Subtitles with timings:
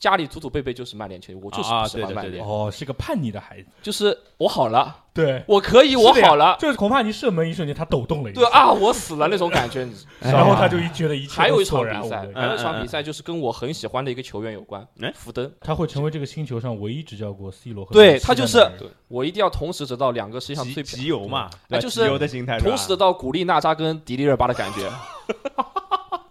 [0.00, 3.68] 家里祖祖辈辈就是曼联球迷，我就是喜欢曼联，哦，是个叛逆的孩子。
[3.82, 9.86] 就是我好了，对，我可以，我好了，就是恐怕你射门一瞬间他抖动了一下，对啊，我死了那种感觉。
[10.20, 15.52] 然后他就一觉得一切还有一场比赛还有一场比赛就是跟我很喜欢的一个球员有关哎，福登。
[15.60, 18.66] 他会成为这个星球上唯一执教过 C 罗和对他就是
[19.08, 24.90] 我一定要同时得到两个世界上最集邮嘛，就是集邮的心态，同时得到古力娜扎跟迪丽热巴的感觉。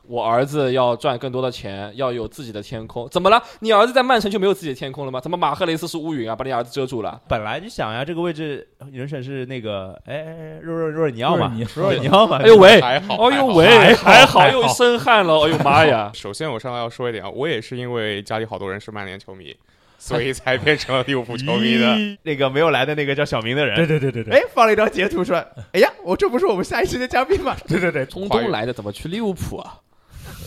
[0.10, 3.08] 我儿子要赚更多的钱，要有自己的天空。
[3.10, 3.40] 怎么了？
[3.60, 5.22] 你儿子在曼城就没有自己的天空了吗？
[5.22, 7.22] 怎么马赫雷斯是乌云啊，把你儿子遮住了？
[7.28, 16.10] 本来你想呀，这个位置人选是那个哎哎哎若若若尔尼奥嘛，若尔尼奥若尔尼奥嘛，哎呦喂，还好，哎呦喂，还好还好又生汗了，哎呦妈呀！
[16.16, 19.56] 首先，我上来要说一点啊，我也是因为家里好多人是曼联球迷，
[20.00, 21.96] 所以才变成了利物浦球迷的。
[22.24, 27.56] 那个没有来的那个叫小明的人，对对对对对，哎，放了一张截图出来，哎呀，我这不是我们下一期的嘉宾吗？
[27.68, 29.78] 对对对，中东来的怎么去利物浦啊？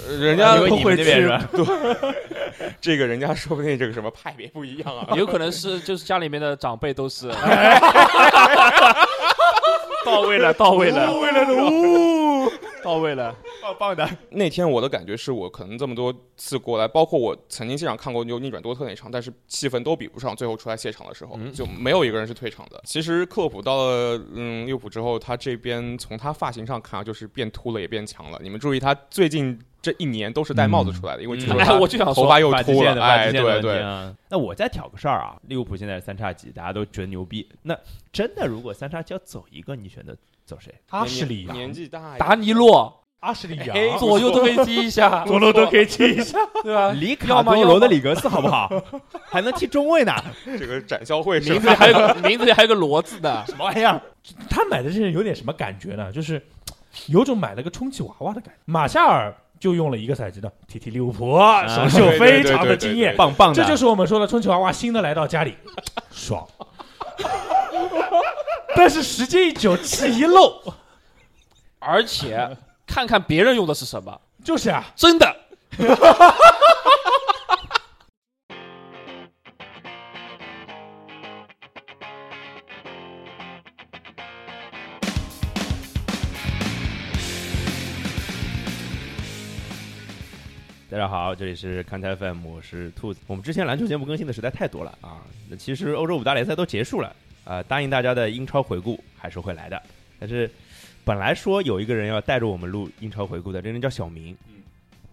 [0.09, 1.49] 呃人家因为你们那边是吧？
[2.81, 5.15] 这个人家说不定这个什么派别不一样啊。
[5.17, 7.31] 有可能是就是家里面的长辈都是。
[10.05, 12.22] 到位了，到位了，到位了呜，
[12.85, 13.35] 到位了。
[13.63, 22.81] 棒棒的， 那天我的感觉是我可能这么多次过来，包括我曾经现场看过就逆转多特那场，但是气氛都比不上最后出来谢场的时候，嗯就没有一个人是退场的。
[22.85, 28.39] 其实克洛普到了嗯利物浦之后，他这边从他发型上看啊，就是变秃了也变强了。
[28.43, 33.79] 你们注意，他最近这一年都是戴帽子出来的，因为据说哎，他我就想，头发又秃了，哎，对对。
[33.81, 34.13] 啊。
[34.29, 37.49] 那我再挑个事儿啊，利物浦现在三叉戟，大家都觉得牛逼。
[37.63, 37.79] 那
[38.13, 40.75] 真的如果三叉戟要走一个，你选择走谁？
[40.91, 46.91] 阿什利年年纪大，达尼洛阿什利哎杨，左右都可以踢一下，左路都可以踢一下，对吧？
[46.93, 48.69] 里卡多罗的要么里格斯好不好？
[49.31, 50.13] 还能踢中卫呢？
[50.59, 54.01] 这个展销会名字里还有个名字里还有个罗字的，什么玩意儿？
[54.51, 56.11] 他买的这人有点什么感觉呢？
[56.11, 56.45] 就是
[57.07, 58.61] 有种买了个充气娃娃的感觉。
[58.65, 65.55] 马夏尔就用了一个赛季的踢踢利物浦，手秀非常的惊艳，棒棒的，这就是我们说的充气娃娃新的来到家里，
[66.11, 66.45] 爽。
[68.75, 70.75] 但是时间一久，气一漏，
[71.79, 72.57] 而且
[72.87, 75.37] 看看别人用的是什么，就是啊，真的。
[90.91, 93.21] 大家好，这里是看台 FM，我是兔子。
[93.27, 97.15] 我们之前篮球节目更新的实在太多了啊，那其实欧洲五大联赛都结束了
[97.45, 99.81] 啊、答应大家的英超回顾还是会来的。
[100.19, 100.51] 但是
[101.05, 104.37] 本来说有一个人要带着我们录英超回顾的，这人叫小明。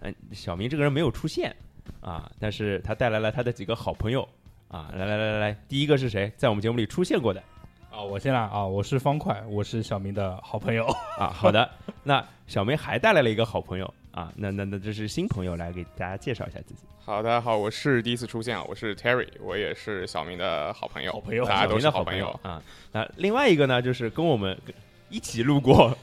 [0.01, 1.55] 嗯，小明这个人没有出现
[1.99, 4.27] 啊，但是他带来了他的几个好朋友
[4.67, 4.93] 啊。
[4.95, 6.31] 来来来来来，第一个是谁？
[6.37, 7.43] 在我们节目里出现过的
[7.91, 10.85] 啊，我先来啊，我是方块，我是小明的好朋友。
[11.17, 11.27] 啊。
[11.27, 11.69] 好的，
[12.03, 14.33] 那小明还带来了一个好朋友啊。
[14.35, 16.81] 那那那这是新朋友，来给大家介绍一下自己。
[17.05, 22.61] 好，大家好，我是第一次出现啊，我是 Terry，我也是小明的好朋友，好朋友大家都小明的好朋友啊。
[22.91, 24.55] 那另外一个呢，就是跟我们
[25.09, 25.97] 一起录过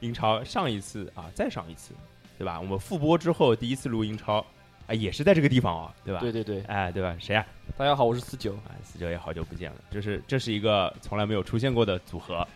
[0.00, 1.92] 英超上一次啊，再上一次，
[2.38, 2.60] 对吧？
[2.60, 4.44] 我们复播之后第一次录英超，
[4.86, 6.20] 啊，也是在这个地方哦，对吧？
[6.20, 7.16] 对对对，哎，对吧？
[7.18, 7.44] 谁啊？
[7.76, 8.52] 大家好，我是四九。
[8.52, 12.46] 啊，四九也好久不见了，就是这是一个从来没有出现过的组合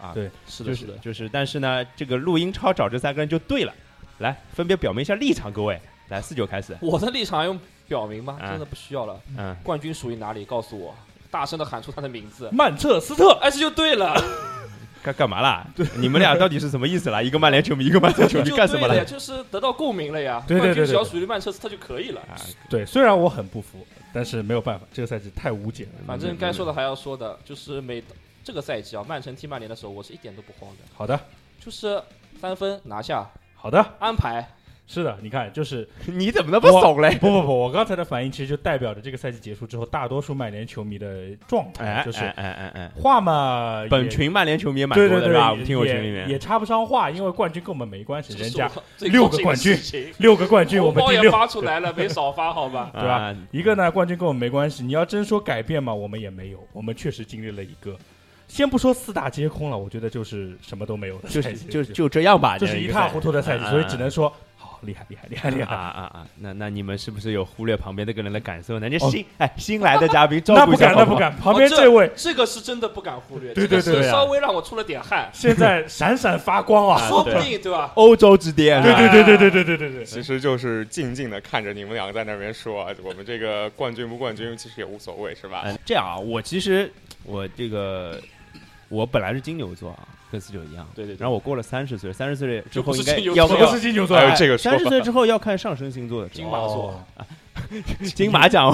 [0.00, 0.12] 啊。
[0.12, 0.98] 对是的，就是是的。
[0.98, 3.72] 就是，但是呢，这个录英超找这三个人就对了。
[4.18, 5.80] 来，分别表明一下立场，各位。
[6.08, 6.76] 来，四九开始。
[6.80, 7.58] 我的立场用
[7.88, 8.38] 表明吗？
[8.40, 9.18] 啊真的不需要了。
[9.38, 10.44] 嗯，冠军属于哪里？
[10.44, 10.94] 告诉我，
[11.30, 12.48] 大声的喊出他的名字。
[12.52, 14.14] 曼彻斯特，哎，这就对了，
[15.02, 15.66] 干干嘛啦？
[15.96, 17.22] 你们俩到底是什么意思啦？
[17.22, 19.04] 一个曼联球迷，一个曼彻球迷，干什么了？
[19.04, 20.44] 就是得到共鸣了呀。
[20.46, 22.20] 对对对对冠军只要属于曼彻斯特就可以了。
[22.22, 22.36] 啊，
[22.68, 25.90] 对，虽然我很不服，但是没有办法，这个赛季太无解了。
[26.06, 28.02] 反正该说的还要说的，就是每
[28.44, 31.18] 这个赛季啊，曼城踢曼联的时候，我是一点都不慌的，好的，
[31.58, 32.02] 就是
[32.40, 33.26] 三分拿下，
[33.64, 34.46] 好的，安排。
[34.86, 37.16] 是的，你看，就是 你怎么那么怂嘞？
[37.18, 45.50] 不不不，我刚才的反应其实就代表着这个赛季结束之后，大多数曼联球迷的状态，就是哎哎哎话嘛，本群曼联球迷也蛮对对对，多的是吧？
[45.52, 49.74] 我们听友群里面也，插不上话，因为冠军跟我们没关系，人家六个冠军
[50.18, 52.90] 六个冠军，我红包也们第六，发出来了， 没少发，好吧？
[52.92, 53.36] 对吧啊？
[53.52, 54.84] 一个呢，冠军跟我们没关系。
[54.84, 57.96] 你要真说改变嘛，我们也没有，我们确实经历了一个，
[58.48, 65.74] 先不说四大皆空了，我觉得就是什么都没有的就是就就这样吧，就是一塌糊涂的赛季，啊所以只能说好厉害厉害厉害厉啊害。
[65.74, 66.26] 啊啊啊！
[66.38, 68.88] 那那你们是不是有忽略旁边那个人的感受呢？
[68.88, 71.34] 你哦新哎新来的嘉宾照顾那不敢，那不敢。
[71.36, 77.08] 旁边哦这位这个是真的不敢忽略，对对对稍微让我出了点汗，现在闪闪发光啊！
[77.08, 77.92] 说不定对吧？
[77.94, 85.62] 欧洲之巅，对对对对对对对对对，其实就是静静的看着你们两个在那边说啊，我们这个冠军不冠军其实也无所谓，是吧？
[85.64, 86.92] 嗯，这样啊，我其实
[87.24, 88.20] 我这个
[88.94, 91.20] 我本来是金牛座啊，跟四九一样，对对对。
[91.20, 94.16] 然后我过了三十岁，三十岁之后应该要不是金牛座。
[94.16, 97.04] 还有啊，这个三十岁之后要看上升星座的，金马座。
[97.16, 97.26] 啊
[98.14, 98.66] 金马奖，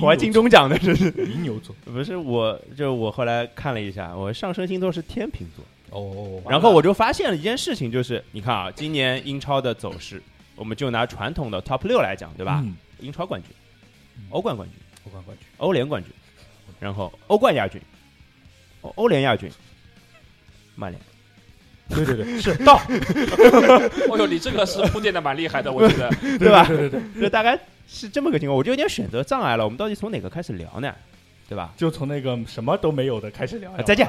[0.00, 1.10] 我还金钟奖的，这是。
[1.26, 1.74] 银牛座。
[1.84, 2.58] 不是我？
[2.76, 10.22] 就我后来看了一下，我上升星座是天秤座，哦，然后我就发现了一件事情，就是你看啊，今年英超的走势，
[10.56, 12.60] 我们就拿传统的 Top 六来讲，对吧？
[12.64, 12.74] 嗯。
[13.00, 13.50] 英超冠军
[14.16, 16.10] 嗯、欧冠冠军、欧冠冠军，欧联冠军，
[16.80, 17.80] 然后欧冠亚军、
[18.82, 19.50] 欧欧联亚军，
[20.76, 21.00] 曼联。
[21.90, 22.74] 对对对，是到，
[24.10, 26.10] 哦 呦，你这个是铺垫的蛮厉害的，我觉得。
[26.38, 27.58] 对吧对对对， 这大概
[27.88, 29.64] 是这么个情况，我就有点选择障碍了。
[29.64, 30.94] 我们到底从哪个开始聊呢？
[31.48, 31.72] 对吧？
[31.78, 34.06] 就从那个什么都没有的开始聊啊，再见，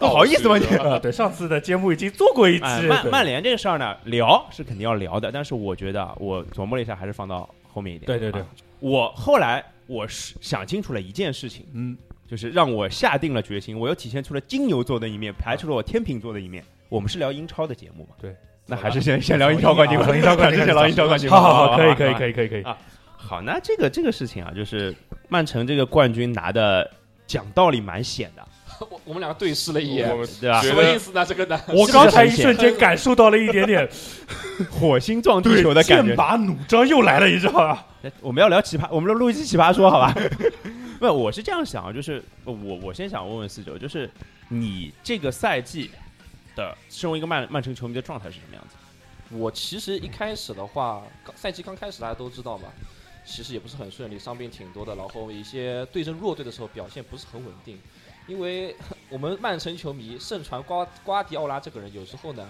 [0.00, 0.66] 不好意思嘛你。
[0.78, 8.06] 啊，对，上次的节目已经做过一期哎，，曼曼联这个事儿呢，聊是肯定要聊的，但是我觉得啊我琢磨了一下，还是放到后面一点。
[8.06, 8.46] 对对对啊，
[8.80, 11.96] 我后来我是想清楚了一件事情，嗯，
[12.30, 16.62] 就是让我下定了决心，我又体现出了金牛座的一面，排除了我天秤座的一面。
[16.88, 18.10] 我们是聊英超的节目嘛？
[18.20, 18.36] 对，
[18.66, 21.28] 那还是先先聊 英超冠军吧，英超冠军先聊英超冠军。
[21.28, 22.14] 好好好，可以可以以。
[22.14, 22.78] 可以可以可以，啊
[23.16, 24.94] 好，那这个这个事情啊，就是
[25.28, 26.88] 曼城这个冠军拿的，
[27.26, 28.46] 讲道理蛮险的，
[28.88, 30.08] 我我们两个对视了一眼
[30.40, 31.26] 对吧什么意思呢？
[31.26, 31.60] 这个呢？
[31.68, 33.88] 我刚才一瞬间感受到了一点点
[34.70, 36.06] 火星撞地球的感觉。
[36.06, 37.84] 剑拔弩张又来了一招啊！
[38.20, 40.14] 我们要聊奇葩，我们录一期奇葩说，好吧？
[41.00, 44.08] 不，我是这样想啊，就是我我先想问问四九，就是
[44.50, 45.90] 你这个赛季
[46.54, 48.76] 的身为一个曼曼城球迷的状态是什么样子？
[49.34, 51.02] 我其实一开始的话，
[51.34, 52.68] 赛季刚开始大家都知道嘛，
[53.24, 57.80] 其实也不是很顺利，伤病挺多的，然后一些对阵弱队的时候表现不是很稳定，
[58.26, 58.76] 因为
[59.08, 62.46] 我们曼城球迷盛传瓜瓜迪奥拉这个人有时候呢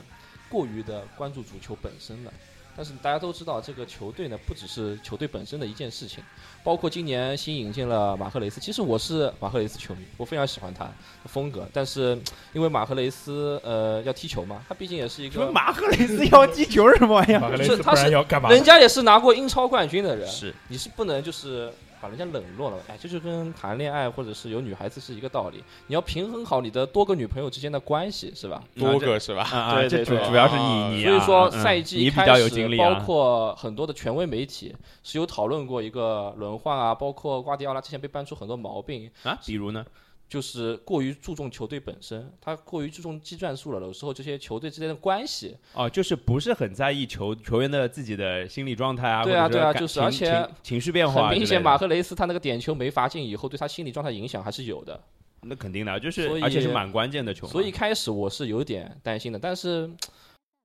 [0.49, 2.33] 过于的关注足球本身了。
[2.77, 6.23] 但是大家都知道，这个球队呢不只是球队本身的一件事情，
[6.65, 8.61] 包括今年新引进了马赫雷斯。
[8.61, 10.93] 其实我是马赫雷斯球迷，我非常喜欢他的
[11.25, 11.69] 风格。
[11.73, 12.19] 但是
[12.53, 17.41] 因为马赫雷斯呃要踢球嘛，他毕竟也是一什么个马赫雷斯要踢球是什么玩意儿？
[17.41, 18.49] 马克雷斯不是他是然要干嘛？
[18.51, 28.63] 人家也是拿过英超冠军的人，是你是不能就是把人家冷落了，哎，这就跟谈恋爱或者是有女孩子是一个道理，你要平衡好你的多个女朋友之间的关系，是吧？
[28.79, 29.75] 多个是吧？
[29.75, 33.03] 对对对这主主要是你你啊，所以说嗯赛季你比开始，较有经历包啊。
[33.05, 39.85] 括很多的权威媒体是有讨论过一个轮换啊，包括瓜迪奥拉之前被搬出很多毛病，啊，比如呢？
[40.31, 55.03] 就是过于注重球队本身，他过于注重技战术了，有时候这些球队之间的关系，哦，就是不是很在意球球员的自己的心理状态啊，对啊对啊就是情而且情情绪变化明显马赫雷斯他那个点球没罚进以后，对他心理状态影响还是有的。
[55.43, 57.49] 那肯定的，就是而且是蛮关键的球。
[57.49, 59.91] 所以一开始我是有点担心的，但是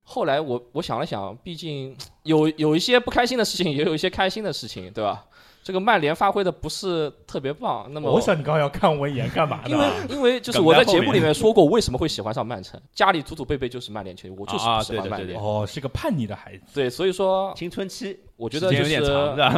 [0.04, 5.26] 后来我我想了想，毕竟有有一些不开心的事情，也有一些开心的事情，对吧？
[5.66, 9.68] 这个曼联发挥的不是特别棒，那么我想你刚刚要看我一眼干嘛呢？
[9.68, 15.40] 因为因为就是我在节目里面说过，为什么会喜欢上曼城，家里祖祖辈辈就是曼联球迷，我就是喜欢对对对曼联。
[15.40, 18.94] 哦，是个叛逆的孩子，对，所以说青春期我觉得就是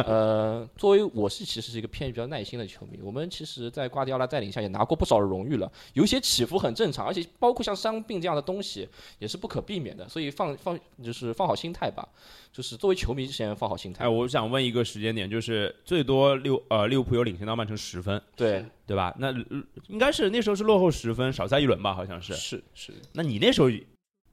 [0.07, 8.87] 呃，作为我是其实是一个偏比较耐心的球迷，我们其实，在瓜迪奥拉带领下也拿过不少荣誉了，有一些起伏很正常，而且包括像伤病这样的东西
[9.17, 12.07] 也是不可避免的，所以放放就是放好心态吧，
[12.53, 14.05] 就是作为球迷先放好心态。
[14.05, 19.13] 哎，我想问一个时间点，就是最多六呃利物浦有领先到曼城十分，对，对吧？
[19.19, 22.33] 那呃应该是那时候是落后十分，少赛一轮吧，好像是。
[22.33, 23.69] 是是，那你那时候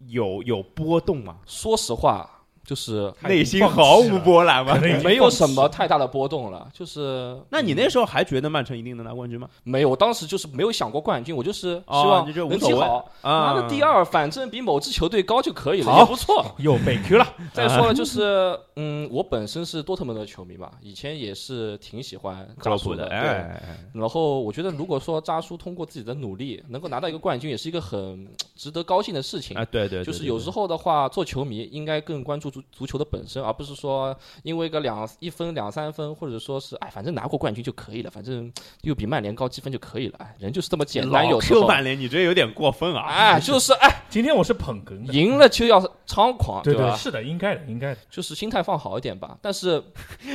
[0.06, 1.40] 有有波动吗？
[1.46, 2.35] 说实话，
[2.66, 9.48] 就是内心毫无波澜吗没有什么太大的波动了，就是 那你那时候还觉得曼城一定能拿冠军吗？
[9.62, 16.44] 没有，我当时就是没有想过冠军，我就是希哦望能踢好，啊，拿个第二，反正比某支球队高就可以了，也不错。
[16.58, 23.16] 又被 Q 了， 再说了，就是嗯，我本身是多特蒙德球迷嘛，以前也是挺喜欢扎叔的，对。
[23.16, 23.62] 哎，
[23.92, 28.26] 然后我觉得，如果说扎叔通过自己的努力能够拿到一个冠军，也是一个很
[28.56, 29.64] 值得高兴的事情啊，。
[29.66, 38.50] 对对，对就是有时候的话，做球迷应该更关注足足球的本身，而不是说因为个两一分两三分，或者说是哎，反正拿过冠军就可以了，反正
[38.82, 40.14] 又比曼联高积分就可以了。
[40.18, 41.66] 哎，人就是这么简单，老有时候。
[41.66, 43.04] 曼联，你这有点过分啊！
[43.06, 46.96] 哎，就是哎， 今天我是捧哏的， 赢了就要猖狂，对吧？
[46.96, 48.00] 是的，应该的，应该的。
[48.10, 49.36] 就是心态放好一点吧。
[49.42, 49.82] 但是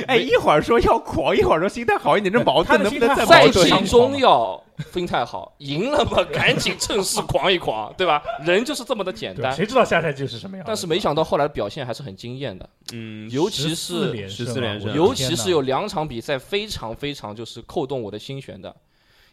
[0.06, 3.86] 哎，一会儿说要狂，一会儿说心态好一点，这矛盾能不能在矛赛季盾？
[3.86, 4.62] 中要
[4.92, 8.22] 心态好，赢了嘛，赶紧趁势狂一狂，对吧？
[8.44, 9.52] 人就是这么的简，单。
[9.54, 10.64] 谁知道下赛季是什么样？
[10.66, 18.74] 但是没想到后来的表现还是很惊艳的，嗯，尤其是连胜啊14连胜尤其是有两场比赛非常非常就是扣动我的心弦的。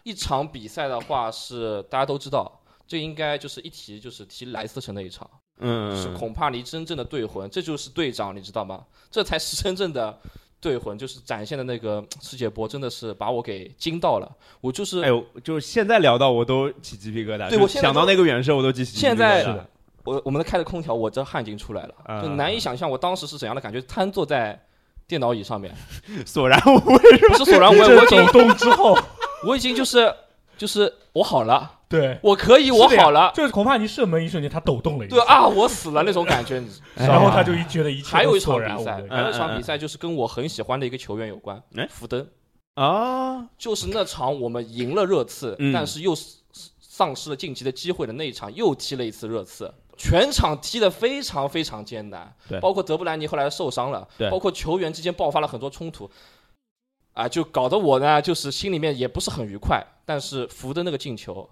[0.03, 5.29] 一场比赛的话是大家都知道，这应该就是一提就是提莱斯特城那一场，
[5.59, 8.85] 嗯，是恐怕离真正的队魂，这就是队长，你知道吗？
[9.11, 10.17] 这才是真正的
[10.61, 14.29] 队魂，就是展现的那个世界波，真的是把我给惊到了。
[14.61, 19.01] 我就是哎呦，就是现在聊到我都起鸡皮疙瘩，对我想到那个远射我都起鸡皮疙瘩。
[19.01, 19.65] 现在
[20.03, 24.59] 我我们的开的空调，我这汗已经出来了，啊就难以想象我当时是怎样的感觉，瘫坐在
[25.07, 25.73] 电脑椅上面，
[26.25, 27.17] 索然无味？
[27.29, 28.97] 不是索然无味，我走动之后，
[29.45, 30.13] 我已经就是
[30.57, 35.15] 就是我好了，对，我可以，我好了，就是恐怕你射门一瞬间，他抖动了一下。
[35.15, 36.59] 对，啊，我死了那种感觉。
[36.59, 39.09] 你知道 然后他就一觉得一切还有一场比赛，无味。
[39.09, 42.27] 还有一嗯嗯场比赛就是跟我很喜欢的一个球员有关哎，福登，
[42.75, 45.73] 啊，就是那场我们赢了热刺，嗯。
[45.73, 46.15] 但是又
[46.79, 49.73] 丧失了晋级的机会的那一场，又踢了一次热刺。
[49.97, 52.59] 全场踢得非常非常艰难，对。
[52.61, 54.29] 包括德布兰尼后来受伤了，对。
[54.29, 56.09] 包括球员之间爆发了很多冲突，
[57.19, 59.85] 啊，就搞得我呢，就是心里面也不是很愉快。
[60.05, 61.47] 但是福登那个进球，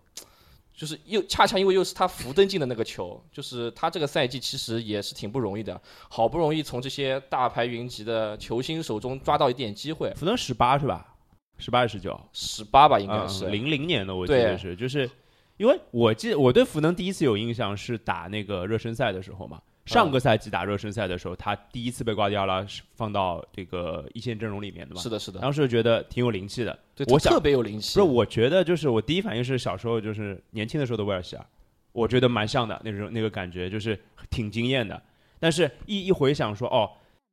[0.74, 11.16] 就是又恰恰因为又是他福登进的那个球，就是他这个赛季其实也是挺不容易的，好不容易从这些大牌云集的球星手中抓到一点机会，福登十八是吧？
[11.58, 12.18] 十八还是十九？
[12.32, 15.10] 十八吧应该是，零零年的，我记得是，就是
[15.58, 19.62] 因为我记得我对福登第一次有印象是打那个热身赛的时候嘛。
[19.88, 25.02] 上个赛季打热身赛的时候，他第一次被瓜迪奥拉是放到这个一线阵容里面的嘛。
[25.02, 26.78] 是的，是的，当时觉得挺有灵气的。
[26.94, 27.98] 对，我想特别有灵气。
[28.00, 31.46] 不是，我觉得就是我第一反应是小时候就是年轻的时候的威尔希尔，
[31.94, 33.98] 我觉得蛮像的那种那个感觉，就是
[34.30, 35.02] 挺惊艳的。
[35.40, 36.90] 但是一一回想说，哦，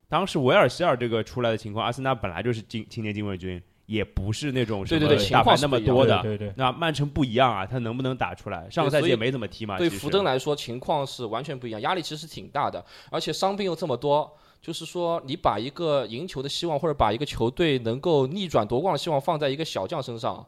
[0.09, 6.23] 当时维尔希尔这个出来的情况，阿森纳本来就是青青年禁卫军，也不是那种什么对对对大牌那么情况是不一样多的。
[6.23, 8.69] 对对对，那曼城不一样啊，他能不能打出来？
[8.71, 9.77] 上个赛季也没怎么踢嘛。
[9.79, 14.37] 对福登来说，情况是完全不一样，压力其实挺大的，而且伤病又这么多。
[14.63, 20.47] 就是说，你把一个赢球的希望，或者把一个球队能够逆转夺冠的希望放在一个小将身上，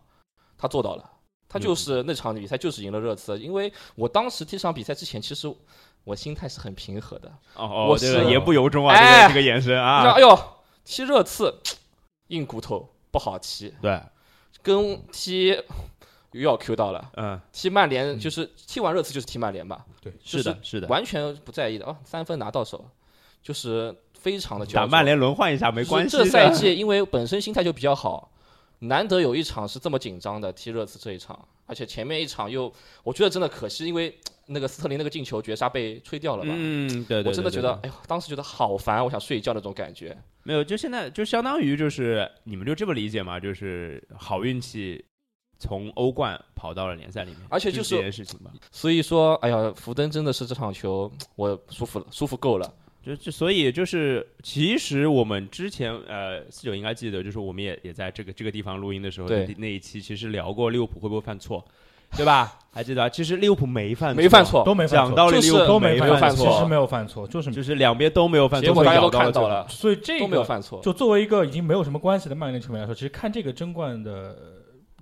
[0.57, 1.05] 他做到了。
[1.49, 5.55] 他就是那场比赛就是赢了热刺，因为我当时踢这场比赛之前，其实
[6.02, 7.28] 我心态是很平和的。
[7.57, 10.38] 哦哦，我是言不由衷啊，这哎个这个眼神啊，哎呦，
[10.83, 11.55] 踢热刺
[12.28, 13.99] 硬骨头不好踢，对，
[14.63, 15.59] 跟踢
[16.33, 21.87] 又要 Q 到了，嗯，踢曼联就是踢完热刺就是踢曼联嘛，对，是的，是的，完全不在意的。
[21.87, 22.85] 哦，三分拿到手，
[23.43, 26.15] 就是非常的焦灼打曼联轮换一下没关系。
[26.15, 28.31] 这赛季因为本身心态就比较好，
[28.81, 32.71] 难得有一场是这么紧张的踢热刺这一场，而且前面一场又
[33.03, 34.15] 我觉得真的可惜，因为
[34.47, 36.50] 那个斯特林那个进球绝杀被吹掉了吧。
[36.55, 40.17] 嗯，对对对，我真的觉得哎呦，当时觉得好烦，我想睡觉那种感觉。
[40.43, 45.05] 没有，就现在就相当于就是你们就这么理解嘛，就是好运气
[45.59, 48.50] 从欧冠跑到了联赛里面，而且就是这件事情吧。
[48.71, 52.73] 所以说，哎呀，福登真的是这场球我舒服了，舒服够了。
[53.03, 61.65] 就就所以就是，其实我们之前呃四九应该记得，就是我们也也在这个这个地方录音的时候，那那一期其实聊过利物浦会不会犯错，
[62.15, 62.59] 对吧？
[62.73, 63.09] 还记得吧？
[63.09, 70.79] 其实利物浦没犯没犯，错，都没犯错，讲道理利物浦都没犯犯错其实没有犯错，就是就是两边都没有犯错，结果大家都看到了，所以这都没有犯错。
[70.83, 74.37] 就作为一个已经没有什么关系的曼联球迷来说，其实看这个争冠的，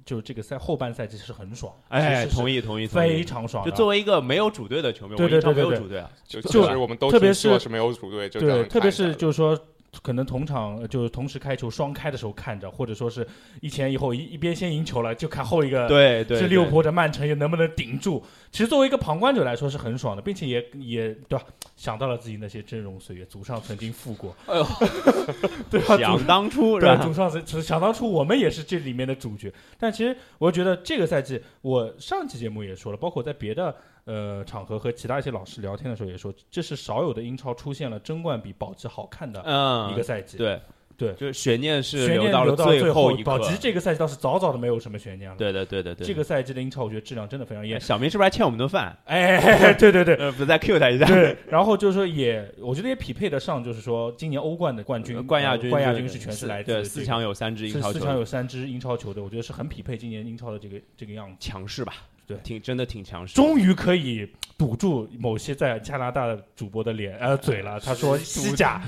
[0.05, 3.25] 就这个赛后半赛季是很爽，哎，同意同意，非。
[3.25, 3.65] 常爽。
[3.65, 9.59] 就作为一个没有主队的球迷，对对对对对有主队啊，就就是我们都特别是没有主队，就对，特别是就是说。
[10.03, 13.27] 可能同场呃就是同时开球双开的时候看着，或者说是
[13.61, 18.23] 一前一后一一边先赢球了，就看后一个对对，是利物对浦或者曼城又能不能顶住。
[18.51, 21.45] 其实作为一个旁观者来说是很爽的，并且也也对吧？
[21.77, 24.67] 想到了自己那些峥嵘岁月，祖上曾经富过，哎呦，
[25.71, 25.97] 对吧？
[25.99, 27.05] 想当初是对，吧？
[27.05, 29.53] 祖上曾想当初我们也是这里面的主角。
[29.79, 33.75] 但其实我觉得这个赛季，我上期节目也说了，包括在别的
[34.05, 40.37] 呃场合和其他一些老师聊天的时候也说，这是少有的英超出现了争冠比保级好看的嗯，一个赛季。
[40.39, 40.61] 对
[40.97, 43.39] 对就是悬念是悬念到了留到最后一刻保。
[43.41, 45.37] 级这个赛季倒是早早的没有什么悬念了。
[45.37, 47.81] 对的对的对，这个赛季的英超，我觉得质量真的非常严。
[47.81, 48.97] 小明是不是还欠我们顿饭？
[49.07, 51.05] 哎，对对对， 呃，不再 Q 他一下。
[51.07, 61.37] 对，然后就是说也，我觉得也匹配得上，就是说今年欧冠的冠军、冠亚军呃冠亚军是全是来自对四强有三支英超球队，四强有三支英超球队，我觉得是很匹配今年英超的这个这个样子。
[61.41, 61.95] 强势吧？
[62.27, 63.35] 对挺真的挺强势。
[63.35, 67.79] 终于可以堵住某些在加拿大的主播的脸呃嘴了。
[67.81, 68.81] 他说西甲，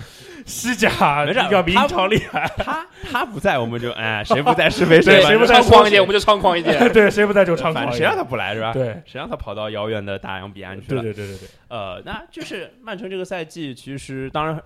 [0.44, 2.50] 西甲没事要比英超厉害。
[2.56, 6.78] 他他不在，我们就哎， 谁不在是非谁谁不在猖狂一点，我们就猖狂一点。
[6.92, 8.72] 对，谁不在就猖狂谁让他不来是吧？
[8.72, 11.02] 对谁让他跑到遥远的大洋彼岸去了？
[11.02, 14.60] 对对对对，呃，那就是曼城这个赛季，其实当然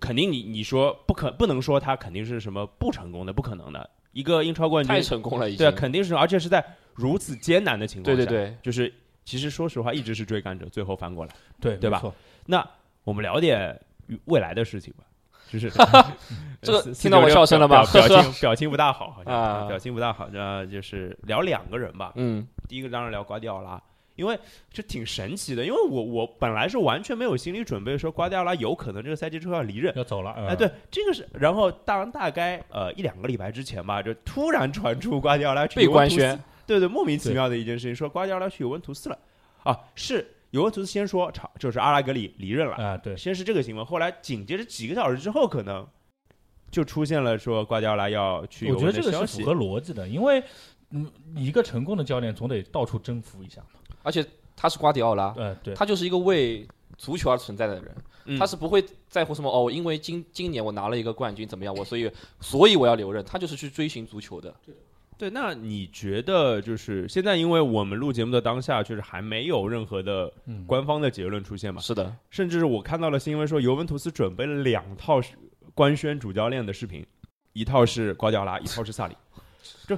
[0.00, 3.90] 肯定你你说不可不能说他肯定是什么不成功的，不可能的。
[4.12, 5.58] 一个英超冠军太，成功了，已经。
[5.58, 6.64] 对啊，肯定是，而且是在
[6.94, 8.92] 如此艰难的情况下，对对对，就是
[9.24, 11.32] 其实说实话，一直是追赶者，最后翻过来。
[11.60, 12.02] 对对吧
[12.46, 12.66] 那
[13.04, 13.78] 我们聊点
[14.26, 15.04] 未来的事情吧，
[15.50, 15.70] 就是
[16.62, 20.28] 这个 听到我笑声了吗表情 表情不大好，好像啊表情不大好。
[20.32, 22.12] 那就是聊两个人吧。
[22.16, 23.80] 嗯，第一个当然聊瓜迪奥拉，
[24.16, 24.38] 因为
[24.70, 29.92] 这挺神奇的，因为我我本来是完全没有心理准备说瓜迪奥拉有可能这个赛季之后要离任。
[29.96, 30.30] 要走了。
[30.32, 39.18] 哎，哎对，，这个是，然后当大概呃一两个礼拜之前吧，就突然传出瓜迪奥拉去被官宣，对对，莫名其妙的一件事情，说瓜迪奥拉去尤文图斯了，
[39.62, 45.86] 啊，是尤文图斯先说，场就是阿拉格里离任了，啊对，先是这个新闻，后来紧接着几个小时之后，可能
[46.70, 49.54] 就出现了说瓜迪奥拉要去尤我觉得这个是符合。
[49.54, 50.42] 逻辑的，因为
[50.90, 53.80] 嗯，一个成功的教练总得到处征服一下嘛。
[54.02, 56.66] 而且他是瓜迪奥拉，呃，对，他就是一个为
[56.96, 58.38] 足球而存在的人，嗯。
[58.38, 64.54] 他是不会在乎什么哦，因为今今年我拿了一个冠军怎么样，我所以所以我要留任，他就是去追寻足球的。
[64.64, 64.74] 对，
[65.30, 71.80] 那你觉得就是现在，因为我们录节目的当下，就是还没有任何的嗯，官方的结论出现嘛？
[71.80, 75.20] 是的，甚至我看到了新闻说，尤文图斯准备了两套
[75.72, 77.04] 官宣主教练的视频，
[77.52, 79.16] 一套是瓜迪奥拉，一套是萨里，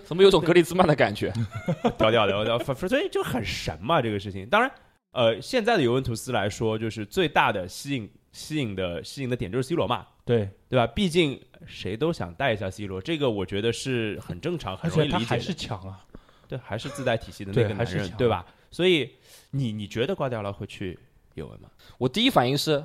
[0.04, 1.32] 怎么有种格里兹曼的感觉？
[1.98, 4.46] 屌屌的，屌，反所以就很神嘛这个事情。
[4.48, 4.70] 当然，
[5.12, 10.86] 呃，现在的尤文图斯来说，就是最大的吸引吸引的吸引的点就是 C 罗嘛，对，对吧？
[10.86, 15.20] 毕竟谁都想带一下 C 罗，这个我觉得是很正常、很而容易理解的。
[15.20, 16.04] 且他还是强啊。
[16.46, 18.44] 对，还是自带体系的那个男人，还是强对吧？
[18.70, 19.10] 所以
[19.52, 20.98] 你你觉得瓜迪奥拉会去
[21.32, 21.70] 尤文吗？
[21.96, 22.84] 我第一反应是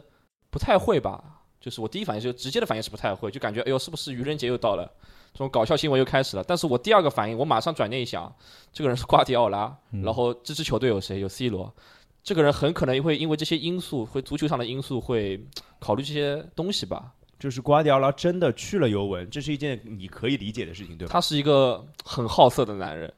[0.50, 4.90] 不太会吧，就是我第一反应就直接的反应是不太会，就感觉哎呦是不是愚人节又到了，
[5.34, 6.44] 这种搞笑新闻又开始了。
[6.44, 8.34] 但是我第二个反应，我马上转念一想，
[8.72, 11.20] 这个人是瓜迪奥拉，嗯然后这支球队有谁？
[11.20, 11.76] 有 C 罗。
[12.24, 15.44] 这个人很可能会因为这些因素，会足球上的因素，会
[15.80, 17.12] 考虑这些东西吧。
[17.40, 21.12] 就是瓜迪奥拉真的去了尤文，这是一件你可以理解的事情，对吧？
[21.12, 23.12] 他是一个很好色的男人，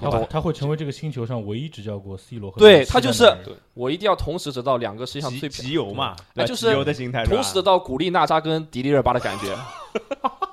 [0.00, 3.32] 他会他会成为这个星球上唯一执教过 C 罗和对他就是
[3.74, 9.56] 我一定要同时得到两个世界上最漂集邮嘛，那哎就是集邮的心态，同时得到古力娜扎跟迪丽热巴的感觉，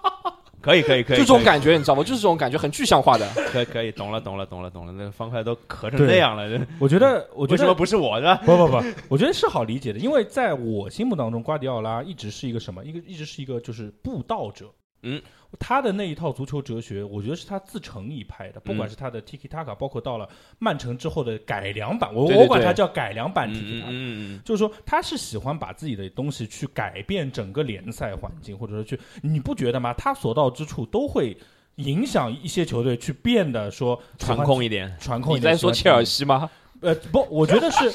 [0.61, 2.03] 可以可以可以，就这种感觉，你知道吗？
[2.03, 3.27] 就是这种感觉，很具象化的。
[3.51, 6.43] 可以可以，懂了懂了懂了懂了，那个方块都咳成那样了，
[6.79, 8.35] 我觉得，我觉得为什么不是我的？
[8.45, 12.83] 不不不，我觉得是好理解的，因为在我心目当中，瓜迪奥拉一直是一个什么？
[12.83, 14.65] 一个一直是一个就是布道者。
[15.01, 15.21] 嗯，
[15.59, 20.27] 他的那一套足球哲学，我觉得是他自成一派的，不管嗯是他的 Tiki Taka，包括到了
[20.57, 23.85] 曼城之后的改良版，我我管它叫改良版嗯 Tiki 嗯 Taka。
[23.85, 29.93] 嗯嗯就是说，他是喜欢把自己的东西去改变整个联赛环境，或者说去，你不觉得吗？
[29.93, 31.37] 他所到之处都会
[31.75, 35.53] 影响一些球队去变得说传控一点，传控一点。
[35.53, 36.49] 在说切尔西吗？
[36.81, 37.91] 呃，不，我觉得是，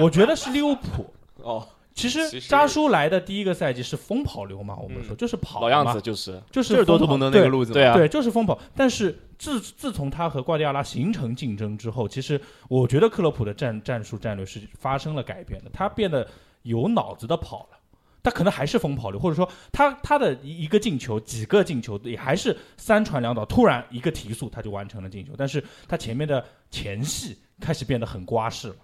[0.00, 1.12] 我觉得是利物浦。
[1.42, 8.56] 哦，其实扎叔来的第一个赛季是疯跑流嘛，我们说嗯就是跑老样子就是，就是多特蒙德那个对路子，对啊对，就是疯跑。
[8.76, 16.28] 但是自自从他和瓜迪奥拉形成竞争之后，其实我觉得克洛普的战战术战略是发生了改变的，他变得
[16.62, 17.78] 有脑子的跑了。
[18.22, 28.74] 他可能还是疯跑流，或者说他他的一一个进球、几个进球也还是三传两倒，突然一个提速他就完成了进球，但是他前面的前戏开始变得很瓜式了。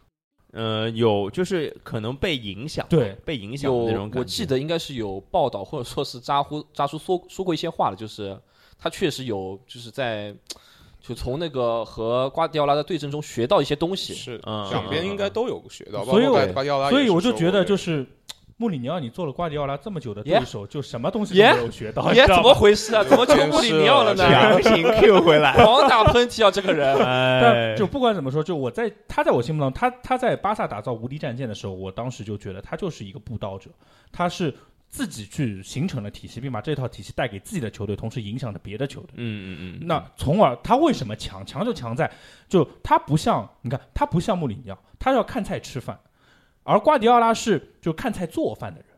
[0.53, 4.19] 呃，有就是可能被影响，对，被影响的那种感觉。
[4.19, 8.38] 我记得应该是有报道或者说是扎呼扎叔说说过一些话的，就是
[8.79, 10.35] 他确实有就是在
[11.01, 14.12] 就从那个和瓜迪奥拉的对阵中学到一些东西。
[14.15, 18.07] 是嗯两边应该都有学到，包所以我括瓜迪奥拉也是所以我就觉得，就是
[18.57, 23.03] 穆里尼奥，你做了瓜迪奥拉这么久的对手，就什么东西都没有学到，你耶，怎么回事啊？
[23.09, 24.29] 怎么就穆里尼奥了呢？
[24.29, 26.51] 强行 Q 回来，狂打喷嚏啊！
[26.51, 33.71] 这个人，就不管怎么说，就我在他在我心目当中，他他在巴萨打造无敌战舰的时候，我当时就觉得他就是一个布道者，
[34.12, 34.55] 他是
[34.88, 39.11] 自己去形成了体系，并把这套体系带给自己的球队，同时影响着别的球队。
[39.17, 41.45] 嗯嗯嗯，那从而他为什么强？
[41.47, 42.11] 强就强在，
[42.49, 45.99] 就他不像你看，他不像穆里尼奥，他要看菜吃饭，
[46.64, 48.88] 而瓜迪奥拉是就看菜做饭的人，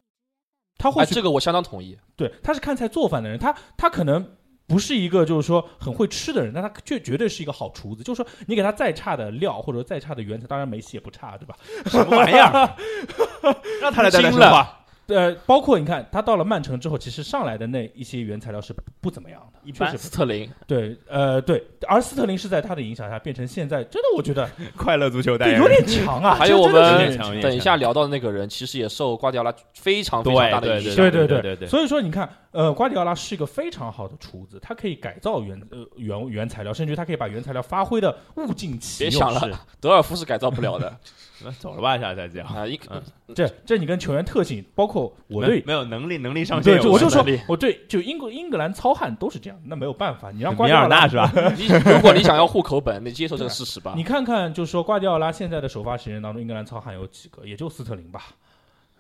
[0.79, 1.99] 他或哎，许这个我相当同意。
[2.17, 8.03] 对，他是看菜做饭的人，他他可能不是一个就是说很会吃的人，但他绝绝对是一个好厨子。
[8.03, 11.57] 就是说，你给他再差的料或者再差的原材，当然梅西也不差，对吧？
[11.87, 12.77] 什么玩意儿？
[13.81, 30.97] 让他来带带说话，呃，包括你看他到了曼城之后，其实上来的那一些原材料是不不怎么样的，一般确实斯特林，对，呃对，而斯特林是在他的影响下变成现在，真的我觉得 快乐足球代对言人，有点强啊， 还有我这真的是有们强有点等一下聊到的那个人，其实也受瓜迪奥拉非常非常大的对影响。
[30.97, 39.11] 对对对对对所以说你看，呃，瓜迪奥拉是一个非常好的厨子，他可以改造原呃原原材料，甚至他可以把原材料发挥的物尽其用。
[39.11, 40.97] 别想了德尔夫是改造不了的
[41.45, 42.67] 那走了吧，下赛季啊，啊！
[42.67, 43.03] 一嗯
[43.35, 51.31] 这这你跟球员特性，包括我没对没有能力能力上限我就说，我对就英国英格兰糙汉都是这样，那没有办法，你让瓜米迪奥拉尔纳是吧？
[51.57, 54.03] 你如果你想要户口本，你接受这个事实吧你。
[54.03, 57.47] 看看，就是说瓜迪奥拉现在的首发时间当中，英格兰糙汉有几个？
[57.47, 58.23] 也就斯特林吧，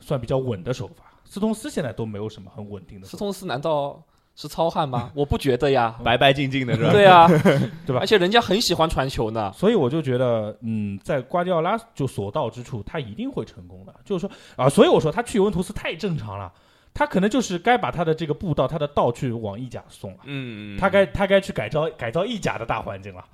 [0.01, 1.05] 算比较稳的首发。
[1.25, 4.01] 斯通斯现在都没有什么很稳定的，斯通斯难道
[4.37, 5.11] 是糙汉吗？
[5.15, 5.95] 我不觉得呀。
[6.05, 6.91] 白白净净的是吧？
[6.93, 7.29] 对啊，
[7.87, 9.53] 对吧而且人家很喜欢传球呢。
[9.55, 13.95] 所以我就觉得，嗯，在瓜迪奥拉就所到之处，他一定会成功的。
[14.05, 16.53] 就是说啊，所以我说他去尤文图斯太正常了，
[16.93, 23.25] 他可能就是该把他的这个步道、他的道去往意甲送了，嗯，嗯，他该他该去改造改造意甲的大环境了。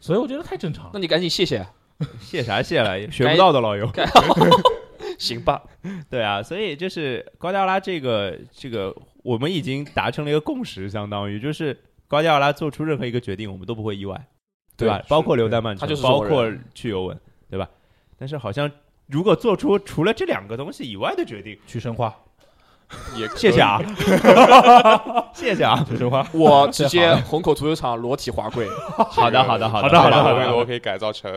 [0.00, 0.98] 所以我觉得太正常了那。
[1.00, 1.66] 你赶紧谢谢，
[2.20, 3.10] 谢啥谢了？
[3.10, 3.88] 学不到的老友，
[5.18, 5.62] 行吧，
[6.10, 14.28] 对啊，所以就是瓜迪奥拉这个这个，我们已经达成了一个共识，相当于就是瓜迪奥拉做出任何一个决定，我们都不会意外，
[14.76, 14.98] 对吧？
[14.98, 17.68] 对包括留在曼城，他就是这种包括去尤文，对吧？
[18.18, 18.70] 但是好像
[19.06, 22.14] 如果做出除了这两个东西以外的决定，去申花，
[23.14, 23.78] 也谢谢啊，
[25.34, 26.26] 谢谢啊，去申花。
[26.32, 28.66] 我直接 虹口足球场裸体滑跪。
[28.96, 31.30] 好的，好的，好的，好的好的好的把维罗可以改造成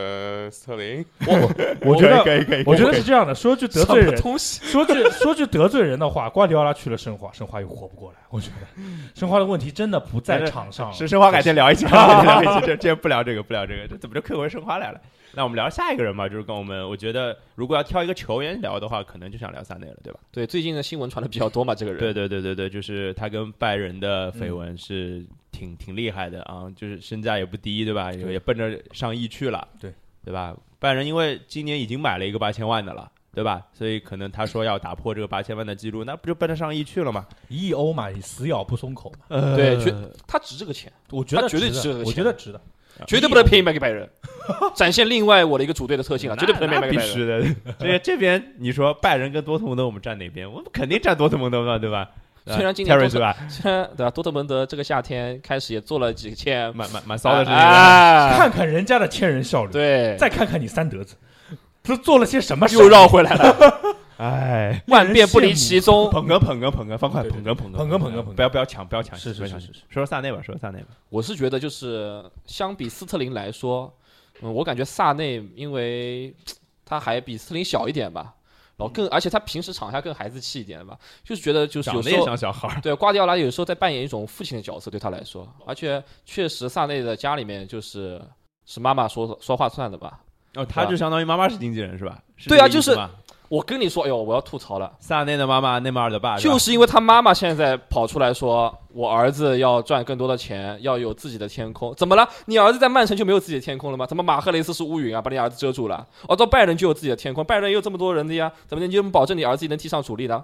[0.49, 8.17] 斯特林，我我觉得，可以可以，我觉得是这样的，说句得罪人，说句说句得罪人的话，瓜迪奥拉去了申花，申花又活不过来。
[8.29, 8.81] 我觉得
[9.13, 14.99] 申花的问题真的不在场上，是申花改天聊一期，改天聊一期，这这不聊这个，不聊这个，这怎么就 Q 回申花来了？
[15.35, 20.19] 那我们聊下一个人吧，就是跟我们，我觉得如果要挑一个球员聊的话，可能就想聊萨内了，对吧？
[20.31, 21.99] 对，最近的新闻传的比较多嘛，这个人。
[21.99, 28.11] 对对对对对，就是他跟拜仁的绯闻是挺、挺厉害的啊，就是身价也不低，对吧？
[28.13, 29.93] 也也奔着上亿去了，对
[30.23, 30.55] 对吧？
[30.79, 33.11] 拜仁因为今年已经买了一个八千万的了。
[33.35, 33.61] 对吧？
[33.73, 37.27] 所以可能他说要打破这个八千万的记录，那不就奔着上亿去了吗？
[37.49, 39.25] 一亿欧嘛，你死咬不松口嘛。
[39.27, 39.93] 呃对绝
[40.25, 42.61] 他值这个钱，我觉得绝对值我值这个钱觉得值的。
[43.07, 44.09] 绝对不能便宜卖给拜仁，
[44.75, 47.55] 展现另外我的一个主队的特性啊，绝对不能便宜卖给拜那必须仁。
[47.65, 47.73] 的。
[47.79, 50.49] 这 这边你说拜仁跟多特蒙德，我们站哪边？
[50.49, 52.07] 我们肯定站多特蒙德嘛，对吧？
[52.47, 53.35] 虽然今年多特是吧？
[53.49, 57.53] 虽然对吧，多特蒙德这个夏天开始也做了几件 蛮蛮蛮骚的事情。
[57.55, 61.15] 哎，看看人家的千人效率，对，再看看你三德子，
[61.83, 62.77] 都做了些什么事？
[62.77, 63.55] 又绕回来了，
[64.17, 66.09] 哎，万变不离其宗。
[66.09, 70.87] 捧哏捧哏捧哏，方块捧哏捧哏捧哏捧哏捧哏不要不要抢不要抢，是是是是是说说萨内吧，说说萨内吧。
[71.09, 73.93] 我是觉得就是相比斯特林来说，
[74.41, 76.33] 嗯，我感觉萨内因为
[76.85, 78.33] 他还比斯特林小一点吧，
[78.77, 88.21] 然后更而且他平时场下更孩子气一点吧，就是觉得就是长得也有时候像小孩儿，对瓜迪奥拉有时候在扮演一种父亲的角色，对他来说，而且确实萨内的家里面就是
[88.65, 90.21] 是妈妈说说话算的吧。
[90.55, 92.17] 哦，他就相当于妈妈是经纪人是吧？
[92.37, 92.97] 是对啊就是
[93.49, 101.93] 我跟你说，哎呦，我要吐槽了，萨内的妈妈，内马尔的爸，吧就是因为他妈妈现在跑出来说，我儿子要赚更多的钱，要有自己的天空。
[101.95, 102.27] 怎么了？
[102.45, 104.05] 你儿子在曼城就没有自己的天空了吗？
[104.05, 106.05] 怎么马赫雷斯是乌云啊，把你儿子遮住了？
[106.27, 110.43] 哦，到拜仁就有自己的天空，拜仁也有这么多人的呀，怎么你就能保证你儿子能踢上主力呢？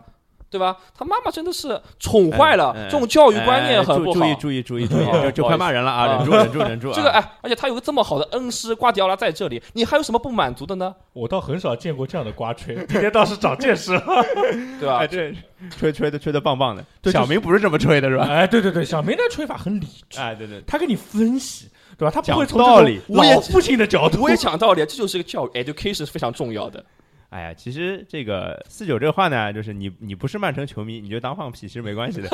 [0.52, 0.78] 对吧？
[0.96, 4.20] 他妈妈真的是宠坏了，哎哎这种教育观念很不好。
[4.20, 6.08] 哎注注意注意注意注意，哦就就快骂人了啊！
[6.08, 6.94] 啊忍住忍住忍住啊！
[6.96, 10.94] 这个哎，而且他有个这么好的恩师瓜迪奥拉在这里，你还有什么不满足的呢？
[11.14, 14.04] 我倒很少见过这样的瓜吹，今天倒是长见识了。
[14.80, 15.08] 对吧哎，？
[15.08, 15.34] 这
[15.70, 16.84] 吹吹的吹的棒棒的。
[17.12, 18.26] 小明不是这么吹的是吧？
[18.30, 22.12] 哎，对对对，小明的吹法很理智，哎，对对，他给你分析，对吧？
[22.12, 24.22] 他不讲会从道理这种老父亲的角度。
[24.22, 26.84] 我也讲道理，这就是一个教育，education 是非常重要的。
[27.32, 32.28] 哎呀，其实这个四九这个话呢，就是你你不是曼城球迷，你就当放屁，其实没关系的。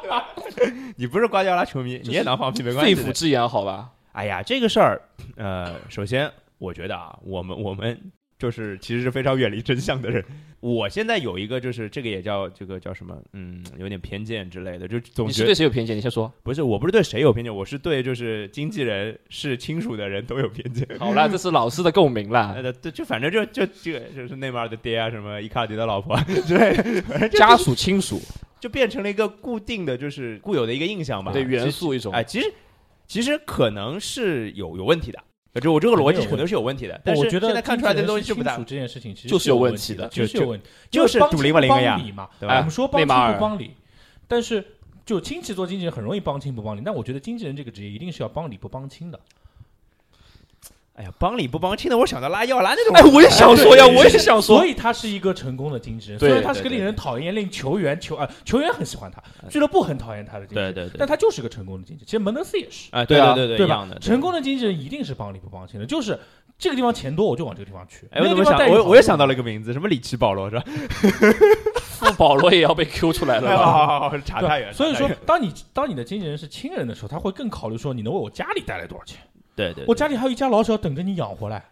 [0.96, 2.94] 你不是瓜迪奥拉球迷，你也当放屁没关系。
[2.94, 3.90] 肺腑之言，好吧？
[4.12, 5.02] 哎呀，这个事儿，
[5.36, 8.00] 呃，首先我觉得啊，我们我们
[8.40, 10.24] 就是其实是非常远离真相的人。
[10.60, 15.96] 我现在有一个就是这个也叫这个叫什么，嗯，有点偏见之类的，就总你是觉得对谁有偏见？
[15.96, 16.32] 你先说。
[16.42, 20.86] 不是，我不是对谁有偏见，我是对就是经纪人是亲属的人都有偏见。
[20.98, 22.54] 好了，这是老师的共鸣了。
[22.54, 28.20] 呃，对，就反正就就这个就是内马尔的爹啊，什么伊卡迪的老婆啊之类的，反正就家属亲属
[28.58, 32.12] 就变成了一个固定的就是固有的一个印象吧，对元素一种。
[32.12, 32.52] 哎，其实
[33.06, 35.24] 其实可能是有有问题的，呃
[35.58, 43.70] 就我这个逻辑可能是有问题的，但是我觉得现在看出来的东西是不大亲属，这件事情其实就是有有问题的就是有问题，就是帮亲不帮理嘛，对吧我们说帮亲不帮理，
[44.28, 44.64] 但是
[45.04, 49.18] 就亲戚做经纪人很容易帮亲不帮理，但我觉得经纪人这个职业一定是要帮理不帮亲的。
[51.00, 54.66] 哎呀，帮理不帮亲的，我想到拉要拉那种，哎，我也想说呀，我也想说所。
[54.66, 62.06] 以他是一个成功的经纪人，对虽然他是个令人讨厌、令球员球啊球员很喜欢他，俱乐部很讨厌他的经纪人，对对对但他就是个成功的经纪人。
[62.06, 63.98] 其实门德斯也是，哎，对啊对对对吧一样的，？
[63.98, 66.18] 成功的经纪人一定是帮理不帮亲的，就是
[66.58, 68.06] 这个地方钱多我就往这个地方去。
[68.10, 70.64] 哎，我怎么想，我我也想到了一个名字，什么里奇保罗是吧？
[71.98, 73.72] 富保罗也要被 Q 出来了哎，好吧？
[73.72, 74.72] 好好好，查太远。
[74.74, 79.18] 所以说当你当你的经纪人是亲人的时候，他会更考虑说你能为我家里带来多少钱。
[79.56, 81.64] 对对，我家里还有一家老小等着你养活来，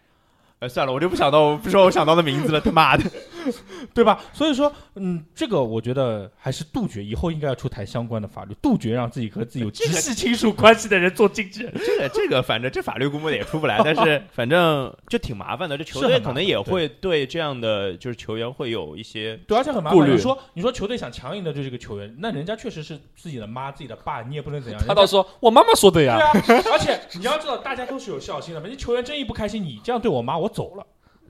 [0.61, 3.05] 哎算了，我就不想到，不说我想到的名字了，他妈的！
[3.95, 4.21] 对吧？
[4.33, 11.73] 所以说，嗯，这个我觉得还是杜绝，以后应该要出台相关的法律，杜绝让自己和自己有直系亲属关系的人做经纪人。
[11.75, 15.79] 这个这个，反正这法律估摸的也出不来，但是 反正就挺麻烦的。
[15.79, 20.11] 这球队可能也会对这样的就是球员会有一些对，而且很麻烦。
[20.11, 24.83] 你说，你说球队想强硬的对这个球员，那人家确实是自己的妈、自己的爸，你也不能怎样。
[24.87, 26.19] 他倒说，我妈妈说的对呀。
[26.19, 26.33] 啊，
[26.73, 28.61] 而且你要知道，大家都是有孝心的。
[28.61, 30.87] 人家球员真一不开心，你这样对我妈，我走了。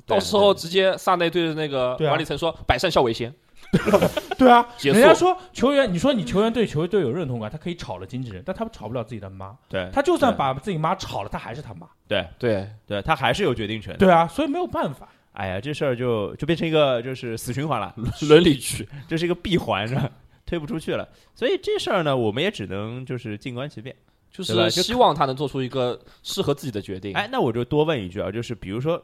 [0.07, 3.35] 到时候直接萨内对着那个管理层说：“百善孝为先。
[4.39, 9.55] 对啊，结人家束说球员，你说你球员对球队有认同感，他可以炒了经纪人，但他炒不了自己的妈。
[9.69, 11.87] 对他就算把自己妈炒了，他还是他妈。
[12.07, 13.99] 对”对，对，他还是有决定权的。
[13.99, 15.09] 对啊，所以没有办法。
[15.33, 17.95] 哎呀，这事儿就就变成一个就是死循环了，
[18.29, 20.09] 伦理剧，这是一个闭环是吧？
[20.47, 23.95] 推不出去了，所以这事儿呢，我们也只能就是静观其变。
[24.31, 27.15] 就是希望他能做出一个适合自己的决定。
[27.15, 29.03] 哎，那我就多问一句啊，就是比如说，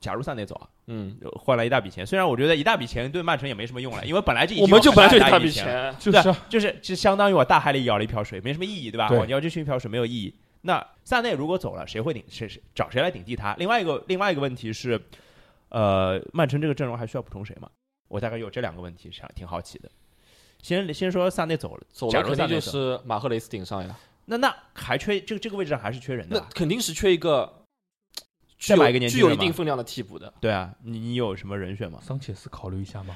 [0.00, 9.08] 假如萨内走啊，嗯，换来一大笔钱，虽然我觉得一大笔钱对曼城也没什么用了，因为本来就已经我们就本来就一大笔钱，就是啊就是就相当于我大海里舀了一瓢水，没什么意义，对吧？
[9.08, 10.34] 对我舀进去一瓢水没有意义。
[10.62, 13.54] 那萨内如果走了，谁会顶谁谁找谁来顶替他？
[13.58, 15.00] 另外一个另外一个问题是，
[15.68, 17.68] 呃，曼城这个阵容还需要补充谁吗？
[18.08, 19.90] 我大概有这两个问题，想挺好奇的。
[20.62, 23.94] 先先说萨内走了，走假了肯定就是马赫雷斯顶上呀，
[24.26, 26.38] 那那还缺这个这个位置上还是缺人的。
[26.38, 27.62] 那肯定是缺一个
[28.58, 30.32] 具再买有一个年轻人嘛一定分量的替补的。
[30.40, 31.98] 对啊，你你有什么人选吗？
[32.02, 33.14] 桑切斯考虑一下吗？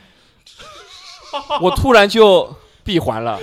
[1.61, 3.39] 我突然就闭环了。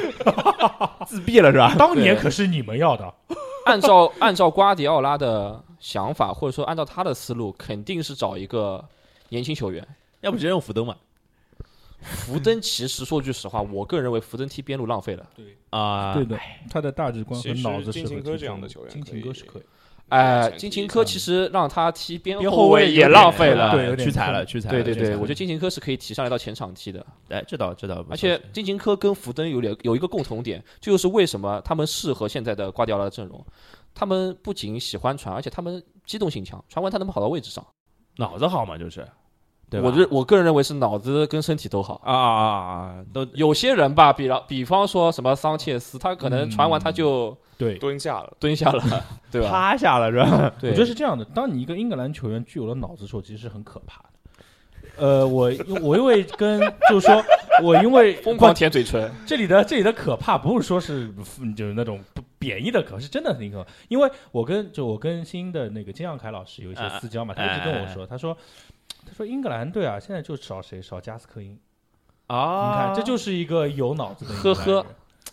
[1.08, 1.75] 自闭了是吧？
[1.78, 3.13] 当年可是你们要的，
[3.65, 8.84] 按照按照瓜迪奥拉的想法，或者说按照他的思路，肯定是找一个
[9.30, 9.88] 年轻球员。
[10.21, 10.95] 要不直接用福登嘛？
[12.05, 15.27] 福登其实说句实话，我个人认为福登踢边路浪费了。
[15.71, 16.39] 啊，对的，
[16.69, 19.63] 他的大局观和脑子金琴适合踢中科这样的球员金琴科是可以，
[20.09, 23.71] 哎，金琴科其实让他踢边边后后卫也浪费了。
[23.71, 24.83] 对有点屈才了，屈才了。
[24.83, 27.05] 对对对，我觉得金琴科是可以提上来到前场踢的。
[27.29, 33.43] 哎，这倒这倒不，而且金琴科跟福登有点有一个共同点，这就是为什么他们适合现在的瓜迪奥拉的阵容。
[33.93, 37.65] 他们不仅喜欢传，而且他们机动性强，传完他能跑到位置上。
[38.17, 39.07] 脑子好嘛，就是，
[39.69, 42.01] 对吧我认我个人认为是脑子跟身体都好。
[42.04, 47.75] 啊啊都有些人吧，比方比方说什么桑切斯，他可能传完他就对。
[47.78, 48.32] 蹲下了。
[48.39, 48.84] 蹲下了，
[49.32, 49.49] 对吧？
[49.49, 50.54] 趴下了是吧？
[50.60, 54.10] 对，我觉得是这样的，当你一个英格兰球员具有了脑子的时候，其实是很可怕的。
[54.97, 55.51] 呃，我
[55.82, 56.58] 我因为跟
[56.89, 57.21] 就是说，
[57.62, 59.12] 我因为 疯狂舔嘴唇。
[59.25, 63.69] 这里的这里的可怕不是说是嗯就是那种不贬义的可，是真的很可怕。
[63.89, 68.38] 因为我跟就我跟新的那个金耀凯老师有一些私交嘛，他一直跟我说，他说他
[69.15, 71.58] 说英格兰队啊，现在就少谁少加斯科因，
[72.28, 74.86] 啊，你看这就是一个有脑子的呵呵。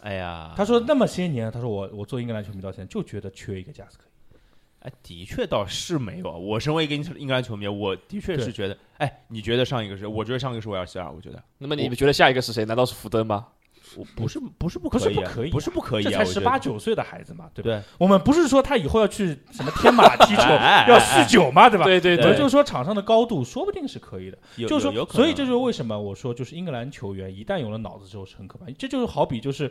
[0.03, 4.39] 哎呀，他说那么些年，他说我我做英格兰球迷到现在就觉得缺一个加斯科因。
[4.81, 6.31] 哎，的确倒是没有。
[6.31, 10.07] 我身为一个英英格兰球迷，我的确是觉得，哎，你觉得上一个是？
[10.07, 12.65] 我觉得上一个是维尔希尔，我觉得那么你们觉得下一个是谁？
[12.65, 13.49] 难道是福登吗？
[13.97, 17.71] 我不是不是不可以啊，不可以啊不是不可以啊，这才十八九岁的孩子嘛，对吧？
[17.71, 20.43] 对，我们不是说他以后要去什么天马踢球
[20.89, 21.85] 要酗酒嘛，对吧？
[21.85, 24.39] 对对对就是说场上的高度说不定是可以的。
[24.57, 28.67] 有就是说，所以这就是为什么我说，就是英格兰球员一旦有了脑子之后是很可怕。
[28.79, 29.71] 这就是好比就是，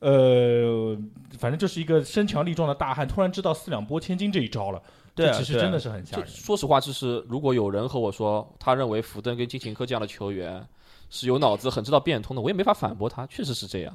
[0.00, 0.96] 呃，
[1.38, 4.80] 反正就是一个身强力壮的大汉，突然知道四两拨千斤这一招了，
[5.14, 6.26] 这其实真的是很吓人。
[6.26, 10.64] 说实话，就是如果有人和我说，他认为福登跟金琴科这样的球员
[11.10, 13.94] 是有脑子、很知道变通的，我也没法反驳他，确实是这样。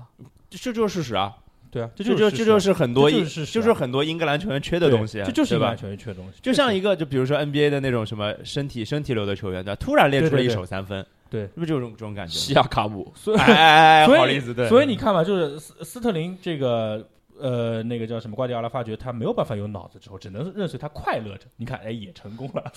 [0.50, 1.34] 这这就是事实啊，
[1.70, 5.78] 对啊，这就就这就是是很多英就是就是很多英格兰球员缺的东西啊，这就是对吧英格兰？
[5.78, 6.40] 球员缺的东西。
[6.42, 9.76] 就像一个，就比如说 NBA 的那种什么身体身体流的球员，对吧？
[9.80, 12.34] 突然练出了一手三分，对是不是就这种这种感觉？
[12.34, 14.68] 西亚卡姆，所以哎好例子，对。
[14.68, 17.08] 所以你看吧，就是斯斯特林这个
[17.42, 21.48] 呃那个叫什么瓜迪奥拉，发觉他没有办法有脑子之后，只能任随他快乐着。
[21.58, 22.72] 你看，哎，也成功了，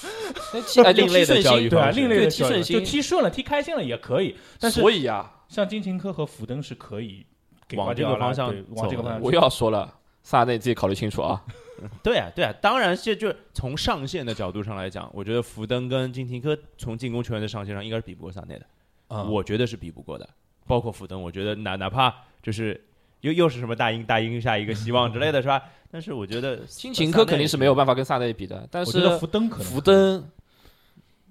[0.85, 4.35] 哎另类的踢顺心，教育对啊，另类的对踢教育顺心就踢顺了，踢开心了也可以。
[4.59, 7.27] 但是所以啊，像金琴科和福登是可以
[7.69, 9.33] 给往瓜迪奥拉这个方向对往这个方向我。
[9.33, 11.45] 又要说了，萨内自己考虑清楚啊。
[12.03, 18.65] 对啊，对啊，当然，这就从上限的角度上来讲，我觉得福登跟金廷科从进攻球员的上限上应该是比不过萨内的，
[19.09, 20.27] 啊我觉得是比不过的。
[20.67, 22.81] 包括福登，我觉得哪哪怕就是
[23.25, 25.63] 又又是什么大英大英下一个希望之类的是吧？
[25.91, 30.23] 但是我觉得金琴科肯定是没有办法跟萨内比的，但是我觉得福登可能福登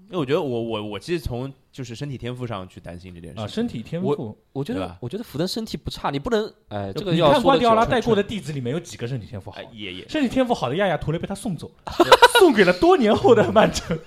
[0.08, 4.36] 因为我觉得我我我其实从就是身体天赋上去担心这件事啊，身体天赋。
[4.52, 9.68] 我觉得我觉得福登身体不差，你不能哎，这个你要看瓜迪奥拉带过的弟子里面有几个身体天赋好哎？
[9.72, 11.94] 也也身体天赋好的亚亚图雷被他送走了，
[12.40, 13.98] 送给了多年后的曼城，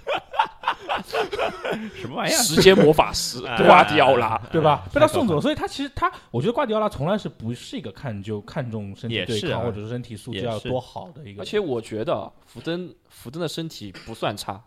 [2.00, 2.36] 什么玩意儿？
[2.36, 4.84] 时间魔法师哎瓜迪奥拉，对吧？
[4.92, 14.60] 被他送走了，所以他其实他，我觉得瓜迪奥拉从来是不是一个看就看重身体对抗啊或者是身体素质要多好的一个，而且我觉得福登福登的身体不算差，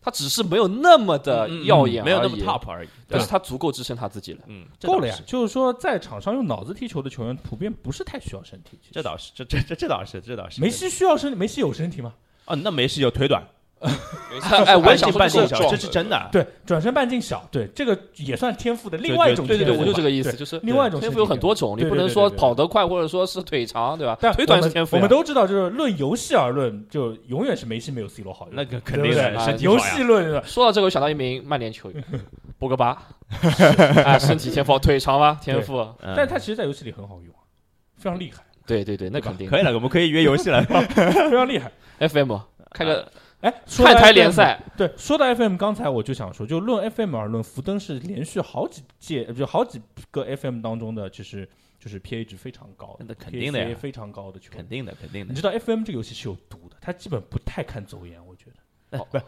[0.00, 2.88] 他只是没有那么的嗯嗯耀眼没有那么 top 而已。
[3.08, 4.40] 但是他足够支撑他自己了。
[4.46, 5.16] 嗯，够了呀。
[5.26, 8.78] 就是说，在场上用脑子踢球的球员，普遍不是太需要身体。
[8.90, 10.60] 这倒是，这这这这倒是，这倒是。
[10.60, 12.12] 梅西需要身体，梅西有身体吗？
[12.46, 13.42] 哦，那梅西有腿短，
[14.66, 16.28] 哎，我也想半径小，这是真的。
[16.32, 24.16] 对，转身半径小，对，这个也算天赋的另外一种对对对，我就这个意思，就是另外一种天赋有很多种，你不能说跑得快或者说是腿长，对吧？
[24.20, 24.96] 但腿短是天赋。
[24.96, 28.48] 我们都知道，就是论游戏而论，就永远是梅西没有 C 罗好。
[28.50, 32.02] 那个肯定的，游好呀戏论说到这个，我想到一名曼联球员，
[32.58, 33.00] 博格巴，
[34.04, 35.38] 哎，身体天赋，腿长吗？
[35.40, 37.32] 天赋，嗯但是他其实，在游戏里很好用，
[37.96, 40.62] 非常厉害，对对对，那肯定可以了，我们可以约游戏了。
[40.64, 41.70] 非常厉害。
[42.08, 42.34] FM
[42.72, 43.06] 开个
[43.44, 51.46] 哎，说到看台联赛，对，说到 FM，刚才我就想说，就论 FM 而论，福登是连续好几届，就好几个 FM 当中的，就是
[51.78, 54.56] 就是 PA 值非常高的，那肯定的呀非常高的球员。
[54.56, 55.36] 肯定的，肯定的你。
[55.38, 58.46] 知道 FM 这个游戏是有毒的，它基本不太看走眼，我觉
[58.90, 59.04] 得。
[59.10, 59.24] 不是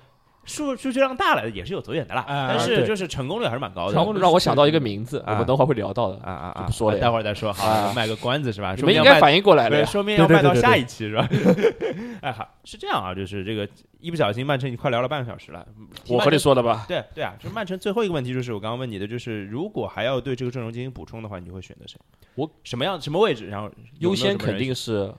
[0.46, 3.92] 数数据量大了也是有走眼的啦，哎但是就是成功率还是蛮高的。
[3.92, 6.16] 成功率让我想到一个名字，啊我们等会儿会聊到的。
[6.24, 6.62] 啊啊啊！
[6.66, 7.52] 不说了待会儿再说。
[7.52, 8.74] 好，啊卖个关子是吧？
[8.76, 11.28] 说明应该反应过来了对，说明要卖到下一期是吧？
[12.22, 13.68] 哎，好，是这样啊，就是这个
[14.00, 15.66] 一不小心曼城已经快聊了半个小时了。
[16.09, 21.98] 我和你说的吧，对对啊，就是曼城最后一个问题就是我刚刚问你的，就是如果还要对这个阵容进行补充的话，你会选择谁？
[22.37, 23.48] 我什么样什么位置？
[23.48, 25.12] 然后优先肯定是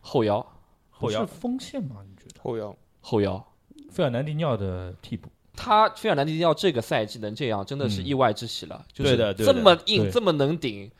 [0.00, 0.44] 后腰，
[0.90, 1.96] 后腰是锋线吗？
[2.08, 2.40] 你觉得？
[2.42, 3.44] 后腰，后腰。
[3.94, 8.84] 费尔南迪尼奥的替补，他费尔南迪尼奥这个赛季能这样，真的是嗯意外之喜了。
[8.92, 10.90] 就对是的对的这么硬，这么能顶，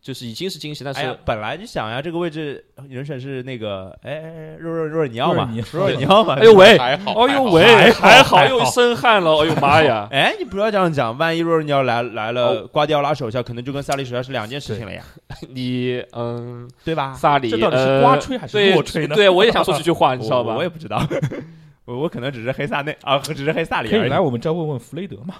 [0.00, 0.82] 就是已经是惊喜。
[0.82, 6.34] 但是，哎本来就想呀，这个位置人选是那个哎若若若尔尼奥嘛，若尔尼奥嘛。
[6.34, 10.08] 哎呦喂，还好，哎呦喂，还好还好还好又生汗了，哎呦 妈呀！
[10.10, 15.04] 哎，你不要这样讲，万一若尔尼奥来来了，哦瓜迪奥拉手下可能就跟萨利手下是两件事情了呀，
[15.50, 17.12] 你嗯，对吧？
[17.12, 19.14] 萨里，这到底是呃瓜吹还是对弱吹呢？
[19.16, 20.62] 对，我也想说这句话，你知道吧我我？
[20.62, 20.98] 也不知道，
[21.84, 24.20] 我我可能只是黑萨内啊，只是黑萨里而已可以来。
[24.20, 25.34] 我们这儿问问弗雷德嘛？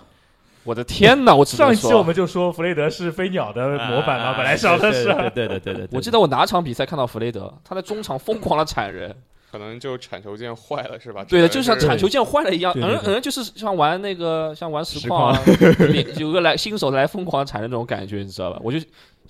[0.65, 5.05] 我的天哪，我只能，上一期我们就说弗雷德是飞鸟的模板嘛，啊本来想的是。
[5.35, 9.13] 对对对对我记得我哪场比赛看到弗雷德，他在中场疯狂的铲人，
[9.51, 11.25] 可能就铲球键坏了是吧？
[11.29, 15.43] 对的，就像铲球键坏了一样，对对对嗯嗯，就是像玩那个像玩实实况啊，
[15.91, 18.61] 连有个来新手来疯狂铲人那种感觉，你知道吧？
[18.63, 18.79] 我就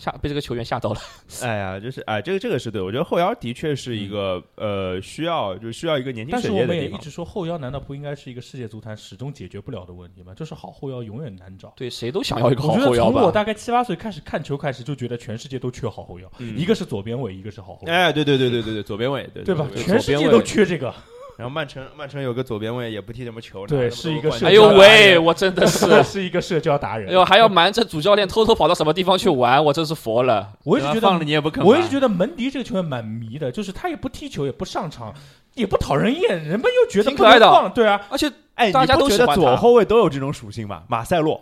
[0.02, 1.00] 吓被这个球员吓到了。
[1.42, 6.76] 哎呀，就是哎，这个这个是对，我觉得后腰的确是一个呃需要就需要一个年轻但是血液的地方。
[6.76, 10.34] 我们也一直说后腰难道不应该是一个世界足坛始终解决不了的问题吗？
[10.34, 11.72] 就是好后腰永远难找。
[11.76, 19.66] 对，谁都想要一个好后腰从我大概七八岁开始看球开始，就觉得全世界都缺好后腰，嗯一个是左边卫，一个是好后腰，哎，对对对对对对，左边卫，对对吧？
[19.76, 20.92] 全世界都缺这个。
[21.36, 27.08] 然后曼城曼城有个左边卫也不踢什么球，对是一个社交哎呦喂，我真的是， 是一个社交达人。
[27.08, 30.52] 哎呦，还要瞒着主教练偷偷跑到什么地方去玩，我真是服了。
[30.64, 35.12] 我一直觉放了得，你也不肯，我一直觉得门迪这个球员蛮迷的，就是他也不踢球，也不上场，
[35.54, 37.72] 也不讨人厌，人们又觉得不挺可爱的能放。
[37.72, 40.84] 对啊，而且，哎，大家都觉得都喜欢左后卫都有这种属性吧？
[40.88, 41.40] 马塞洛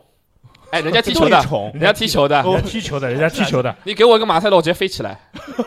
[0.70, 5.18] 哎，人家踢球的，人家踢球的，人家踢球的，人家踢球的，你给我一个马塞洛，我直接飞起来，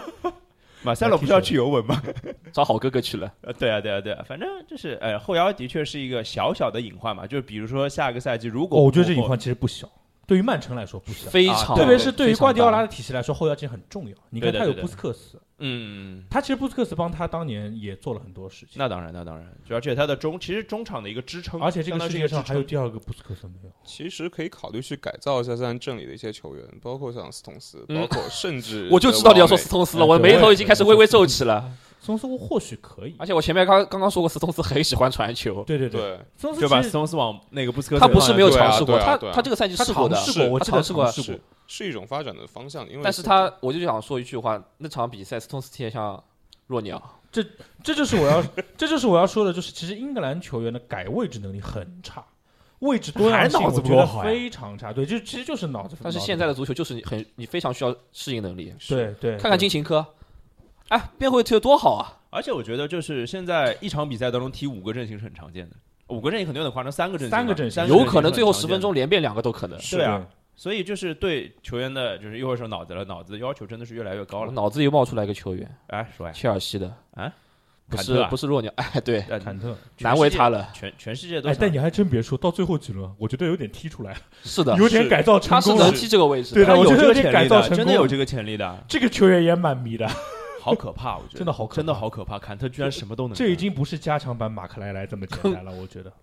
[0.83, 2.01] 马塞洛不是要去尤文吗？
[2.51, 3.31] 找好哥哥去了。
[3.41, 7.25] 呃，对啊，对啊，对啊，反正就是，呃，后腰的确是一个小小的隐患嘛。
[7.25, 9.89] 就是比如说下个赛季，如果哦我觉得这隐患其实不小，
[10.27, 11.29] 对于曼城来说不小。
[11.29, 14.15] 非常，啊特别是对于瓜迪奥拉的体系来说，后腰其实很重要。
[14.29, 23.71] 你看他有布斯克斯，嗯，他其实布斯克斯帮他当年也做了很多事情，那当然，那当然，而且他的中其实中场的一个支撑，而且这个世界上还有第二个布斯克斯没有。
[23.83, 28.01] 其实可以考虑去改造一下现在阵里的一些球员，包括像斯通斯，嗯。
[28.01, 31.71] 包括甚至 我就知道你要说斯通斯了，哎我的眉头已经开始微微皱起了。
[32.03, 40.15] 松斯或许可以，而且我前面刚刚刚说过，斯通斯很喜欢传球，对对对，对，松斯就把斯通斯往那个布斯克斯他不是没有尝试过，他他这个赛季他试过的。
[40.17, 41.33] 尝，试过，我记得他尝试过试过。
[41.33, 41.41] 是。
[41.65, 46.21] 是一种发展的方向，因为但是他我就想说一句话，那场比赛斯通斯踢得像
[46.67, 47.41] 弱鸟，这
[47.81, 48.43] 这就是我要，
[48.77, 52.23] 这就是我要说的，就是其实英格兰球员的改位置能力很差，
[52.79, 53.81] 位置多样性还是脑子
[54.21, 54.91] 非常差。
[54.91, 55.95] 对，就其实就是脑子。
[56.03, 58.73] 但是现在的足球就是你很你非常需要适应能力。
[58.89, 60.05] 对对，看看金琴科，
[60.93, 62.05] 哎，边后卫踢得多好啊！
[62.29, 65.75] 而且我觉得就是现在一场比赛当中踢五个阵型是很常见的，
[66.09, 69.79] 五个阵型可能有点夸张，三个阵型吧，三个阵型有可能最后十分钟连变两个都可能。
[69.79, 70.05] 是对。
[70.05, 70.23] 啊，
[70.55, 74.51] 所以就是对球员的，就是一会儿说脑子了，脑子要求真的是越来越高了。
[74.51, 76.93] 脑子又冒出来一个球员，哎，说呀，切尔西的。
[77.15, 77.33] 啊，
[77.89, 78.29] 不是啊？
[78.29, 79.75] 不是弱鸟， 哎，对，呃坎特。
[79.97, 80.69] 难为他了。
[80.75, 84.11] 全全世界都哎，但你还真别说，到最后几轮，我觉得有点踢出来。
[84.11, 85.79] 了，是的，有点改造成功了。
[85.79, 85.99] 他是能。
[85.99, 86.55] 踢这个位置的。
[86.55, 90.07] 对的我觉他有这个得有点改潜力的，造成功真的有这个潜力的，这个球员也蛮迷的，
[90.63, 92.39] 好可怕，我觉得真的好可怕真的好可怕。
[92.39, 96.13] 坎特居然什么都能干，这已经不是加强版马克莱莱这么简单了，我觉得。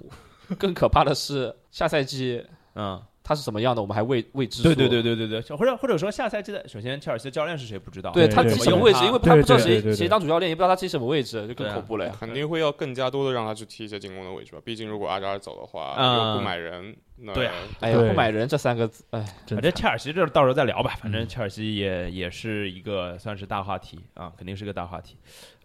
[0.58, 4.60] 更可怕的是下赛季嗯，他是什么样的，我们还未未知。
[4.60, 12.12] 对对对对对对，或者或者说下赛季的，首先切尔西的教练是谁不知道，对他对踢什么位置，因为他不知道谁谁当主教练，也不知道他踢什么位置，就更恐怖了呀。
[12.18, 14.58] 肯定会要更加多的让他去踢一些进攻的位置吧。
[14.64, 25.16] 毕竟如果阿扎尔走的话，嗯又不买人，那对啊哎呀，不买人这三个字，哎，反正切尔西这到时候再聊吧，反正嗯切尔西也也是一个算是大话题啊，肯定是个大话题。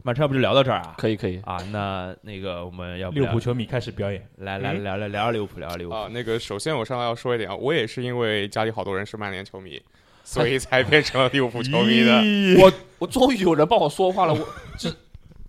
[0.06, 0.94] 曼城要不就聊到这儿啊？
[1.00, 1.42] 可以可以。
[1.46, 5.96] 啊，那那个我们要不利物浦球迷开始表演，来来嗯聊聊聊聊利物浦，聊聊利物浦。
[5.96, 9.82] 啊，那个首先我上来要说一点啊，我也是因为家里好多人是曼联球迷，
[10.24, 12.22] 所以才变成了利物浦球迷的。
[12.62, 14.48] 我我终于有人帮我说话了，我
[14.78, 14.94] 这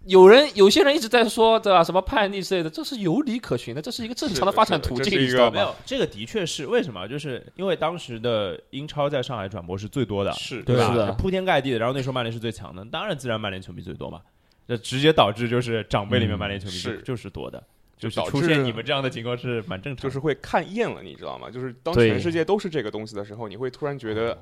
[0.07, 5.53] 有人有些人一直在说对吧，什么叛逆之类的，这是有理可循的，这是一个正常的发展途径，你知道吗？
[5.53, 7.07] 没有，这个的确是为什么？
[7.07, 10.95] 就是因为当时的英超在上海转播是最多的，是对吧？
[10.95, 11.79] 是铺天盖地的。
[11.79, 14.23] 然后那时候曼联是最强的，当然自然曼联球迷最多嘛。
[14.69, 17.63] 这直接导致就是长辈里面嗯曼联球迷是就就是多的，
[17.97, 21.49] 就是导致出现你们这样的情况是蛮正常的，就是会看厌了，你知道吗？
[21.51, 24.37] 就是当全世界都是这个东西的时候，你会突然觉得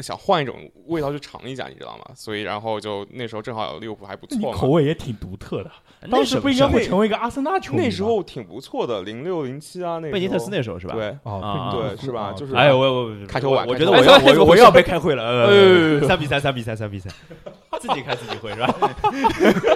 [0.00, 2.04] 想换一种味道去尝一下，你知道吗？
[2.14, 4.58] 所以然后就那时候正好利物浦还不错嘛。
[4.58, 5.70] 口味也挺独特的，
[6.10, 10.94] 当时不应该会成为一个阿森纳球迷吗那时候挺不错的，零六零七啊，那贝尼特斯那那时候是吧？
[10.94, 12.32] 对哦啊对是吧？
[12.32, 17.12] 就是哎呦，我我开球晚我觉得我要我我要被开会了，哎呃，三比三，三比三，三比三，
[17.82, 18.72] 自己开自己会是吧？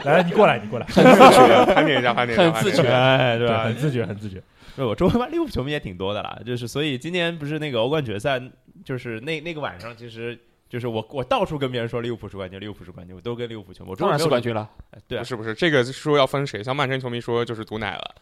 [0.05, 3.65] 来，你过来，你过来， 很自觉，盘点一下，盘点一下，很自觉对对，吧？
[3.65, 4.41] 很自觉，很自觉。
[4.77, 8.41] 对，我周围吧，利物浦球迷也挺多的啦， 就是所以今年不是那个欧冠决赛，
[8.85, 10.39] 就是那那个晚上，其实
[10.69, 14.69] 就是我我到处跟别人说利物浦是冠军，利物浦是冠军，我都跟利物浦球迷，我当然是冠军，了。
[14.93, 18.15] 哎对啊不，是不是，这个说要分谁，像曼城球迷说就是毒奶了，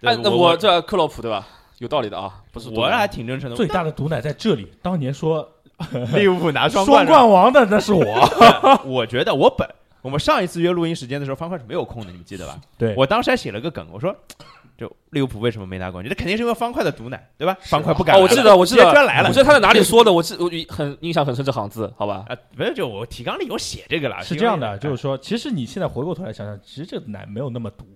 [0.00, 1.46] 那我我这克洛普对吧？
[1.78, 5.46] 有道理的啊，不是我还挺真诚的，最大的毒奶在这里，当年说
[6.14, 8.04] 利物浦拿双双冠冠王的那是我。
[8.84, 9.68] 我觉得我本
[10.02, 12.58] 我们上一次约录音时间的时候，方块是没有空的，你们记得吧？
[12.78, 14.14] 对我当时还写了个梗，我说。
[14.78, 16.10] 就利物浦为什么没拿冠军？
[16.10, 17.56] 这肯定是因为方块的毒奶，对吧？
[17.62, 22.26] 方块不敢哦，我记得，我记得直接专来了我记得他在哪里说的，我记我很印象很深这行字，好吧？
[22.28, 27.86] 啊，没有，就我提纲里有写这个了，是这样的，就是说，其实你现在回过头来想想，其实这奶没有那么毒，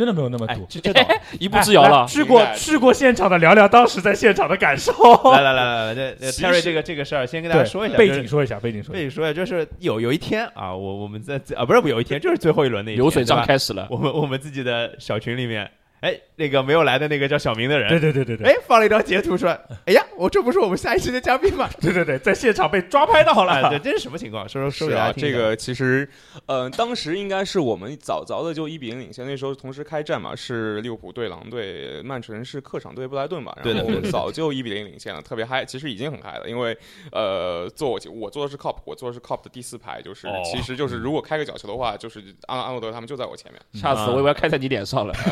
[0.00, 1.06] 真的没有那么哎毒。，这这倒
[1.38, 2.06] 一步之遥了。
[2.08, 4.90] 去过去过现场的聊聊当时在现场的感受。
[5.30, 8.98] 来来来来来，这这其 Terry 这个这个事儿，先跟大家说一下背景说一下，背景说一下。
[8.98, 15.70] 背景说一下，就是有有一天啊，我我们在啊不是不有一天，就是最后一轮那一天流水账开始了，我们我们自己的小群里面，
[16.00, 21.66] 哎，那个没有来的那个叫小明的人，对对对对对，哎，放了一张截图出来，哎呀，我这不是我们下一期的嘉宾吗？
[21.80, 23.78] 对对对，在现场被抓拍到啊，对，了。
[23.78, 24.46] 这是什么情况？
[24.46, 26.06] 说说说是啊，给大家听一下这个其实，
[26.44, 36.76] 呃，当时应该是我们早早的就一比零领先，那时候同时开战嘛，是利物浦对狼队，曼城是客场对布莱顿嘛，然后我们早就一比零领先了，特别嗨，其实已经很嗨了，因为
[37.12, 45.14] 呃，坐我我坐的是 cop，我坐的是 cop 的第四排，就是、哦其实就是如果开个角球的话，就是安安诺德他们就在我前面，下次我以为要开在你脸上了。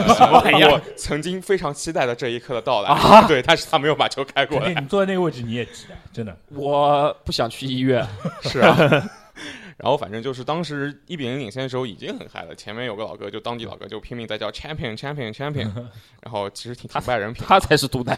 [0.72, 2.96] 我曾经非常期待的这一刻的到来，
[3.28, 6.36] 对，但是他没有把球开过来你坐在那个位置你也急的，真的。
[6.50, 8.06] 我不想去医院，
[8.42, 8.76] 是啊。
[9.78, 15.72] 然后反正就是当时一比零领先的时候已经很嗨了，前面有个老哥就当地老哥就拼命在叫 champion champion champion，
[16.20, 17.44] 然后其实挺挺败人品。
[17.46, 18.16] 他才是毒奶，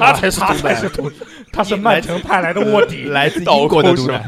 [0.00, 0.40] 他才是
[0.88, 1.14] 毒奶。
[1.52, 4.26] 他是曼城派来的卧底，来自倒英国的毒奶，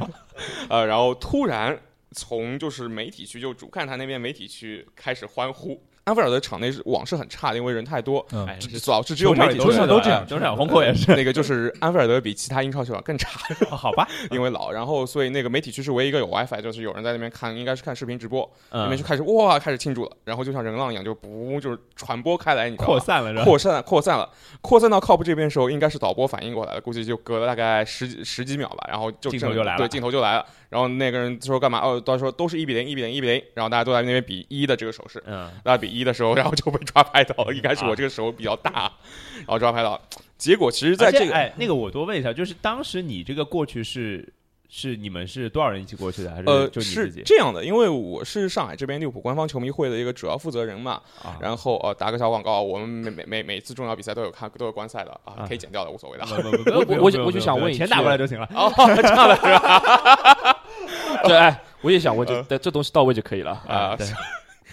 [0.68, 1.76] 呃，然后突然
[2.12, 5.82] 从就是媒体区，就主看台那边媒体区开始欢呼。
[6.04, 13.40] 安菲尔德场内是网是很差的，因为人太多，嗯哎，只导致只有媒体球场里都是球场都这样球场红口也是， 那个就是安菲尔德比其他英超球场更差，
[13.70, 14.70] 好吧， 因为老。
[14.70, 23.00] 然后所以那个媒体区是唯一一个有 WiFi，就是有人在那边看，应该是看视频直播，那边嗯就，开始哇开始庆祝了，然后就像人浪一样，就不就是传播开来，你知道吗扩？
[23.00, 23.44] 散了？
[23.44, 24.28] 扩散扩散了，
[24.60, 30.44] 扩散到靠谱这边的时候，应该是导播反应过来了，估计就隔了大概十几十几秒吧，然后就正镜头就来了对，镜头就来了。
[30.68, 31.78] 然后那个人说干嘛？
[31.80, 35.22] 哦，到时候都是一比零，一比零，一比零，然后大家都在那边比一的这个手势。
[35.26, 38.92] 嗯，大家比一的时候，然后就被抓拍到了，应该是我这个手比较大，
[39.38, 40.00] 然后抓拍到。
[40.36, 44.32] 结果其实在这个哎，那个我多问一下，就是当时你这个过去是
[44.68, 47.22] 是你们是多少人一起过去的，还是呃是就你自己？
[47.24, 56.24] 这样的，因为我是上海这边利物浦官方球迷会的一个主要负责人嘛，啊然后呃打个小广告，我们每每每每次重要比赛都有看都有观赛的啊啊，可以剪掉的，无所谓的。
[56.26, 58.46] 不 不不不我我我就想问一句钱打过来就行了。
[58.54, 60.53] 哦，这样的是吧？
[61.24, 64.06] 对，哎，我也想问，就这这东西到位就可以了，啊，对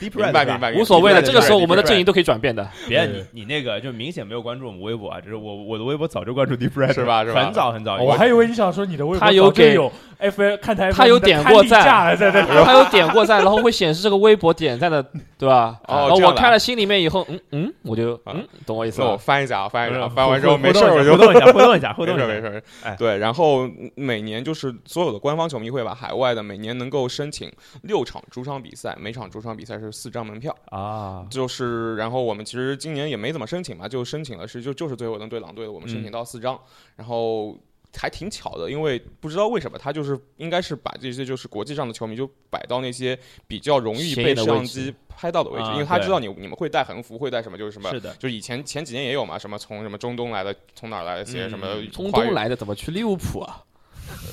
[0.10, 1.22] 明 Red 是吧白明白，无所谓的。
[1.22, 2.68] 这个时候我们的阵营都可以转变的。
[2.88, 11.82] 别你你那个就明显没有关注我们微博啊，就是我我的微博早就关注 Deep Red 是吧是吧很早很早，哦我还以为你想说你的微博他有给有 F 看台，他有点过赞。
[11.82, 15.04] 他有点过赞，然后会显示这个微博点赞的，
[15.38, 15.80] 对吧？
[15.88, 19.18] 哦我看了心里面以后，嗯嗯，我就啊嗯，懂我意思那我。
[19.18, 27.52] 翻一下啊，翻一下翻完之后没事我就互动一下，互动一下， 互动一下，没事没事哎对，然后每年就是所有的官方球迷会吧，海外的每年能够申请
[27.84, 30.56] 六场主场比赛，每场主场比赛是四张门票。
[30.66, 36.60] 啊，就是，然后我们其实今年也没怎么申请嘛，就申请了是就就是最后一轮对狼队的，我们申请到四张，
[36.96, 37.58] 然后
[37.98, 43.18] 还挺巧的，因为不知道为什么他就是应该是把这些就是国际上的球迷就摆到那些
[43.48, 47.90] 比较容易被摄像机拍到的位置，啊因为他知道你你们会带横幅，会带什么就是什么。
[47.90, 53.62] 是的，就以前前几年也有嘛，什么从什么中东来的，从哪儿来的些嗯什么中跨越东来的怎么去利物浦啊？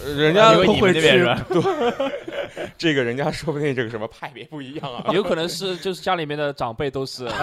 [0.05, 1.47] 呃 人家因为你们那边去是吧？
[2.77, 5.05] 这个人家说不定这个什么派别不一样啊。
[5.13, 7.27] 有可能是就是家里面的长辈都是。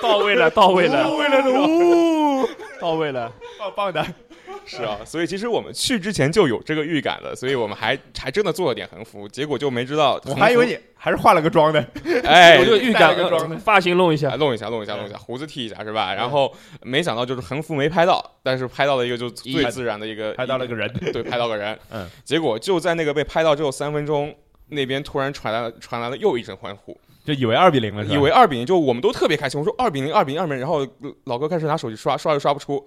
[0.00, 2.48] 到位了，到位了，到位了呜，
[2.80, 3.32] 到位了。
[3.58, 4.06] 棒棒的，
[4.68, 10.20] 是啊，所以其实我们去之前就有这个预感的，所以我们还还真的做了点横幅，结果就没知道。
[10.28, 11.84] 我还以为你还是化了个妆的，
[12.24, 14.36] 哎，我就预感了个妆的，发型弄一哎下。
[14.36, 16.14] 弄一下，弄一下，弄一下，胡子剃一下是吧？
[16.14, 21.78] 然后没想到就是横幅没拍到，但是拍到了一个就最自然的一个，拍到了个人，对，拍到个人。
[21.90, 24.34] 嗯，结果就在那个被拍到之后三分钟，
[24.68, 26.98] 那边突然传来了传来了又一阵欢呼，
[27.28, 29.60] 就以为二比零了，是吧以为二比零，就我们都特别开心。
[29.60, 30.86] 我说二比零，二比零，二比零，然后
[31.24, 32.82] 老哥开始拿手机刷，刷又刷不出。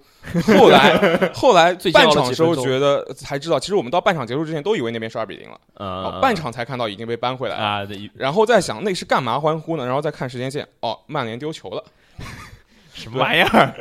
[0.58, 7.62] 后来 后来半场时候觉得才知道，其实我们到半场结束之前都以为那边是二比零了，嗯，半场才看到已经被扳回来了。
[7.62, 9.86] 啊，然后再想那是干嘛欢呼呢？
[9.86, 11.84] 然后再看时间线，哦，曼联丢球了。
[12.92, 13.72] 什么玩意儿？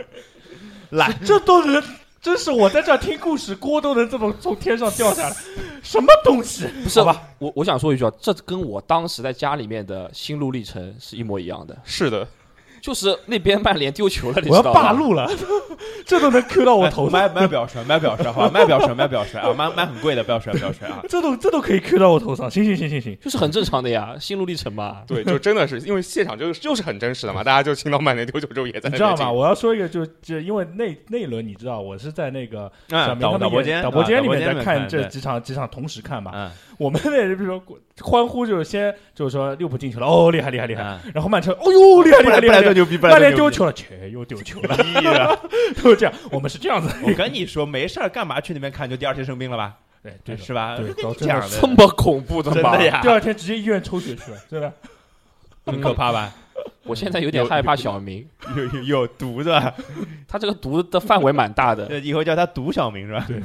[0.91, 1.83] 来这都能，
[2.21, 5.35] 真是我在这儿听故事，锅都能这么从天上掉下来，
[5.81, 6.67] 什么东西？
[6.83, 7.19] 不是吧？
[7.39, 12.27] 我我想说一句啊，这跟我当时在家里面的心路历程是一模一样的，是的，
[12.81, 14.81] 就是那边曼联丢球了，你我要知道吗？
[14.81, 15.29] 霸路了，
[16.05, 21.01] 这都能 Q 到我头上，卖卖表率，卖表率，好吧，卖表率，卖表率啊，卖卖很贵的表率，表率啊。
[21.07, 22.49] 这都这都可以 Q 到我头上。
[22.49, 25.03] 行行行行行，就是很正常的呀，心路历程嘛。
[25.07, 29.31] 对，就真的是因为现场就是就是很真实的嘛，大家就听到曼联丢球之后也在那你知道吗？
[29.31, 36.31] 我要说一个，就就因为那那一轮，你知道我是在那个小嗯，明他们演导导播间，导播间里面在在看这几场几场同时看嘛。
[36.33, 37.61] 嗯，我们那比如说
[38.01, 45.39] 欢呼，就是先就是说利物浦进球了，哦厉害厉害厉害，嗯然后曼城，哦呦厉害厉害厉害牛逼，曼联丢球了，切又丢球了，
[45.81, 46.93] 都这样，我们是这样子。
[47.03, 48.89] 我跟你说，没事儿干嘛去那边看？
[48.89, 49.75] 就第二天生病了吧？
[50.03, 50.77] 对对是吧？
[51.19, 52.77] 讲这么恐怖的吗？
[52.77, 54.71] 第，二天直接医院抽血去了，真的。
[55.63, 56.33] 很可怕吧？
[56.83, 59.73] 我现在有点害怕小明，有有有毒的，
[60.27, 61.99] 他这个毒的范围蛮大的。
[61.99, 63.23] 以后叫他毒小明是吧？
[63.27, 63.39] 对。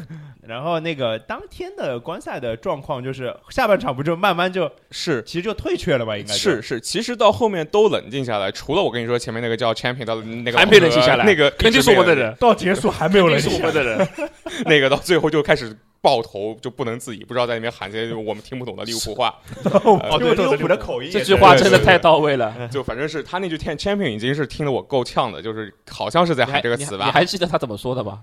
[0.47, 6.16] 然后那个当天的观赛的状况就是下半场不就慢慢就是其实就退却了吧？
[6.16, 14.09] 应该是是，其实到后面都冷静下来，除了我跟你说前面那个叫 champion 的那个还没冷静下来那个肯定是我们的人，到结束还没有人肯定是我们的人。
[14.66, 19.34] 那个到最后就开始爆头，就不能自已，不知道在那边喊些我们听不懂的利物浦话，
[19.84, 22.55] 哦，对，利物浦的口音，这句话真的太到位了。
[22.70, 27.07] 就反正是他那句 champion 已经是听得我够呛的，就是好像是在喊这个词吧。
[27.07, 28.20] 你还记得他怎么说的吗？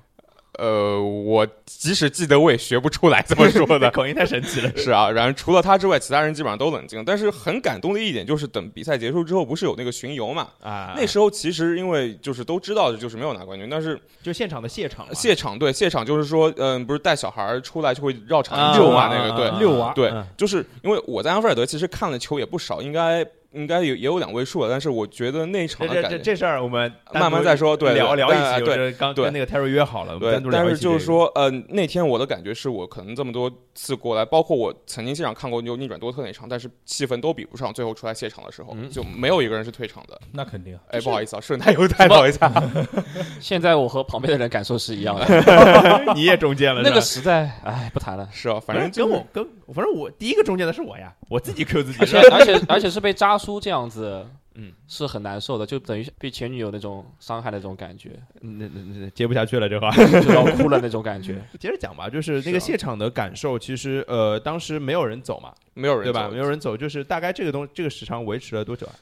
[0.60, 3.90] 呃，我即使记得我也学不出来怎么说的。
[3.92, 4.72] 口音太神奇了。
[4.78, 7.04] 是啊，然后除了他之外，其他人基本上都冷静。
[7.06, 10.48] 但是很感动的一点就是，等比赛结束之后，不是有那个巡游嘛？
[10.62, 26.18] 啊，那时候其实因为就是都知道，就是没有拿冠军，但是就现场的谢场嘛，谢场对谢场就是说，嗯、不是带小孩儿出来就会绕场啊遛嘛，啊那个对啊遛娃对嗯，就是因为我在安菲尔德其实看了球也不少，应该应该有也有两位数了，但是我觉得那一场这的感觉。
[26.18, 40.20] 这这这事儿我们慢慢再说对聊聊一但起，对刚对跟那个 Terry 约好了，对但是就是说，呃，那天我的感觉是我可能这么多次过来，包括我曾经现场看过就逆转多特那场，但是气氛都比不上最后出来谢场的时候，嗯就没有一个人是退场的。
[40.32, 42.52] 那肯定啊，哎，不好意思啊，顺带又带到一下。
[43.40, 45.26] 现在我和旁边的人感受是一样的。
[46.16, 48.28] 你也中间了，那个实在，哎，不谈了。
[48.32, 54.26] 是啊，反正跟我跟反正我第一个中间的是我呀，我自己 Q 自己而且而且而且是被扎叔这样子，
[54.56, 59.92] 嗯，是很难受的，就等于被前女友那种伤害的那种感觉，那那那接不下去了，这话。
[60.22, 61.42] 就要哭了那种感觉。
[61.60, 66.30] 接着讲吧，就是那个现场的感受，其实呃，当时没有人走嘛，没有人对吧？
[66.30, 68.94] 没有人走，就是大概这个东这个时长维持了多久啊？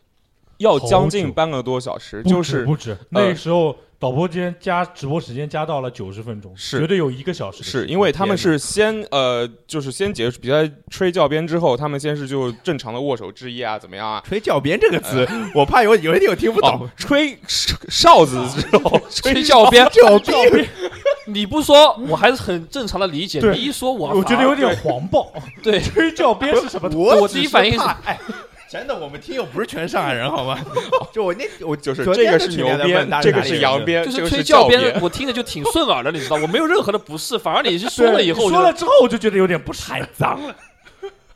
[0.62, 7.82] 要将近半个多小时，不就是止不止，那时候导播间加直播时间加到了九十分钟，是绝对有一个小时时。
[7.82, 14.24] 是因为他们是先呃，就是先结束比赛吹教鞭之后，他们先是就正常的握手致意啊，怎么样啊？
[14.26, 20.68] 吹教鞭这个词，我怕有有一点我听不懂哦。，吹哨子之后， 吹教鞭，教鞭，
[21.28, 25.32] 你不说我还是很正常的理解，你一说我我觉得有点黄暴。
[25.62, 26.90] 对吹教鞭是什么？
[26.96, 28.20] 我第一反应是哎，
[28.72, 30.58] 真的，我们听友不是全上海人好吗？
[31.12, 34.98] 就我那我就是这个是牛鞭这个是羊鞭，就是吹教鞭。
[35.02, 39.92] 我听着就挺顺耳的，你知道，我没有任何的不适，反而你是说了以后，说了之后，我就觉得有点不适。
[39.92, 40.56] 太脏了。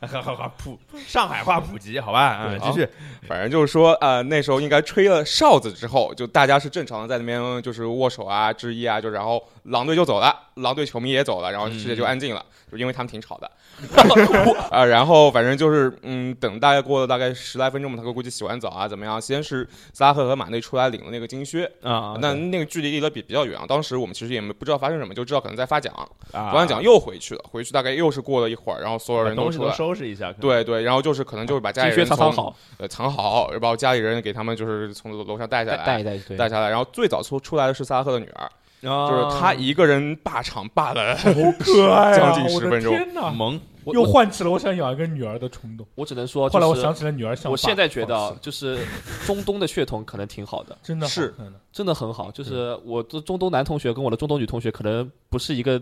[0.00, 2.46] 好好好，普上海话普及，好吧？
[2.46, 2.88] 嗯，对继续。
[3.26, 13.50] 反正就是说，呃，那时候应该吹了哨子之后，就大家是正常的在那边就是握手啊、致意啊，就然后狼队就走了，狼队球迷也走了，然后世界就安静了，就因为他们挺吵的。
[14.70, 25.92] 啊， 然后反正就是，嗯，等大概过了大概十来分钟嘛，他估计洗完澡啊怎么样，先是萨拉赫和马内出来领了那个金靴，啊，那那个距离离得比比较远啊，当时我们其实也没不知道发生什么，就知道可能在发奖，
[26.32, 29.74] 啊发完奖又回去了，回去大概又是过了一会儿，然后所有人都出来。
[29.74, 30.32] 收拾一下。
[30.32, 36.02] 对对，然后就是可能就是把家里人从藏藏好，呃藏好，然后家里人给他们就是从楼楼上带下来，
[36.38, 36.70] 带下来。
[36.70, 38.50] 然后最早出出来的是萨拉赫的女儿，
[38.82, 41.16] 就就是他一个人霸场霸了。
[41.16, 42.16] 好可爱啊！
[42.16, 42.82] 将近我的10分
[43.14, 43.36] 钟！
[43.36, 45.86] 萌，又唤起了我想养一个女儿的冲动。
[45.94, 47.50] 我只能说，后来我想起了女儿想。
[47.50, 48.78] 我现在觉得 就是
[49.24, 51.34] 中东的血统可能挺好的，真的是
[51.72, 52.30] 真的很好。
[52.30, 55.80] 就是我的中东男同学跟我的中东女同学可能不是一个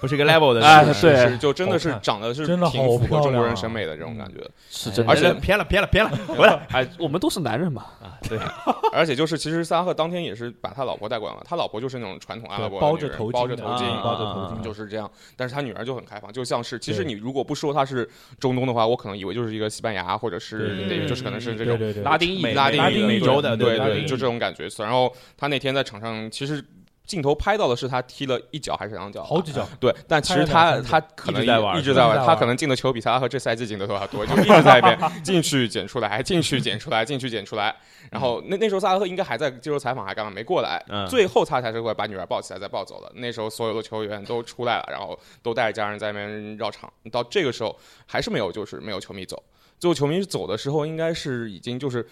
[0.00, 4.38] 不是一个 level 的哎是就真的是长得是真的挺符合中国人审美的这种感觉。
[4.70, 8.38] 是真的，而且偏了偏了偏了，回来 哎，我们都是男人嘛，啊，对，
[8.92, 15.10] 而且就是，其实萨拉赫当天也是把他老婆带过来了，他老婆就是那种传统阿拉伯的包女人着头巾包着头巾，啊包着头巾，就是这样。
[15.36, 24.68] 但是他女儿就很开放，就像是其实你如果不说他是中东的话，我可能以为就是一个西班牙或者是就是可能是这种拉丁裔拉丁裔拉丁裔美洲的，对对，就这种感觉。
[24.78, 26.62] 然后他那天在场上，其实
[27.08, 37.74] 镜头拍到的是他踢了一脚还是两脚，好几脚， 对，但其实他他可能一直在玩一直在玩，他可能进的球比萨拉赫这赛季进的都要多，就一直在那边 进去捡出来，进去捡出来，进去捡出来。
[38.10, 43.10] 然后那那时候萨拉赫应该还在接受采访，还干嘛没过来，嗯最后他才是过来把女儿抱起来再抱走的。
[43.14, 46.92] 那时候所有的球员都出来了，然后都带着家人在那边绕场。
[47.10, 47.74] 到这个时候
[48.06, 49.42] 还是没有，就是没有球迷走。
[49.78, 52.06] 最后球迷走的时候，应该是已经就是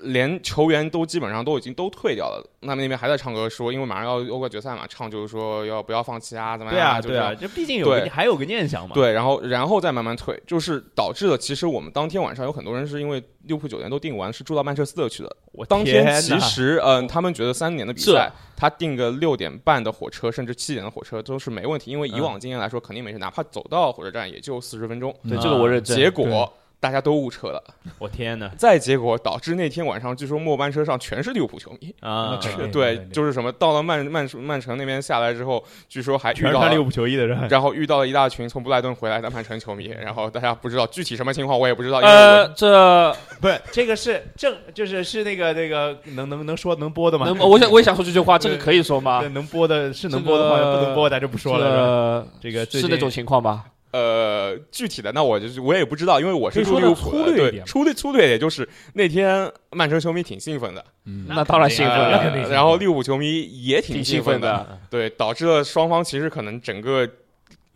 [0.00, 2.44] 连球员都基本上都已经都退掉了。
[2.60, 8.94] 那么那边还在唱歌说，因为马上要欧冠决赛嘛，唱就是说要不要放弃啊，怎么对啊，样就这样对啊，这毕竟有个还有个念想嘛。
[8.94, 15.36] 对，然后然后再慢慢退，就是导致了其实我们当天晚上有很多人是因为利物浦酒店都订完，是住到曼彻斯特去的。
[15.52, 25.14] 我当天天其实嗯、他们觉得三点的比赛，他订个六点半的火车，甚至七点的火车都是没问题，因为以嗯往经验来说肯定没事，哪怕走到火车站也就四十分钟。
[25.28, 25.82] 对嗯这个我认。
[25.82, 26.52] 结果
[26.82, 27.62] 大家都误车了，
[28.00, 31.94] 我天哪再结果导致那天晚上据说末班车上全是利物浦球迷。
[32.00, 32.40] 啊！
[32.72, 41.98] 对就是什么到了曼曼曼城那边下来之后，据说还遇到全穿利物浦球衣的人，然后遇到了一大群从布莱顿回来的曼城球迷， 然后大家不知道具体什么情况，我也不知道。
[41.98, 47.26] 呃，这不是这个是正就是是那个那个能能能说能播的吗？
[47.26, 49.22] 能，我想我也想说这句话，这个可以说吗？
[49.28, 52.26] 能播的是能播的话，不能播咱就不说了。
[52.40, 53.66] 这这个是那种情况吧？
[53.92, 64.78] 呃，具体的那我就是我也不知道，因为我是可以说得住利物浦的对，粗略一点粗略粗略一点就是那天曼城球迷挺兴奋的，嗯那当然兴奋呃了然后利物浦球迷也挺挺兴的，奋的。
[64.90, 67.06] 对，导致了双方其实可能整个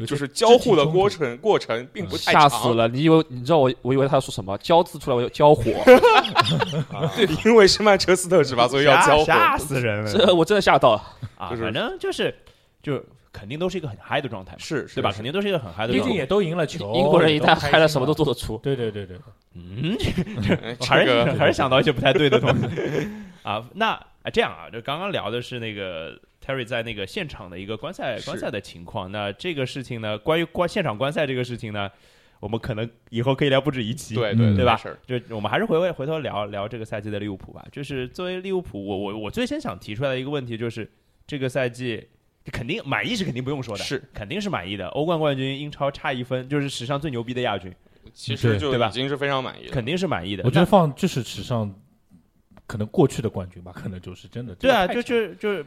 [0.06, 2.86] 就是交互的过程过程并不太，吓死了！
[2.88, 4.56] 你以为你知道我我以为他要说什么？
[4.58, 5.64] 交字出来我有交火，
[7.46, 8.68] 因为是曼彻斯特是吧？
[8.68, 9.58] 所以要交吓吓。
[9.58, 11.02] 死人了这我真的吓到了。
[11.36, 11.48] 啊！
[11.50, 12.34] 就是反正就是
[12.82, 13.02] 就
[13.36, 15.12] 肯定都是一个很嗨的状态嘛，是对吧？
[15.12, 16.12] 肯定都是一个很嗨的毕状态。
[16.12, 18.56] 竟也都赢了球，英国人一旦嗨了，什么都做得出。
[18.62, 19.18] 对对对对，
[19.52, 19.94] 嗯，
[20.80, 22.66] 还是个还是想到一些不太对的东西
[23.44, 23.62] 啊。
[23.74, 29.12] 那啊这样啊，就刚刚聊的是那个 Terry 在那个现场的一个观赛是观赛的情况。
[29.12, 31.90] 那这个事情呢，关于观现场观赛这个事情呢，
[32.40, 34.14] 我们可能以后可以聊不止一期。
[34.14, 37.62] 对嗯对对吧没事儿就我们还是回回回头聊聊这个赛季的利物浦吧。
[37.70, 40.90] 就是作为利物浦，我我我最先想提出来的一个问题就是，
[41.26, 42.08] 这个赛季
[42.52, 44.86] 肯定满意是肯定不用说的，是肯定是满意的。
[44.88, 47.74] 欧冠冠军，英超差一分，就是史上最牛逼的亚军，
[48.12, 49.72] 其实就对对吧已经是非常满意了。
[49.72, 50.44] 肯定是满意的。
[50.44, 51.74] 我觉得放就是史上
[52.66, 54.54] 可能过去的冠军吧，可能就是真的。
[54.54, 55.64] 对啊，就就就，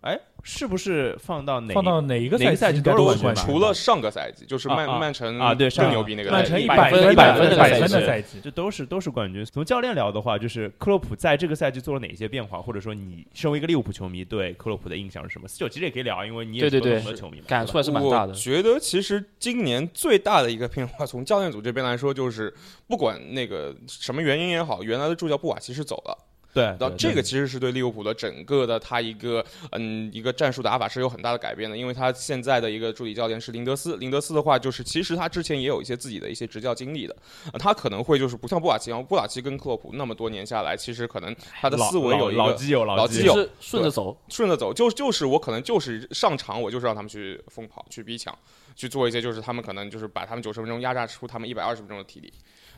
[0.00, 9.44] 哎，是不是放到哪放到哪一个哪个赛季都是冠军除了上个赛季，就是曼曼城啊对更牛逼那个曼赛季，100城一百分一百100分的百赛季分的赛季，这都是都是冠军。
[9.44, 15.48] 从教练聊的话，就是克洛普在这个赛季做了哪些变化，或者说你身为一个利物浦球迷对克洛普的印象是什么？
[15.48, 18.34] 四九其实也可以聊，因为你也是对对对球迷嘛，感触还是蛮大的我。
[18.34, 22.54] 觉得其实今年最大的一个变化，从教练组这边来说，就是
[22.86, 26.16] 不管那个什么原因也好，原来的助教布瓦奇是走了，
[26.54, 37.14] 对，那这个其实是对利物浦的整个的他一个嗯一个战术打法是有很大的改变的，因为他现在的一个助理教练是林德斯，林德斯的话就是其实他之前也有一些自己的一些执教经历的，
[37.52, 48.36] 呃他可能会就是不像布瓦奇布瓦奇跟克洛普那么多年下来，其实可能他的思维有一个老老基友老基友就是顺着走，顺着走，就就是我可能就是上场，我就是让他们去疯跑、去逼抢、
[48.74, 52.32] 去做一些，就是他们可能就是把他们九十分钟压榨出他们一百二十分钟的体力，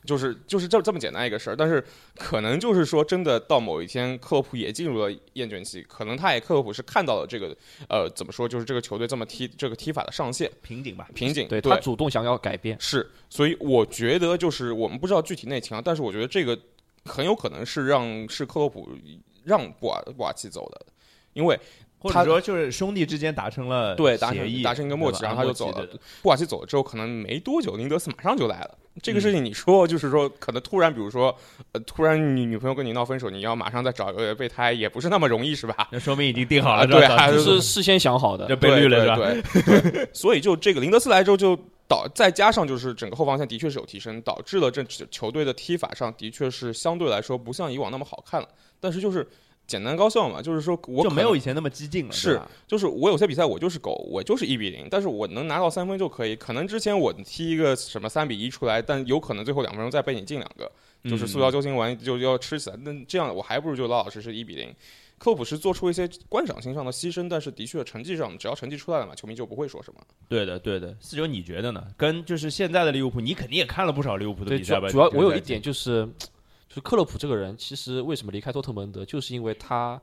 [0.05, 1.57] 就是就是这这么简单一个事儿。
[1.57, 1.85] 但是
[2.17, 7.57] 可能就是说，真的到某一天，克洛普也进入了厌倦期，可能他也克洛普是看到了这个
[7.89, 12.77] 呃怎么说，就是这个球队这么踢这个踢法的上限瓶颈吧，瓶颈，对对他主动想要改变。
[12.81, 16.59] 是，所以我觉得就是我们不知道具体内情啊，但是我觉得这个
[17.05, 18.89] 很有可能是让是克洛普
[19.45, 20.87] 让布瓦布瓦奇走的，
[21.33, 21.61] 因为他
[22.01, 25.87] 或者说就是兄弟之间达成了对，达协议，成达成一个默契，然后他就走了。
[26.23, 28.79] 布瓦西走了之后，可能没多久，林德斯马上就来了。
[29.03, 31.35] 这嗯个事情，你说就是说，可能突然，比如说，
[31.73, 35.89] 呃，突然你女朋友跟你闹分手，你要马上再找一个备胎，也不是那么容易，是吧？
[35.93, 39.17] 那说明已经定好了，啊对还是是事先想好的这，被绿了是吧？
[39.17, 48.49] 对对对 所以就这个林德斯来之后，就导再加上就是整个后防线的确是有提升，导致了这球队的踢法上的确是相对来说不像以往那么好看了。
[48.81, 49.27] 但是就是
[49.71, 56.35] 简单高效嘛，就是说我就没有以前那么激进了，是就是我有些比赛我就是狗，我就是一比零，但是我能拿到三分就可以。
[56.35, 60.69] 可能之前我踢一个什么三比一出来，但有可能最后两分钟再被你进两个，
[61.05, 62.77] 就是嗯塑料救心丸就要吃起来。
[62.83, 64.75] 那这样我还不如就老老实实一比零。
[65.19, 70.01] 克洛普是做出一些观赏性上的牺牲，但是的确成绩上只要成绩出来了嘛，球迷就不会说什么。
[70.29, 70.97] 对的，对的。
[70.99, 71.85] 四九，你觉得呢？
[71.95, 74.89] 跟就是现在的利物浦，你肯定也看了不少利物浦的，比赛吧？
[74.89, 76.09] 主主要我有一点就是，
[76.71, 80.01] 就是克洛普这个人，其实为什么离开多特蒙德，就是因为他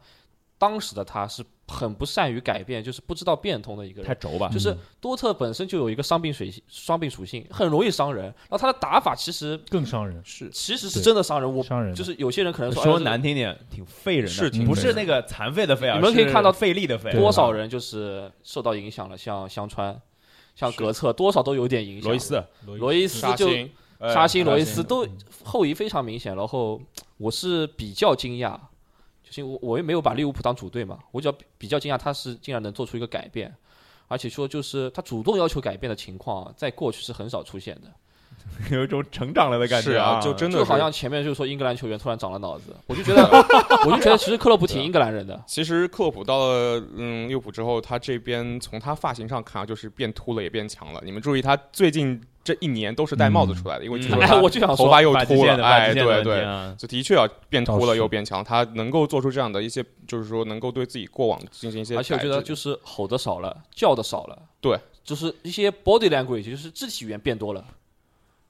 [0.57, 4.07] 当时的他是很不善于改变，就是不知道变通的一个人。
[4.07, 4.49] 太轴吧？
[4.49, 8.26] 就是多特本身就有一个伤病水性伤病属性，很容易伤人。
[8.26, 11.55] 然后他的打法其实更伤人，是其实是真的伤人。
[11.55, 15.95] 我伤人就是有些人可能说，难听点，挺废人的，是挺不是那个残废的废啊？
[15.95, 19.97] 你们可以看到费力的费，多少人就是受到影响了，像香川、
[20.53, 22.09] 像格策，多少都有点影响。
[22.09, 23.49] 罗伊斯、罗伊斯就
[24.00, 25.08] 沙星，呃沙星、罗伊斯都
[25.43, 26.36] 后移非常明显。
[26.36, 26.82] 然后
[27.18, 28.60] 我是比较惊讶，
[29.24, 33.56] 就是我我又没有把利物浦当主队嘛，我只要比比较惊讶他是竟然能做出一个改变，
[34.08, 37.93] 而且说就是他主动要求改变的情况，在过去是很少出现的。
[38.71, 43.23] 有一种成长了的感觉是啊，就真的就好像前面就是说英格兰球员突然长了脑子，我就觉得
[43.85, 45.41] 我就觉得其实克洛普挺 英格兰人的。
[45.45, 51.01] 其实克洛普到了嗯利物浦之后，他这边从他发型上看啊，就是变秃了也变强了。
[51.05, 54.01] 你们注意，他最近这一年都是戴帽子出来的，因为我
[54.49, 61.95] 就想说，头发又秃了，线的发哎，对对，啊就的确要变秃了又变强，他能够做出这样的一些，就是说能够对自己过往进行一些。
[61.95, 67.63] 而且我觉得就是吼的少了，叫的少了，对，就是一些 body language，就是肢体语言变多了。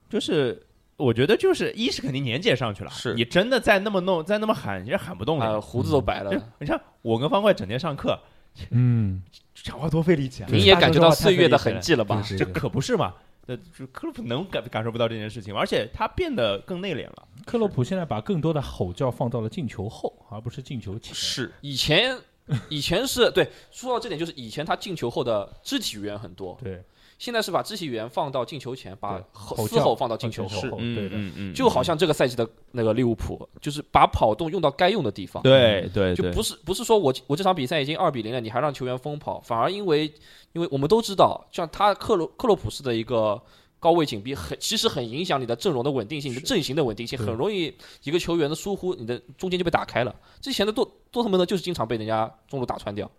[0.10, 5.62] 就是我觉得就是一是肯定年纪也上去了，是你真的再那么弄再那么喊，也喊不动啊，了。
[5.62, 8.20] 胡子都白了就，你看我跟方块整天上课，
[8.72, 9.22] 嗯，
[9.53, 10.49] 讲话多费力气啊！
[10.51, 12.24] 你也感觉到岁月的痕迹了吧？
[12.38, 13.14] 这可不是嘛？
[13.49, 17.28] 那就克洛普能感感受不到这件事情吗，而且他变得更内敛了。
[17.45, 21.16] 克洛普现在把更多的吼叫放到了进球后，而不是进球前。
[21.16, 22.18] 是以前
[22.68, 26.84] 以前是对，说到这点，就是以前他进球后的肢体语言很多，对，
[27.18, 29.20] 现在是把肢体语言放到进球前，把
[29.68, 35.41] 嘶吼放到进球后对的嗯嗯，就好像这个赛季的那个利物浦，就是把跑动用到该用的地方。
[35.41, 40.05] 对对对，就不是不是说我我这场比赛已经二比零了，你还让球员疯跑，反而因为
[40.53, 43.41] 因为我们都知道，像他克洛克洛普式的一个
[43.80, 50.15] 高位紧逼，很其实很影响你的阵容的稳定性，你的阵型的稳定性，很容易一个球员的疏忽，你的中间就被打开了。
[50.39, 53.09] 之前的多多特蒙德就是经常被人家中路打穿掉。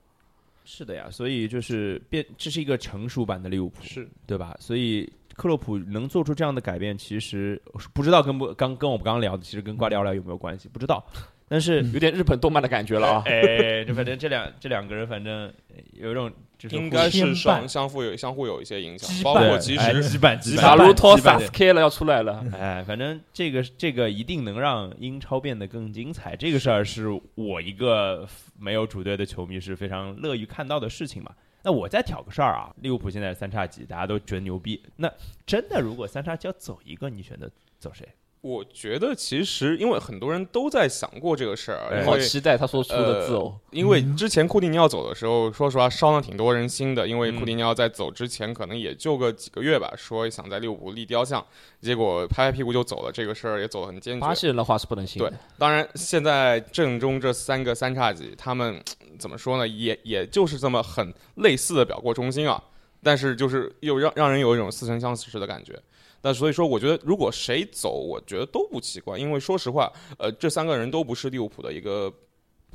[0.70, 4.54] 是的呀，所以就是变，这是一个成熟版的利物浦，是，对吧？
[4.60, 7.58] 所以克洛普能做出这样的改变，其实
[7.94, 11.02] 不知道跟不刚跟我们刚刚聊的，其实跟瓜迪奥拉有没有关系，不知道。
[11.48, 13.22] 但是， 有点日本动漫的感觉了啊！
[13.24, 15.50] 哎，就反正这两这两个人，反正
[15.94, 28.28] 有一种就是应该是相绊相互有相互有一些影响，包括其实羁绊羁绊卡鲁托萨斯 K 了要出来了，哎，反正这个这个一定能让英超变得更精彩，这个事儿是我一个
[28.58, 31.32] 没有主队的球迷是非常乐于看到的事情嘛。
[31.62, 34.82] 那我再挑个事儿啊，利物浦现在三叉戟，大家都觉得牛逼。
[34.96, 35.12] 那
[35.46, 38.08] 真的如果三叉戟要走一个，你选择走谁？
[38.40, 43.58] 我觉得其实因为很多人都在想过这个事儿，哎因为好期待他说出的字哦。
[43.72, 47.06] 因为之前库蒂尼奥走的时候，说实话伤了挺多人心的。
[47.06, 51.44] 因为库蒂尼奥在走之前可能也就个几个月吧，说想在利物浦立雕像，
[51.80, 54.32] 结果拍拍屁股就走了，这个事儿也走得很坚决巴。
[54.32, 55.30] 西人的话是不能信对。
[55.58, 58.80] 当然，现在正中这三个三叉戟，他们
[59.18, 59.66] 怎么说呢？
[59.66, 62.62] 也也就是这么很类似的表过忠心啊，
[63.02, 65.76] 但是就是又让让人有一种似曾相识的感觉。
[66.22, 72.12] 那所以说，我觉得如果谁走，我觉得都不奇怪，因为说实话，呃，这三个人都不是利物浦的一个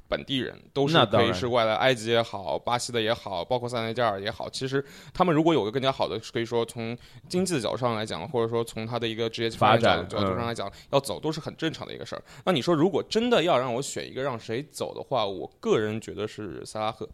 [0.07, 4.49] 本地人，都是可以是外来，埃及也好，巴西的也好，包括塞内加尔也好。
[4.49, 4.83] 其实
[5.13, 12.23] 他们如果有个更加好的，可以说从经济的角度上来讲，或者说从他的一个职业发展角度上来讲，要走都是很正常的一个事儿。
[12.45, 17.09] 那你说，如果真的要让我选一个让谁走的话，我个人觉得是萨拉赫。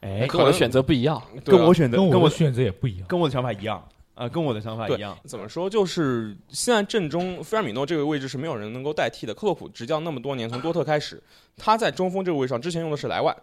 [0.00, 1.22] 哎，跟我的选择不一样。
[1.44, 3.06] 跟我选择跟我跟我的选择也不一样。
[3.06, 3.86] 跟我的想法一样
[4.16, 5.16] 啊，跟我的想法一样。
[5.24, 5.68] 怎么说？
[5.68, 9.34] 就是现在阵中菲尔米诺这个位置是没有人能够代替的。
[9.34, 11.22] 克洛普执教那么多年，从多特开始，
[11.54, 13.36] 他在中锋这个位置上之前用的是莱万，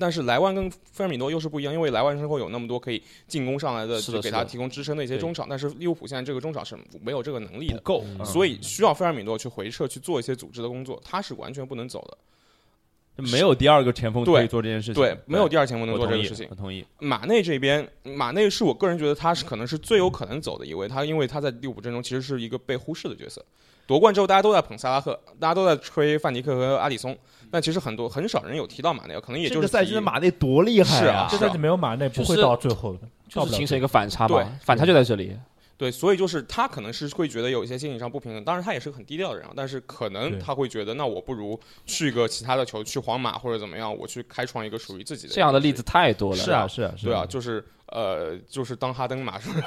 [0.00, 7.76] 但是莱万跟菲尔米诺又是不一样，因为莱万身后有那么多可以进攻上来的，是的是给他提供支撑的一些中场，但是利物浦现在这个中场是没有这个能力的。
[7.76, 12.16] 不够，所以需要菲尔米诺去回撤去做一些组织的工作，他是完全不能走的。
[13.16, 14.94] 没有第二个前锋可以做这件事情。
[14.94, 16.54] 对，没有第二前锋能做这个事情我。
[16.54, 16.84] 同意。
[16.98, 23.44] 马内这边，马内是我个人觉得他是可能是最有可能走的一位，他因为他在第五阵中其实是一个被忽视的角色。
[23.86, 27.16] 夺冠之后，大家都在捧萨拉赫，大家都在吹范迪克和阿里松，
[27.50, 35.36] 但其实很多很少人有提到马内，可能也就是这个赛季的马内多厉害是啊这赛季没有马内不会到最后的，就是形成一个反差对嘛，反差就在这里。
[35.76, 45.82] 对，所以就是他可能是会觉得有一些心理上不平衡，当然他也是个很低调的人啊，但是可能他会觉得，那我不如去个其他的球，去皇马或者怎么样，我去开创一个属于自己的这样的例子。
[45.82, 46.36] 太多了。
[46.36, 49.58] 是啊，是啊，是对啊，就是呃，就是当哈登嘛，是不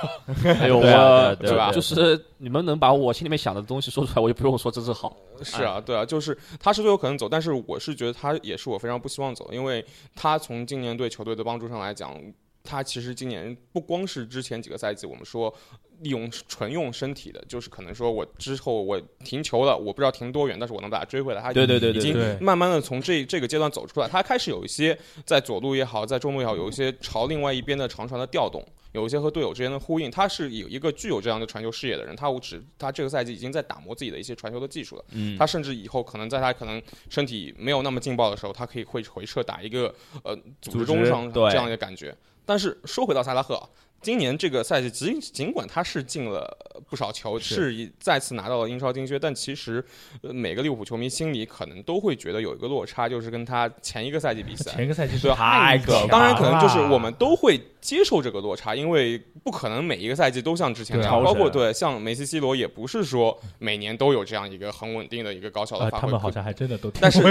[0.41, 0.47] 是？
[0.47, 5.15] 哎呦， 对啊我对啊对啊就是你们能把我心里面想的东西说出来，我就不用说这是好。
[5.43, 9.85] 是啊，对啊，就是他是最有可能走，但是我是觉得他也是我非常不希望走的，因为
[10.15, 12.17] 他从今年对球队的帮助上来讲，
[12.63, 15.53] 他其实今年不光是之前几个赛季我们说
[16.01, 28.63] 利用纯用身体的，就是可能说我之后我停球了，我不知道停多远，但是我能把它追回来，他对对对对已经慢慢的从这这个阶段走出来，他开始有一些在左路也好，在中路也好，有一些朝另外一边的长传的调动。
[28.93, 35.05] 有一些和队友之间的呼应，他是有一个具有这样的传球视野的人，他我只他这个赛季已经在打磨自己的一些传球的技术了。
[35.11, 39.93] 嗯，他甚至以后可能在他可能身体没有那么劲爆的时候，他可以会回撤打一个
[40.23, 42.15] 呃组织中上这样一个感觉。
[42.43, 43.69] 但是说回到萨拉赫啊，
[44.01, 46.57] 今年这个赛季尽尽管他是进了
[46.89, 49.83] 不少球，是再次拿到了英超金靴，但其实、
[50.21, 54.71] 呃每个利物浦球迷心里可能都会觉得有一个落差，就是跟他前一个赛季比赛。
[54.71, 66.01] 前一个赛季对啊太可当然，可能就是我们都会接受这个落差，因为不可能每一个赛季都像之前包括对像梅西、C 罗，也不是说每年都有这样一个很稳定的一个高效的啊，发挥。
[66.01, 67.21] 他们好像还真的都但是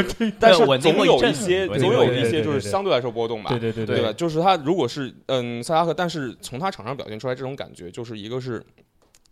[0.41, 3.51] 但是总有一些，总有一些就是对对对相对来说波动吧。
[3.51, 4.13] 对对对对吧？
[4.13, 8.65] 就是他如果是嗯萨拉赫，但是从他场上表现出来这种感觉，就是一个是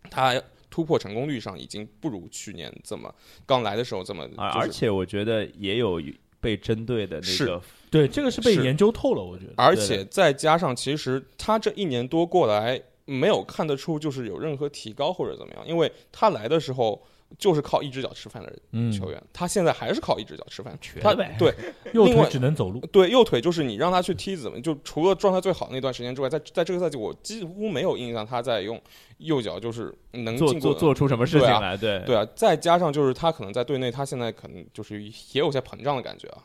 [0.09, 3.13] 他突破成功率上已经不如去年这么
[3.45, 6.01] 刚来的时候这么，而就是而且我觉得也有
[6.39, 9.53] 被针对的那是个，对，这个是被研究透了，我觉得。
[9.57, 17.05] 而且再加上其实他这一年多过来，没有看得出就是有任何提高或者怎么样，因为他来的时候。
[17.37, 20.77] 就是靠一只脚吃饭的人嗯，球员，他现在还是靠一只脚吃饭。
[21.01, 21.53] 他对
[21.93, 22.79] 右腿只能走路。
[22.87, 28.81] 对，右腿就是你让他去踢怎么，就除了状态最好的那段时间之外，在在这个赛季我几乎没有印象他在用
[29.17, 36.43] 右脚就是能做做做出什么事情来，对对啊，再加上就是他可能在队内，他现在可能就是也有些膨胀的感觉啊。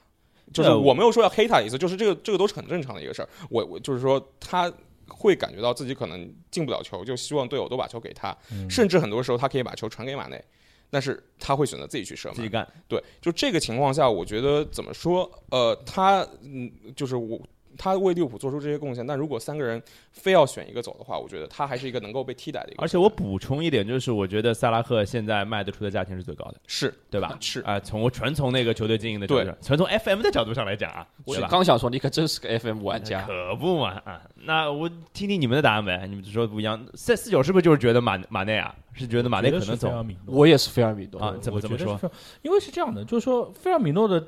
[0.52, 3.28] 就是我没有说要黑他的意思，就是这个这个都是很正常的一个事儿。
[3.50, 4.72] 我我就是说他
[5.06, 10.42] 会感觉到自己可能进不了球，就希望队友都把球给他，嗯甚至很多时候他可以把球传给马内，
[10.90, 12.36] 但是他会选择自己去射门。
[12.36, 17.40] 自己干，对，就这个情况下，我觉得怎么说，呃，他嗯，就是我。
[17.80, 22.82] 他为利物浦做出这些贡献，但如果三个人非要选一个走的话，我觉得他还是一个能够被替代的一个。
[22.82, 27.34] 而且我补充一点，就是我觉得萨拉赫现在卖得出的价钱是最高的，是对吧？
[27.40, 31.34] 是啊，从我纯从那个球队经营的角度上，纯从 FM 的角度上来讲啊，我？
[31.48, 33.22] 刚想说，你可真是个 FM 玩家。
[33.26, 34.20] 可不嘛啊！
[34.34, 36.86] 那我听听你们的答案呗，你们说的不一样。
[36.94, 38.74] 四四九是不是就是觉得马马内啊？
[38.92, 41.34] 是觉得马内可能走米诺我也是菲尔米诺啊？
[41.40, 41.98] 怎么怎么说？
[42.42, 44.22] 因为是这样的，就是说菲尔米诺的，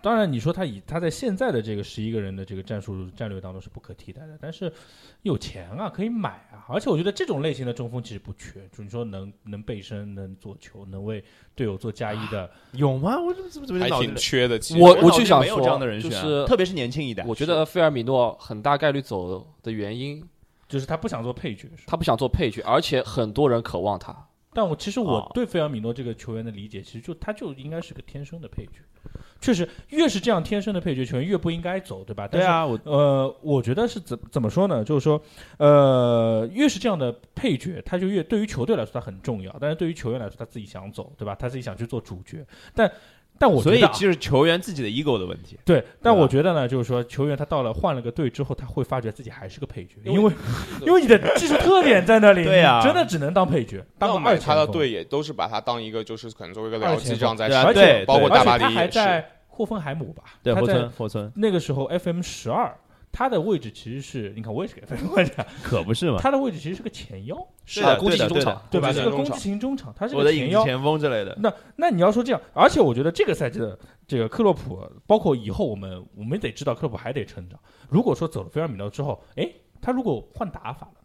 [0.00, 4.72] 当然你说他以他在现在的这个十一个人的这个战术战略当中是不可替代的，但是
[5.22, 11.24] 有钱啊，可以买啊，而且我觉得这种类型的中锋其实不缺，就是你说能能背身、能做球、能为
[11.54, 13.20] 队友做加一的，有吗？
[13.20, 14.58] 我怎么怎么怎么还挺缺的。
[14.58, 17.24] 其实我我就想说没有这样的人选啊，就是特别是年轻一代。
[17.26, 20.22] 我觉得菲尔米诺很大概率走的原因，
[20.68, 24.27] 就是他不想做配角，他不想做配角，而且很多人渴望他。
[24.52, 28.80] 但我其实我哦对费尔米诺这个球员的理解，其实就他就应该是个天生的配角。
[29.40, 32.26] 确实，越是这样天生的配角球员，越不应该走，对吧？
[32.26, 34.82] 对啊，我呃，我觉得是怎怎么说呢？
[34.84, 35.22] 就是说，
[35.58, 41.34] 呃，越是这样的配角，他就越对于球队来说他很重要，但是对于球员来说，他自己想走，对吧？
[41.36, 42.44] 他自己想去做主角，
[42.74, 42.90] 但
[43.38, 45.58] 但我觉得啊所以就是球员自己的 ego 的问题。
[45.64, 50.32] 对，但我觉得呢，就是说球员他到了换了个队之后，他会发觉自己还是个配角，因为
[50.84, 58.80] 因为你的技术特点在那里， 对呀真的只能当配角，当个二他的，队也都是把他当一个就是可能作为一个二僚机这样在对包括大巴且他黎也是。
[58.80, 60.24] 还在霍芬海姆吧？
[60.42, 62.76] 对，霍村霍村那个时候 FM 十二。
[63.10, 66.18] 他的位置其实是，你看我也是个 FM 玩家，可不是嘛？
[66.20, 68.92] 他的位置其实是个前腰，是攻击型中场对吧？
[68.92, 70.64] 是个攻击型中场，他是个前腰。
[70.64, 71.36] 前锋之类的。
[71.40, 77.58] 那那你要说这样，而且我觉得这个赛季的这个克洛普，包括以后我们我们得知道克洛普还得成长。
[77.88, 79.50] 如果说走了菲尔米诺之后，哎，
[79.80, 81.00] 他如果换打法了，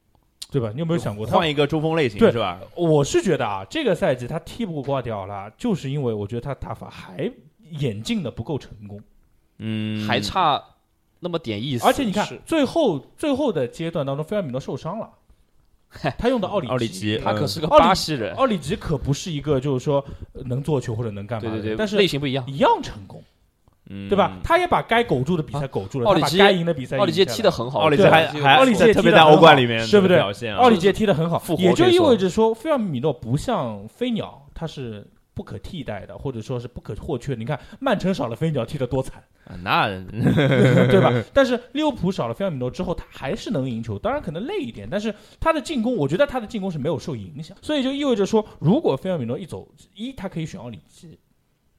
[0.51, 0.69] 对吧？
[0.73, 2.59] 你有没有想过他换一个中锋类型对是吧？
[2.75, 7.31] 我是觉得啊，这个赛季他踢不过瓜迪奥拉，就是因为我觉得他打法还
[7.79, 9.01] 演进的不够成功，
[9.57, 10.63] 嗯，还差
[11.23, 11.87] 那么点意思。
[11.87, 15.09] 而且你看最后最后的阶段当中，菲尔米诺受伤了，
[16.17, 20.03] 他用的奥里奥里吉，他可是个奥里巴西人，奥里吉可不是一个就是说
[20.33, 22.43] 呃能做球或者能干嘛的，对对对，但是类型不一样。
[22.47, 23.23] 一样成功，
[23.89, 24.37] 嗯对吧？？
[24.43, 37.33] 他也把该苟住的比赛苟住了，把奥里吉该赢的比赛奥里吉赢下来踢得很好，奥里吉还还奥里吉特别在欧冠里面对不对奥里吉踢得很好也就意味着说，菲尔米诺不像飞鸟，他是不可替代的，或者说是不可或缺。
[37.35, 39.87] 你看曼城少了飞鸟踢得多惨，啊那
[40.87, 41.11] 对吧？
[41.33, 51.17] 但是利物浦少了菲尔米诺之后，他还是能赢球，当然可能累一点，但是他的进攻，我觉得他的进攻是没有受影响，所以就意味着说，如果菲尔米诺一走，一他可以选奥里吉，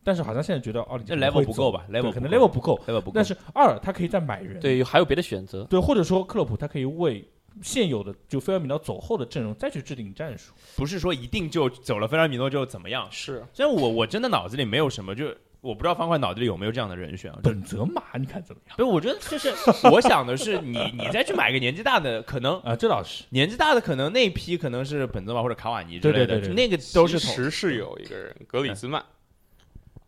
[0.03, 5.65] 但是好像现在觉得奥里吉这 level 不够吧 level 可能 level 不够，level 不够但是二他可以再买人，对，还有别的选择。
[5.65, 7.27] 对，或者说克洛普他可以为
[7.63, 10.53] 现有的就菲尔米诺走后的阵容再去制定战术。
[10.77, 13.07] 不是说一定就走了菲尔米诺就怎么样。
[13.11, 15.27] 是虽然我我真的脑子里没有什么，就
[15.61, 17.39] 我不知道方块脑子里有没有这样的人选啊。
[17.43, 18.77] 本泽马你看怎么样？
[18.77, 19.53] 不是，我觉得就是
[19.91, 23.25] 我想的是你你再去买个年纪大的，可能 啊，这倒是。
[23.31, 29.03] 年纪大的可能那批可能是本泽马或者卡瓦尼之类的，对对对那个都是同其实是有一个人格里兹曼。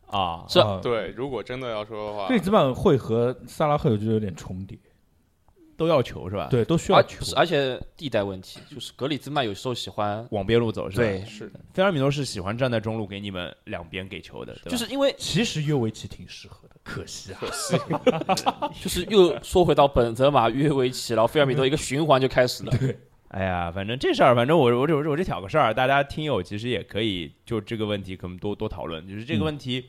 [0.09, 4.78] 啊，是啊，对，如果真的要说的话格，里兹曼会和萨拉赫有就有点重叠，
[5.77, 7.24] 都要球是吧？，对，都需要而球。
[7.37, 11.03] 而且地带问题，就是格里兹曼有时候喜欢，往边路走是吧？
[11.03, 17.39] 对是菲尔米诺是喜欢站在中路给你们两边给球的，对吧就是因为其实约维奇挺适合的，可惜啊。
[17.41, 17.77] 可惜。
[18.83, 22.72] 就是又说回到本泽马、约维奇，然后菲尔米诺一个循环就开始了。
[22.79, 22.99] 对
[23.29, 29.85] 哎呀，反正这事儿，反正我我这我这我这挑个事儿，大家听友其实也可以就这个问题可能多多讨论，就是这个问题。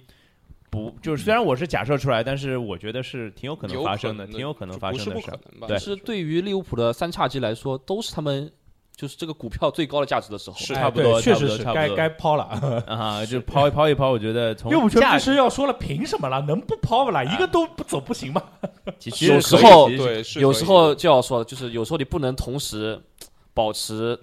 [0.70, 5.13] 不，就是虽然我是假设出来，但是我觉得是挺有可能发生的，挺有可能发生的事儿。
[5.15, 5.68] 不可能吧？
[5.68, 8.51] 对是对于利物浦的三叉戟来说，都是他们
[8.95, 10.57] 就是这个股票最高的价值的时候。
[10.57, 12.43] 是哎差不多确实是该该抛了。
[12.86, 16.41] 啊，就抛一抛一抛，我觉得从利物浦确实要说了，凭什么了？
[16.41, 17.24] 能不抛不啦？
[17.24, 18.43] 一个都不走不行吗？
[18.99, 22.99] 其实有时候对，有时候就要说，就是有时候你不能同时
[23.53, 24.20] 保持，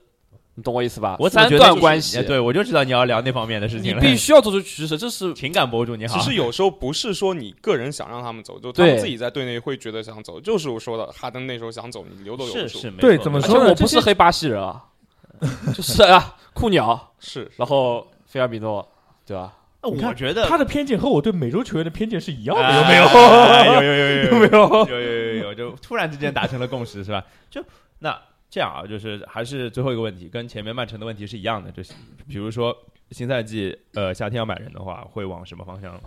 [0.56, 1.16] 你懂我意思吧？
[1.16, 4.00] 三我怎么觉得就是段关系哎，对我就知道你要聊那方面的事情了。
[4.00, 10.40] 必须要做出取舍，这是情感博主你好， 其实有时候不是说你个人想让他们走，就他们自己在队内会觉得想走。
[10.40, 12.68] 就是我说的，哈登那时候想走，你留都留不住。
[12.68, 14.84] 是是没对怎么说我不是黑巴西人啊，
[15.74, 18.88] 就是啊，酷鸟，是然后菲尔米诺，
[19.26, 19.52] 对吧？
[19.82, 23.74] 那我觉得他的偏见和我对美洲球员的偏见是一样的，哎有没有？
[23.74, 24.86] 有有有有有有没有？
[24.88, 27.22] 有有有有，就突然之间达成了共识，是吧？
[27.50, 27.62] 就
[27.98, 28.16] 那
[28.54, 31.92] 这样啊，就是还是最后一个问题，跟前面曼城的问题是一样的，就是
[32.28, 32.72] 比如说
[33.10, 36.00] 新赛季呃夏天要买人的话，会往什么方向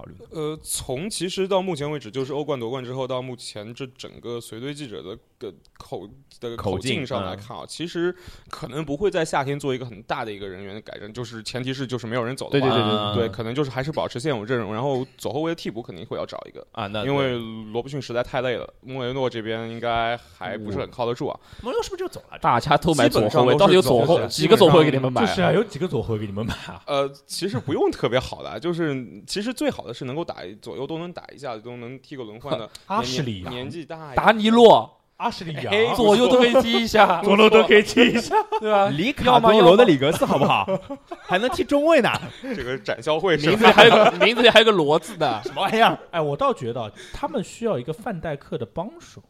[0.00, 0.14] 考虑？
[0.30, 6.08] 呃，从其实到目前为止，就是欧冠夺冠之后到目前这整个随队记者的的口
[6.40, 8.14] 的口口径径上嗯来看啊，其实
[8.48, 17.38] 可能不会在夏天做一个很大的一个人员的改正，就是前提是就是没有人走的话，对对对啊对，可能就是还是保持现有阵容，然后左后卫的替补肯定会要找一个，啊，那因为
[17.72, 21.38] 罗伯逊实在太累了，莫雷诺这边应该还不是很靠得住啊。
[21.62, 22.38] 莫雷诺是不是就走了？
[22.38, 25.26] 大家都买左后卫，到底有左后几个左后卫给你们买啊？
[25.26, 26.82] 就是啊，有几个左后卫给你们买啊？
[26.86, 32.68] 呃，其实不用特别好的啊，就是其实最好的是能够打左右都能打一下，都能踢个轮换的。
[32.86, 35.54] 阿什利杨年纪大，达尼洛阿什利
[35.94, 38.34] 左右都可以踢一下，左右都可以踢一下。
[38.58, 38.88] 对吧？
[38.88, 40.66] 里卡多罗德里格斯好不好？
[41.20, 42.10] 还能踢中卫呢？
[42.42, 45.98] 这个展销会名字里还有个名字里还有个罗字的，什么玩意儿？
[46.10, 49.22] 哎，我倒觉得他们需要一个范戴克的帮手。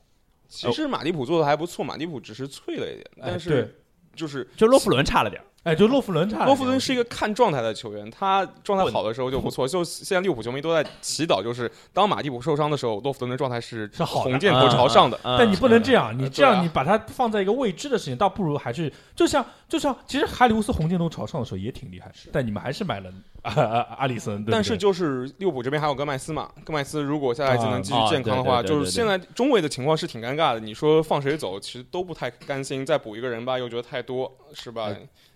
[0.49, 3.81] 其实马蒂普做的还不错，马蒂普只是脆了一点，哎但是
[4.15, 5.45] 就是就洛夫伦差了点儿。
[5.63, 6.47] 哎，就洛夫伦差。
[6.47, 9.69] 洛夫伦是一个看状态的球员，他状态好的时候就不错。
[9.69, 15.19] 就现在利物浦球迷都在祈祷，就是当马蒂普受伤的时候，洛夫伦的状态是是好的红箭头朝上的。
[15.23, 30.61] 嗯但你不能这样，你这样你把它放在一个未知的事情，倒不如还是就像就像，其实哈里乌斯红箭头朝上的时候也挺厉害，但你们还是买了啊啊阿里森，对对但是就是利物浦这边还有戈麦斯嘛，戈麦斯如果下赛季能继续啊健康的话，就是现在中卫的情况是挺尴尬的。
[30.61, 34.89] 你说放谁走，其实都不太甘心，再补一个人吧，又觉得太多，是吧？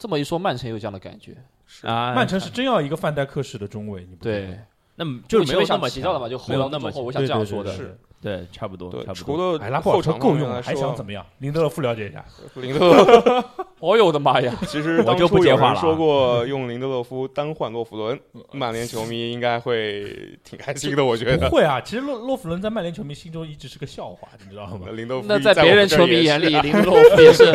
[0.04, 1.34] 这么一说，曼城有这样的感觉，
[1.80, 4.60] 啊，曼城是真要一个范戴克式的中卫，你不对，
[4.96, 7.86] 那么就是没有那想么提到的嘛，就后没有那么腰中后，我想这样说的，对对对。
[7.86, 9.36] 是对，差不多，对，差不多。
[9.36, 11.24] 除了哎，拉波尔后场特够用了，还想怎么样？
[11.40, 12.24] 林德勒夫了解一下，
[12.56, 13.44] 林德勒
[13.80, 14.50] 哦 呦我的妈呀！
[14.66, 18.18] 其实我就当初有不接话了啊人说过用林德勒夫单换洛夫伦，
[18.50, 21.50] 曼联球迷应该会挺开心的，我觉得。
[21.50, 21.78] 不会啊。
[21.82, 24.86] 其实洛洛夫伦在曼联球迷心中一直是个笑话，你知道吗？
[24.92, 27.54] 林德夫那在别人球迷眼里， 林德洛夫也是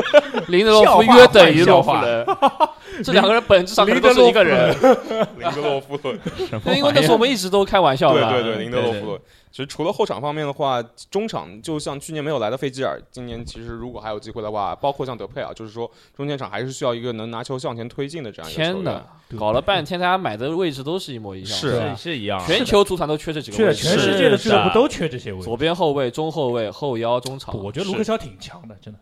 [0.50, 2.26] 林德洛夫约等于洛夫伦，
[3.04, 4.70] 这两个人本质上都是一个人。
[5.40, 6.20] 林德洛夫伦，
[6.64, 9.20] 对，因为那时候我们一直都开玩笑的，对对对，林德洛夫伦。
[9.52, 18.74] 其实除了后场方面的话，中场就像去年没有来的费吉尔，今年其实如果还有机会的话，包括像德佩尔，就是说中间场还是需要一个能拿球向前推进的这样一个球员。
[18.74, 19.06] 天哪，
[19.40, 25.46] 搞了半天大家买的位置都是一模一样，是吧是是一样，全球足坛都缺这几个缺位置，全世界的俱乐部都缺这些位置。
[25.46, 27.58] 左边后卫、中后卫、后腰、中场。
[27.58, 29.00] 我觉得卢克肖挺强的，真的。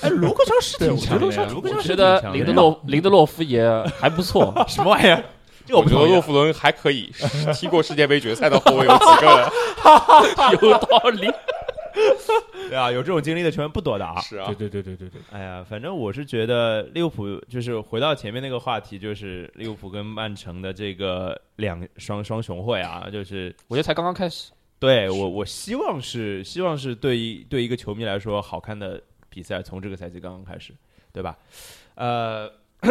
[0.00, 5.22] 哎，卢克肖是挺对我觉得强的卢克肖觉得挺强的林德洛林德洛夫也还不错， 什么玩意儿？
[5.68, 7.12] 这个我觉得不同意洛夫伦还可以，
[7.54, 9.52] 踢过世界杯决赛的后卫有几个了？
[10.62, 11.30] 有道理。
[12.68, 14.20] 对啊，有这种经历的球员不多的啊。
[14.20, 30.72] 是啊对，对对对对对，哎呀，反正我是觉得利物浦就是回到前面那个话题，就是利物浦跟曼城的这个两双双雄会啊，就是我觉得才刚刚开始，对我，我希望是希望是对于对一个球迷来说好看的比赛，从这个赛季刚刚开始，
[31.12, 31.36] 对吧？
[31.94, 32.48] 呃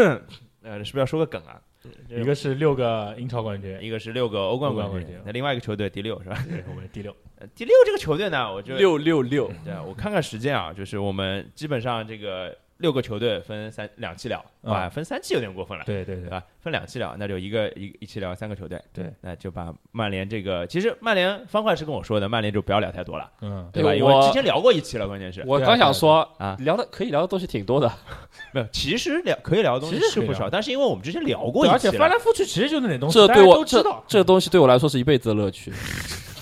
[0.64, 1.62] 呃，是不是要说个梗啊？
[2.10, 6.44] 一个是六个英超冠军，一个是六个欧冠冠军，那另外一个球队第六是吧？
[6.50, 7.16] 对我们第六。
[7.40, 15.84] 呃第六这个球队呢，我觉得六六六，对我看看时间啊，就是我们基本上这个六个球队分三两期聊，啊，啊分三期有点过分了。
[15.86, 16.44] 对对对，对吧？
[16.60, 18.80] 分两期聊，那就一个一一期聊三个球队。
[18.94, 23.96] 对，那就把曼联这个，其实曼联方块是跟我说的，曼联就不要聊太多了，嗯，对吧？
[23.96, 27.92] 因为之前聊过一期了，关键是我刚想说啊聊的可以聊的东西挺多的，
[28.54, 34.04] 没有，其实聊可以聊的东西是不少，但是因为我们之前聊过，一期，而且翻来覆去其实就那点东西，这大家对我这都知道。
[34.08, 35.74] 这东西对我来说是一辈子的乐趣，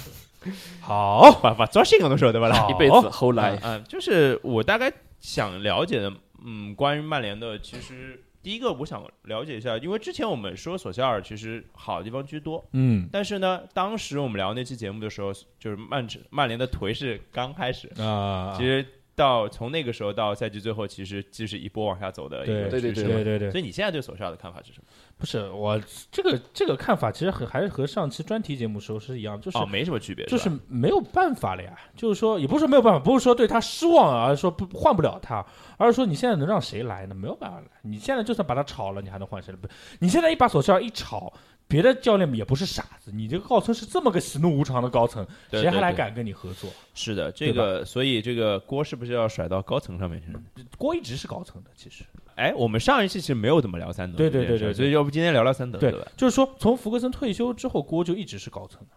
[0.82, 2.52] 好，把把抓性都说对吧？
[2.52, 6.12] 好 一辈子后来嗯，嗯，就是我大概想了解的，
[6.46, 18.86] 嗯，关于曼联的，其实第一个我想了解一下，因为之前我们说索肖尔其实好的地方居多，嗯但是呢，当时我们聊那期节目的时候，就是曼城曼联的颓势刚开始，啊，其实
[19.16, 23.04] 到从那个时候到赛季最后，其实就是一波往下走的一个对趋势对。
[23.04, 24.86] 对对对对对，所以你现在对索肖尔的看法是什么？
[25.18, 31.74] 不是我这个这个看法，其实和还是和上期专题节目时候是一样，就是哦，没什么区别，就是没有办法了呀。
[31.96, 35.44] 就是说，也不是说没有办法，不是说对他失望啊，而是说不换不了他，
[35.78, 37.16] 而是说你现在能让谁来呢？
[37.16, 37.66] 没有办法来。
[37.82, 39.54] 你现在就算把他炒了，你还能换谁？
[39.54, 39.68] 不，
[40.00, 41.32] 你现在一把索肖尔一炒，
[41.66, 46.70] 别的教练也不是傻子，你这个高层是这么个喜怒无常的高层，对对对谁还来敢跟你合作？
[46.94, 50.28] 是的，这个所以这个锅是不是要甩到高层上面去
[50.78, 50.94] 锅？
[50.94, 52.04] 一直是高层的，其实
[52.36, 56.06] 哎，我们上一期其实没有怎么聊三德，对对对对对所以要不今天聊聊三德对吧？
[56.18, 58.96] 就是说从福格森退休之后，锅就一直是高层的。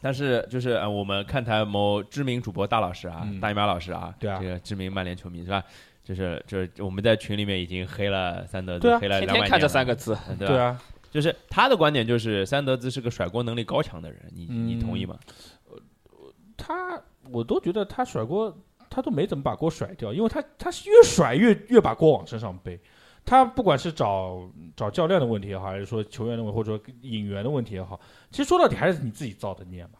[0.00, 5.64] 但是就是呃，我们看台某知名主播大老师啊，嗯大姨妈老师啊，对啊这个知名曼联球迷是吧？
[6.04, 10.54] 就是就是我们在群里面已经黑了三德子，对啊黑了两百天天看这三个字，对吧？
[10.54, 15.18] 对啊，就是他的观点就是三德子是个甩锅能力高强的人，你你嗯同意吗？
[16.56, 17.00] 他
[17.30, 18.56] 我都觉得他甩锅，
[18.90, 22.80] 他都没怎么把锅甩掉，因为他他是越甩越越把锅往身上背。
[23.24, 29.92] 他不管是找找教练的问题也好，还是说球员的问题，或者说引援的问题也好，其实说到底还是你自己造的孽嘛。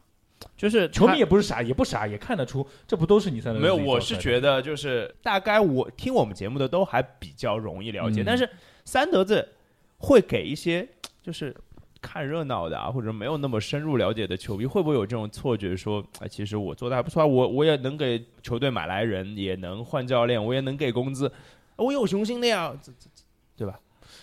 [0.57, 8.49] 就是球迷也不是傻，也不傻，也看得出这不都是你三德子没有，我是觉得就是大概我听我们节目的都还比较容易了解，嗯但是
[8.85, 9.47] 三德子
[9.99, 10.89] 会给一些
[11.21, 11.55] 就是
[12.01, 21.31] 看热闹的啊，或者没有那么深入了解的球迷，会不会有这种错觉说，哎，其实我做的还不错啊，我我也能给球队买来人，也能换教练，我也能给工资，
[21.77, 23.23] 我有雄心的呀，这这这
[23.57, 23.79] 对吧？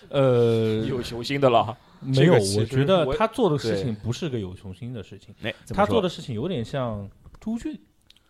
[0.09, 1.77] 呃有雄心的了。
[2.01, 5.33] 没有，我觉得他做的事情不是个有雄心的事情，
[5.73, 7.09] 他做的事情有点像
[7.39, 7.79] 朱俊，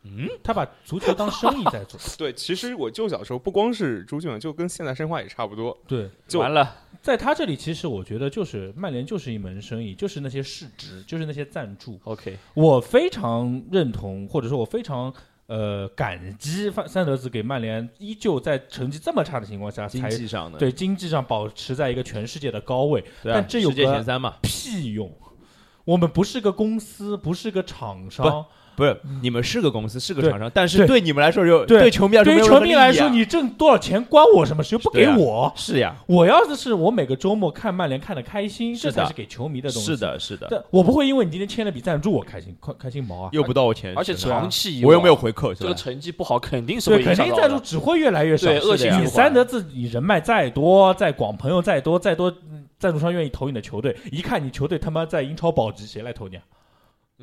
[0.07, 1.99] 嗯，他把足球当生意在做。
[2.15, 5.75] 对，其实我舅小时候不光是朱俊，就跟现在申花也差不多。
[5.87, 11.99] 对，就完了，在他这里，其实我觉得就是曼联就是一门生意，就是那些市值，就是那些赞助。
[12.03, 15.11] OK，我非常认同，或者说我非常
[15.47, 23.03] 呃感激范三德子给曼联依旧在成绩这么差的情况下，经才济上的对经济上保持在一个全世界的高位。
[23.23, 25.11] 对啊，但这有世界个前三嘛，屁用！
[25.83, 28.43] 我们不是个公司，不是个厂商，
[28.75, 34.75] 不是你们是个公司是个厂商，但是对对你们来说有对球迷来说对于球迷来说，你挣多少钱关我什么事？
[34.75, 35.51] 又不给我。
[35.55, 39.85] 是呀，我要是是我每个周末看曼联看的开心，这才是给球迷的东西。
[39.85, 43.29] 是，的，是的，我不会因为你今天签了笔赞助，我开心，开开心毛啊！
[43.31, 45.73] 又不到我钱，而且长期以我又没有回扣，是吧这个？
[45.73, 47.59] 成绩不好，肯定是对，会肯定赞助影响的。
[47.63, 48.47] 只会越来越少。
[48.47, 56.43] 对恶性循你三德自己人脉再多，再广朋友再多，再多嗯赞助商愿意投你的球队，一看你球队他妈在英超保级，谁来投你啊？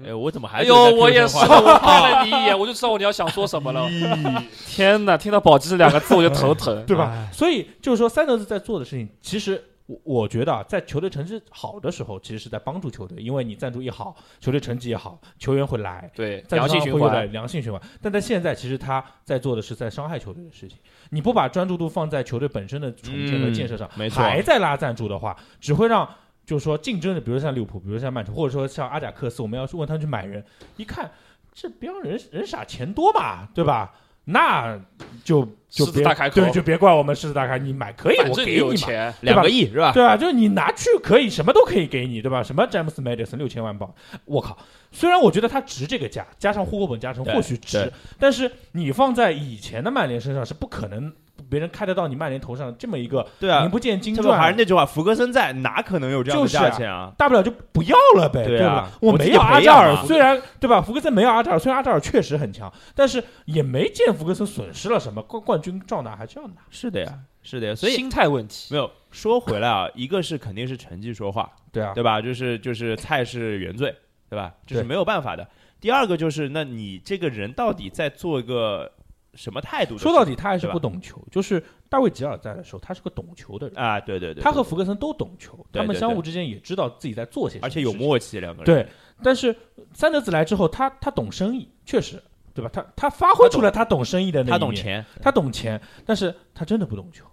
[0.02, 3.86] 哎，我怎么还哎呦，我也是， 我看了你一眼，我就知道我你要想说什么了。
[4.66, 6.84] 天哪，听到“保级”这两个字我就头疼。
[6.86, 7.10] 对吧？
[7.12, 17.30] 哎所以就是说，三德子在做的事情，其实我我觉得啊，在球队成绩好的时候，其实是在帮助球队，因为你赞助一好，球队成绩也好，球员会来，对，良性循环。
[17.30, 17.78] 良性循环。
[18.00, 20.78] 但在现在，其实他在做的是在伤害球队的事情。
[21.10, 26.08] 你不把专注度放在球队本身的重建和建设上，嗯没错还在拉赞助的话，只会让
[26.44, 30.44] 就是说竞争的，比如像利物浦，比如像曼城，或者说像阿贾克斯，我们要去问他们去买人，
[30.76, 31.10] 一看
[31.52, 33.94] 这别让人人傻钱多嘛，对吧？
[34.24, 34.78] 那
[35.24, 39.92] 就就别对，就别怪我们狮子大开，你买可以，我给你，有钱，两个亿是吧？
[39.92, 40.16] 对吧？
[40.16, 42.40] 就是你拿去可以，什么都可以给你，对吧？
[42.40, 43.92] 什么詹姆斯·麦迪森六千万镑，
[44.24, 44.56] 我靠！
[44.92, 51.12] 虽然我觉得他值这个价，加上户口本加成或许值，但是你放在以前的曼联身上是不可能，
[51.52, 54.54] 别人开得到你曼联头上这么一个对啊名，不见经这不还是。
[54.56, 57.12] 那句话，福格森在，哪可能有这样的价钱啊？
[57.18, 58.90] 大不了就不要了呗，对啊吧？
[59.02, 60.80] 我我没有阿扎尔虽然对吧？
[60.80, 66.54] 福格森没有阿扎尔，虽然阿扎尔确实很强，但是也没见福格森损失了什么，冠冠军照拿还是要拿。
[66.70, 68.72] 是的呀，是的呀，所以心态问题。
[68.72, 72.22] 没有说回来啊，一个是肯定是成绩说话，对啊，对吧？
[72.22, 73.94] 就是就是菜是原罪，
[74.30, 74.54] 对吧？
[74.66, 75.46] 这是没有办法的。
[75.80, 78.88] 第二个就是，那你这个人到底在做一个
[79.34, 79.96] 什么态度？
[79.96, 81.22] 说到底，他还是不懂球。
[81.30, 87.92] 就是大卫吉尔在的时候，他是个懂球的人，啊，对对对，他和对福格森都懂球，他们相互之间也知道自己在做些什么，而且有。
[87.92, 88.66] 默契，两个人。
[88.66, 88.86] 对，
[89.22, 89.54] 但是
[89.92, 92.22] 三德子来之后，他他懂生意，确实，
[92.52, 92.70] 对吧？
[92.72, 97.24] 他他发挥出了他懂生意的那他懂钱，他懂钱，但是他真的不懂球。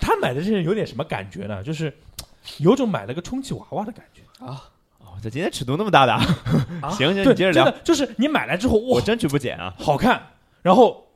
[0.00, 1.62] 他买的这些有点什么感觉呢？
[1.62, 1.92] 就是
[2.58, 4.22] 有种买了个充气娃娃的感觉。
[4.44, 4.56] 哦，
[5.22, 6.20] 这今天尺度那么大的啊，
[6.90, 10.20] 行行，对，你接着聊，就是你买来之后，哇，我争取不减啊，好看，
[10.62, 11.07] 然后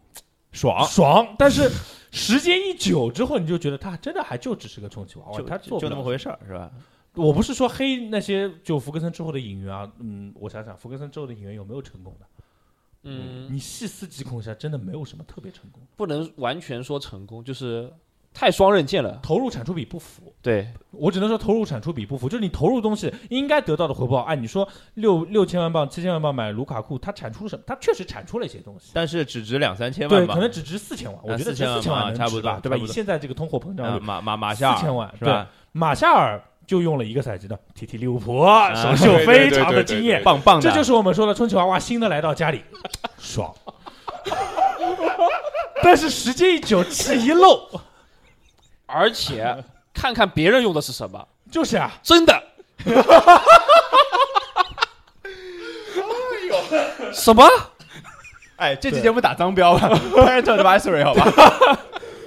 [0.52, 1.70] 爽，爽，但是
[2.10, 6.28] 时间一久之后，你就觉得他真的还就只是个充气娃娃，就就那么回事。
[6.28, 6.70] 儿，是吧？
[7.14, 12.26] 我不是说黑那些就福格森之后的演员啊，嗯，我想想，福格森之后的演员有没有成功的？
[13.04, 17.92] 嗯，你细思极恐一下，真的没有什么特别成功，不能完全说成功，就是
[18.34, 19.18] 太双刃剑了。
[19.22, 20.32] 投入产出比不符。
[20.42, 24.22] 对，我只能说投入产出比不符，就是你投入东西应该得到的回报。
[24.22, 27.62] 按你说六六千万镑、七千万镑买卢卡库，他产出了什么？
[27.64, 28.90] 他确实产出了一些东西。
[28.92, 32.76] 但是只值两三千，万吧，可能只值四千万，我觉得值4000四千万万差不多吧，对吧？
[32.76, 35.48] 以现在这个通货膨胀啊率，马马马夏尔四千万是吧？
[35.70, 38.44] 马夏尔就用了一个赛季的踢踢利物浦，
[38.74, 42.64] 首秀非常的对对对对惊艳，棒棒的，这就是我们说的充气娃娃新的来到家里，
[43.18, 43.54] 爽。
[45.80, 47.68] 但是时间一久，气一漏，
[48.92, 49.64] 而且
[49.94, 52.42] 看看别人用的是什么，就是啊，真的。
[57.12, 57.44] 什么？
[58.56, 61.78] 哎，这期节目打脏标吧， parental advisory 好吧？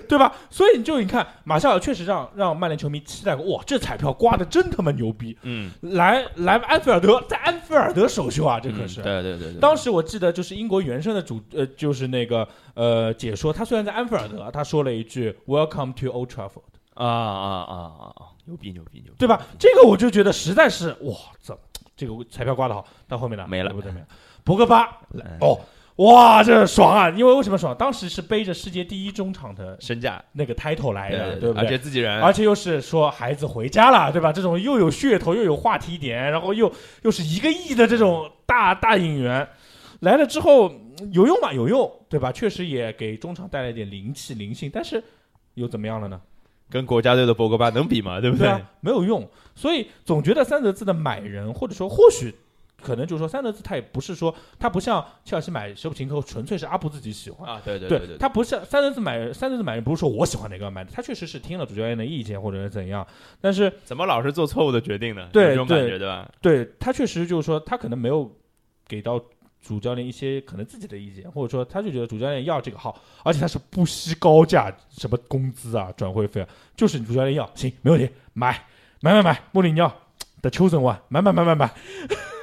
[0.07, 0.33] 对吧？
[0.49, 5.37] 所以你就你看，马夏尔确实让让曼联球迷期待过，哇，这彩票刮的真他妈牛逼！
[5.43, 9.01] 嗯，来来安菲尔德，在安菲尔德首秀啊，这可是。
[9.01, 16.63] 嗯对对对对，当时我记得就是英国原声的主呃，就是那个呃解说，他虽然在安菲尔德，他说了一句 “Welcome to Old Trafford”，
[16.93, 19.41] 啊啊啊啊啊，牛逼牛逼牛逼，对吧？
[19.59, 21.57] 这个我就觉得实在是哇，这
[21.95, 24.07] 这个彩票刮的好，到后面呢没了不对没了。
[24.43, 25.59] 博格巴嗯哦，
[25.97, 27.09] 哇，这爽啊！
[27.11, 27.73] 因为为什么爽？
[27.77, 31.63] 当时是背着世界第一中场的身价，那个 title 来的，对而不对？
[31.63, 34.33] 而且自己人，而且又是说孩子回家了，对吧？
[34.33, 36.69] 这种又有噱头又有话题点，然后又
[37.03, 39.47] 又是一个亿的这种大大引援
[40.01, 41.53] 来了之后嗯有用吗？
[41.53, 42.29] 有用，对吧？
[42.29, 45.01] 确实也给中场带来一点灵气灵性，但是
[45.53, 46.19] 又怎么样了呢？
[46.69, 48.19] 跟国家队的博格巴能比吗？
[48.19, 49.25] 对不对啊，没有用。
[49.55, 52.35] 所以总觉得三德子的买人，或者说或许
[52.85, 57.49] 可能就是说三德子他也不是说他不像切尔西买舍普琴科纯粹是阿布自己喜欢。
[57.49, 63.05] 啊，对对对对，他不像三德子买三德子买人，不是说我喜欢哪个买的，他确实是听了主教练的意见或者是怎样，
[63.41, 65.27] 但是怎么老是做错误的决定呢？
[65.33, 66.29] 对有这种感觉对吧？
[66.41, 68.31] 对他确实就是说，他可能没有
[68.87, 69.19] 给到
[69.61, 78.63] 主教练一些可能自己的意见，或者说他就觉得主教练要这个号，而且他是不惜高价，什么工资啊、转会费啊，就是主教练要，行，没问题，买
[79.01, 79.91] 买买买，穆里尼奥
[80.41, 81.73] 的秋生万，买买买买买。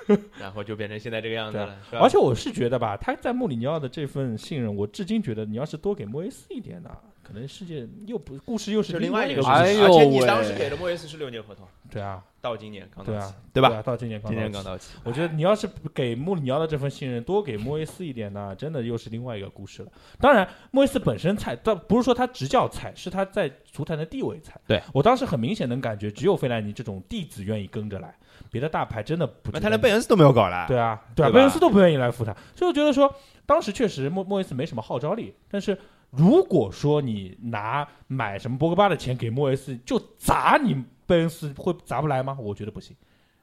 [0.40, 6.90] 然后就变成现在这个样子了，而且我是觉得吧，他在穆里尼奥的这份信任，我至今觉得你要是多给莫耶斯一点呢，
[7.22, 9.68] 可能世界又不故事又是是另外外一个事情，个故事。
[9.68, 13.68] 哎呦而且你当时给了莫耶斯是六年合同，对啊，到今年刚到期对啊，对吧？
[13.76, 19.92] 啊，到今年刚今到期年刚到期，我觉得你要是给穆里尼奥的这份信任多给莫耶斯一点呢，真的又是另外一个故事了。
[20.18, 24.60] 当然，莫耶斯本身菜，倒不是说他执教菜，是他在足坛的地位菜。
[24.66, 28.14] 对我当时很明显能感觉，只有费莱尼这种弟子愿意跟着来，
[28.52, 29.50] 别的大牌真的不。
[29.52, 33.12] 那他连贝恩斯都没有搞了，对啊，对啊，贝恩斯都不愿意来扶他，所以我觉得说，
[33.44, 35.76] 当时确实莫莫耶斯没什么号召力，但是。
[36.14, 40.76] 如果说你拿买什么博格巴的钱给莫耶斯，就砸你
[41.06, 42.36] 贝恩斯，会砸不来吗？
[42.38, 42.94] 我觉得不行。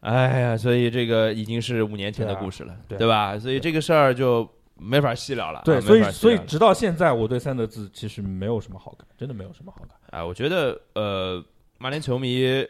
[0.02, 3.40] 哎呀，所以这个已经是五年前的故事了，对啊对吧？
[3.40, 5.64] 所以这个事儿就没法细聊了。
[5.65, 9.98] 对，啊所以所以直到现在，我对三德子其实没有什么好感，真的没有什么好感。
[10.11, 11.44] 啊，我觉得呃，
[11.80, 12.64] 曼联球迷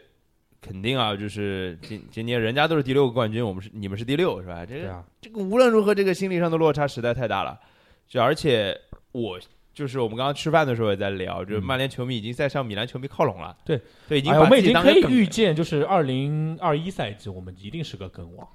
[0.60, 4.64] 肯定啊，就是今今年人家都是第六个冠军，我们是你们是第六，是吧？
[4.66, 7.58] 这个啊，这个无论如何，这个心理上的落差实在太大了。
[8.06, 8.76] 就而且
[9.12, 9.38] 我
[9.72, 13.56] 就是我们刚刚吃饭的时候也在聊，就是嗯曼联球迷已经在向米兰球迷靠拢了。
[13.64, 18.46] 对对，已经哎，我们已经可以预见，就是二零二一赛季，我们一定是个梗王。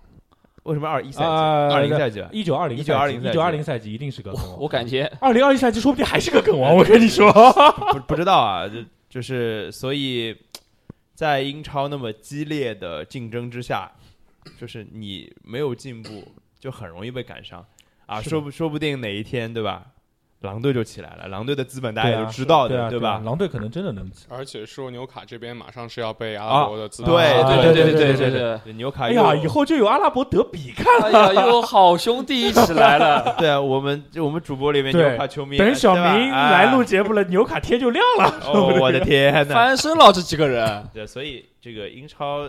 [0.64, 2.30] 为什么二一赛季、啊二零赛季吧？
[2.32, 4.60] 一九二零、一九二零一九二零赛季一定是个梗王。
[4.60, 7.32] 我感觉二零二一赛季说不定还是个梗王，我跟你说。
[7.91, 8.76] 不不知道啊，就
[9.07, 10.36] 就是所以，
[11.16, 13.90] 在英超那么激烈的竞争之下，
[14.60, 16.28] 就是你没有进步，
[16.60, 17.66] 就很容易被赶上
[18.06, 18.22] 啊。
[18.22, 19.94] 说不说不定哪一天，对吧？
[20.41, 23.22] 狼队就起来了，狼队的资本大家都知道的对吧啊？？
[23.26, 24.26] 狼队可能真的能起。
[24.30, 31.30] 而且说纽卡这边马上是要被阿啊拉伯的资本对啊对对对对对对，对纽卡哎呀，以后就有阿拉伯德比看了。
[31.30, 33.36] 哎呀，有好兄弟一起来了。
[33.40, 38.52] 对啊，我们就我们主播里面纽卡球迷，等小明来录节目了，纽卡天就亮了。
[38.80, 39.53] 我的天呐！
[39.53, 42.48] 翻身了这几个人，对，所以这个英超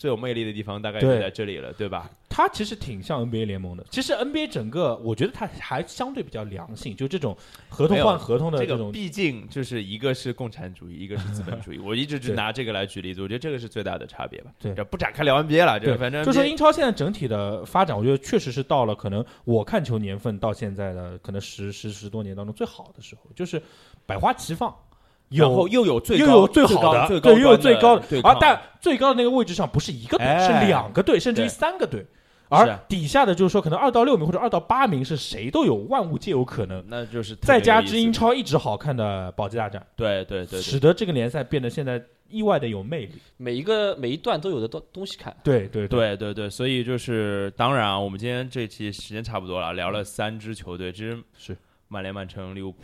[0.00, 2.10] 最有魅力的地方大概对就在这里了，对吧？
[2.26, 3.84] 它其实挺像 NBA 联盟的。
[3.90, 7.36] 其实 NBA 整个，我觉得它还相对比较良性，就这种
[7.68, 8.90] 合同换合同的这个种。
[8.92, 11.78] 毕竟就是一个是共产主义，一个是资本主义。
[11.84, 14.50] 我一直只拿这个来举例子，我觉得这个是最大的差别吧。
[14.58, 23.60] 对这不展开聊 NBA 了，这个反正就说英超现在整体的发展，我觉得确实是到了可能我看球年份到现在的可能十十十多年当中最好的时候，就是
[24.06, 24.89] 百花齐放，有
[25.30, 32.04] 然后又有最又高有最好高的，对，又有最高的对，而但最高的那个位置上不是一个队，哎是两个队，甚至于三个队。
[32.52, 36.84] 而底下的就是说，可能二到六名或者二到八名是谁都有，万物皆有可能。
[36.88, 43.12] 那就是再加之英超一直好看的保级大战，对对对对使得这个联赛变得现在意外的有魅力。
[43.36, 45.32] 每一个每一段都有的东东西看。
[45.44, 52.78] 对对对对对，所以就是当然啊，我们今天这期时间差不多了，聊了三支球队，其实是曼联、曼城、利物浦，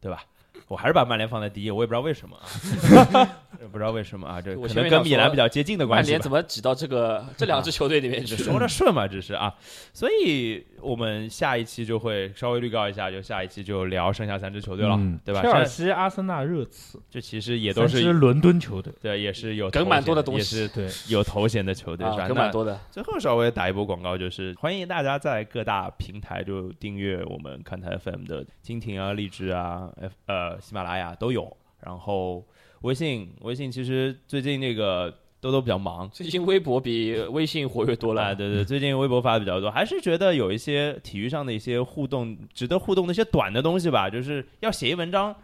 [0.00, 0.24] 对吧？
[0.68, 3.28] 我还是把曼联放在第一，我也不知道为什么啊，
[3.68, 6.30] 不知道为什么啊，这可能跟米兰比较接近的关系吧曼联怎。
[6.30, 8.36] 么挤到这个 这两支球队里面去？
[8.36, 9.54] 说着顺嘛，只是啊，
[9.92, 15.42] 所以我们下一期就会稍微预告一下，就下一期就聊剩下三支球队了，嗯对吧？
[15.42, 18.92] 切尔西、阿森纳、热刺这其实也都是伦敦球队。
[19.00, 22.24] 对，也是有梗头衔蛮多的东西也是对，有头衔的球队，是吧？
[22.24, 22.80] 啊，梗那蛮多的。
[22.90, 31.56] 最后稍微打一波广告，就是欢迎大家在各大平台就订阅我们看台 FM 的蜻蜓啊、荔枝啊、F 呃喜马拉雅都有。
[31.84, 32.44] 然后
[32.82, 36.08] 微信，微信其实最近那个兜兜比较忙。
[36.10, 38.34] 最近微博比微信活跃多啊，了。
[38.34, 45.34] 对对，最近微博发的比较多，还是觉得有一些体育上的一些互动，值得互动的一些短的东西吧，就是要写一文章，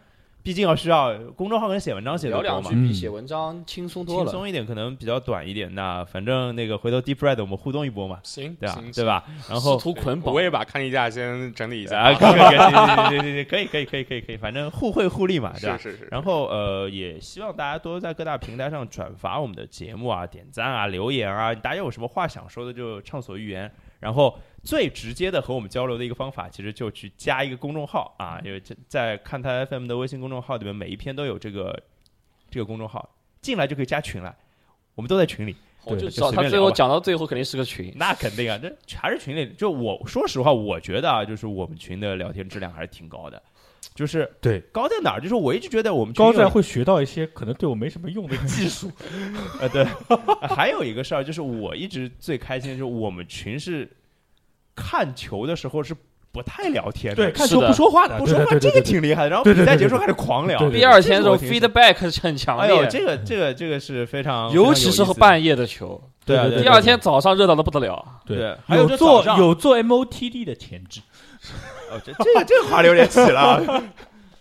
[0.49, 4.25] 毕竟要需要公众号跟写文章写的多嘛聊两句，比写文章轻松多了。
[4.25, 5.75] 轻松一点，可能比较短一点。
[5.75, 8.83] 那反正那个回头 Deep Red 我们互动一波嘛，行，对吧？
[8.95, 9.05] 对？
[9.05, 9.25] 吧？
[9.47, 12.01] 然后图捆绑我，也把看一下先整理一下。
[12.01, 15.77] 啊，可以可以可以，可以可以可以可以可以，反正互惠互利嘛，对吧？
[15.77, 23.71] 是是是，然后呃，也希望大家多在各大平台上转发我们的节目啊，点赞啊，留言啊，大家有什么话想说的就畅所欲言。
[24.01, 24.39] 然后
[24.69, 31.83] 最直接的和我们交流的一个方法，其实就去加一个公众号啊，因为这在看台 FM 的微信公众号里面，每一篇都有这个
[32.51, 34.37] 这个公众号，进来就可以加群了，
[34.95, 35.57] 我们都在群里。
[35.85, 37.91] 我就知道他最后讲到最后肯定是个群。
[37.97, 39.55] 那肯定啊，这还是群里。
[39.57, 43.43] 就我说实话，我觉得啊，就是我们群的聊天质量还是挺高的。
[43.95, 45.21] 就是对，高在哪儿？
[45.21, 48.93] 就是我一直觉得我们群高在会学到一些可能对我没什么用的技术。
[49.63, 49.83] 呃，对，
[50.47, 53.89] 还有一个事儿，就是我一直最开心的就是我们群是
[54.79, 55.93] 看球的时候是
[56.31, 59.31] 不太聊天，对，看球不说话的，不说话，这个挺厉害的。
[59.31, 66.01] 然后比赛结束开始狂聊，第二天这种 feedback 是很强哎呦，烈，这个这个这个是非常，尤其是半夜的球。
[66.25, 68.05] 对第二天早上热闹的不得了。
[68.27, 71.01] 对还有做有做 MOTD 的潜质，
[71.91, 73.83] 哦，这这个这个话有点起了。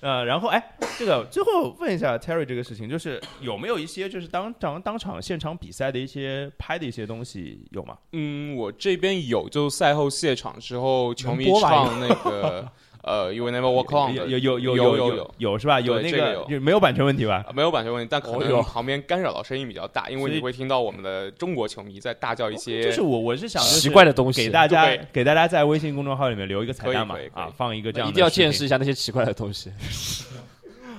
[0.08, 7.98] 呃，然后哎，这个最后问一下 Terry 这个事情，就是有没有一些就是当场当场现场比赛的一些拍的一些东西有吗？
[8.14, 12.66] 嗯，我这边有，就赛后谢场之后，球迷唱那个
[13.08, 15.80] 呃，You will never walk on 的，有有有有有有有是吧？
[15.80, 17.44] 有那个没有版权问题吧？
[17.48, 29.72] 啊没有版权问题，但可能旁边干扰到声音比较大，因为你会听到我们的中国球迷在大叫一些，就是我我是想就是奇怪的东西给大家给大家在微信公众号里面留一个彩蛋嘛啊，放一个这样的一定要见识一下那些奇怪的东西。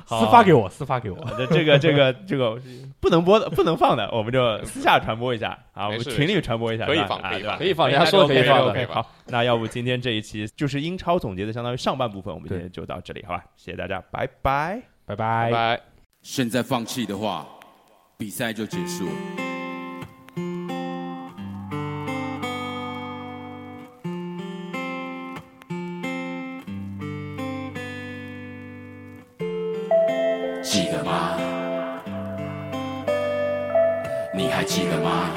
[0.07, 1.19] 好 私发给我，私发给我。
[1.37, 2.59] 这这个这个这个
[3.01, 13.45] 不能播的不能放的，我们就私下传播一下啊，我们群里传播一下，可以是吧啊对吧放可以放可以放人家说可以放的 OK，好，那要不今天这一期就是英超总结的相当于上半部分，我们今天就到这里，好吧？
[13.57, 14.83] 谢谢大家，拜拜。
[15.07, 15.51] 拜拜。
[15.51, 15.81] 拜拜。
[16.23, 17.47] 现在放弃的话，
[18.19, 19.07] 比赛就结束
[34.69, 35.31] 记得吗？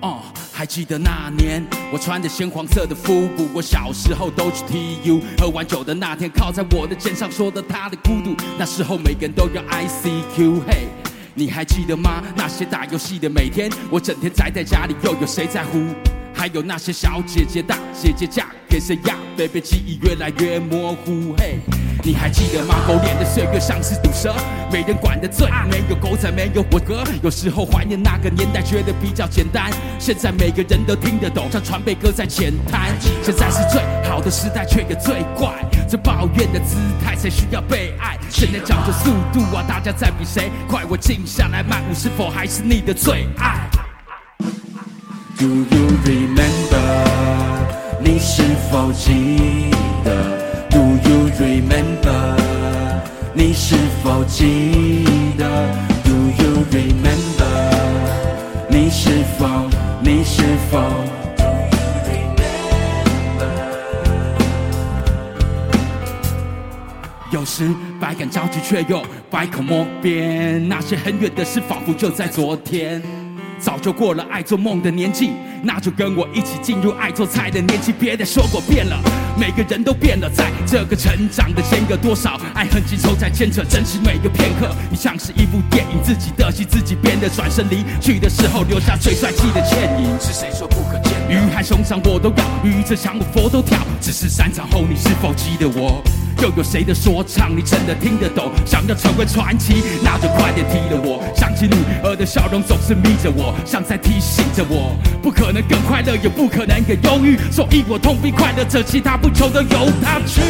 [0.00, 0.22] 哦，
[0.52, 1.60] 还记得那年
[1.92, 8.36] 我穿着鲜黄色的腹部，我小时候都去 TU，喝完酒的那天，靠在我的肩上，说的他的孤独。
[8.56, 10.86] 那时候每个人都要 ICQ，嘿。
[11.34, 12.22] 你还记得吗？
[12.36, 15.80] 那些打游戏的每天，我整天宅在家里，又有谁在乎？
[16.36, 21.58] 还有那些小姐姐、大姐姐嫁给谁呀？baby 记忆越来越模糊，嘿。
[22.04, 22.76] 你还记得吗？
[22.86, 24.32] 狗脸的岁月像是毒蛇，
[24.70, 27.02] 没人管的罪，没有狗仔，没有我哥。
[27.22, 29.72] 有时候怀念那个年代，觉得比较简单。
[29.98, 32.94] 现在每个人都听得懂，像传辈歌在浅谈。
[33.24, 35.64] 现在是最好的时代，却也最怪。
[35.88, 38.18] 这抱怨的姿态才需要被爱。
[38.28, 40.84] 现在讲究速度啊，大家在比谁快？
[40.84, 43.68] 我静下来慢舞，是否还是你的最爱
[45.38, 46.80] do you remember
[48.00, 49.70] 你是否记
[50.02, 50.10] 得
[50.70, 52.38] do you remember
[53.34, 55.04] 你是否记
[55.36, 55.44] 得
[56.02, 57.44] do you remember
[58.68, 59.46] 你是否
[60.00, 60.78] 你是否
[61.36, 63.50] do you remember
[67.30, 67.68] 有时
[68.00, 73.02] 百感交集却又百口莫辩那些很远的事仿佛就在昨天
[73.58, 75.30] 早就过了爱做梦的年纪，
[75.62, 77.92] 那就跟我一起进入爱做菜的年纪。
[77.92, 78.98] 别再说过变了，
[79.38, 84.68] 每个人都变了，在这个成长的间隔，多少爱恨情仇在牵扯，珍惜每个片刻。
[84.90, 90.20] 你像是一部电影，自己的戏自己编的，转身离去的时候留下最帅气的倩影。
[90.20, 91.12] 是谁说不可见？
[91.30, 93.78] 鱼海熊掌我都要，鱼这墙我佛都跳。
[94.00, 96.02] 只是散场后你是否记得我？
[96.42, 98.52] 又有谁的说唱你真的听得懂？
[98.64, 101.22] 想要成为传奇，那就快点踢了我。
[101.34, 107.38] 想起女儿的笑容总是眯着我，像在提醒着我，不可能更快乐，也不可能更忧郁。
[107.50, 110.40] 所以我痛并快乐着，其他不求的由他去。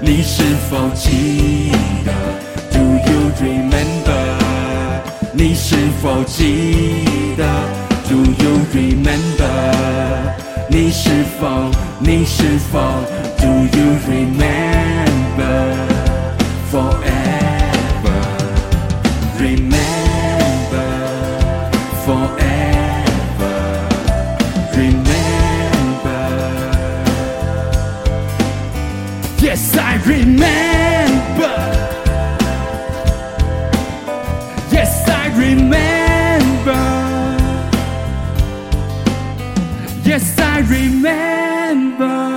[0.00, 1.72] 你是否记
[2.04, 2.12] 得
[2.70, 4.12] ？Do you remember？
[5.32, 7.04] 你是否记
[7.36, 7.44] 得
[8.08, 10.47] ？Do you remember？
[10.69, 11.09] 你是
[11.39, 11.71] 否？
[11.99, 12.79] 你是否？
[13.37, 13.47] Do
[13.77, 15.75] you remember?
[16.71, 17.26] Forever,
[40.58, 42.27] I remember.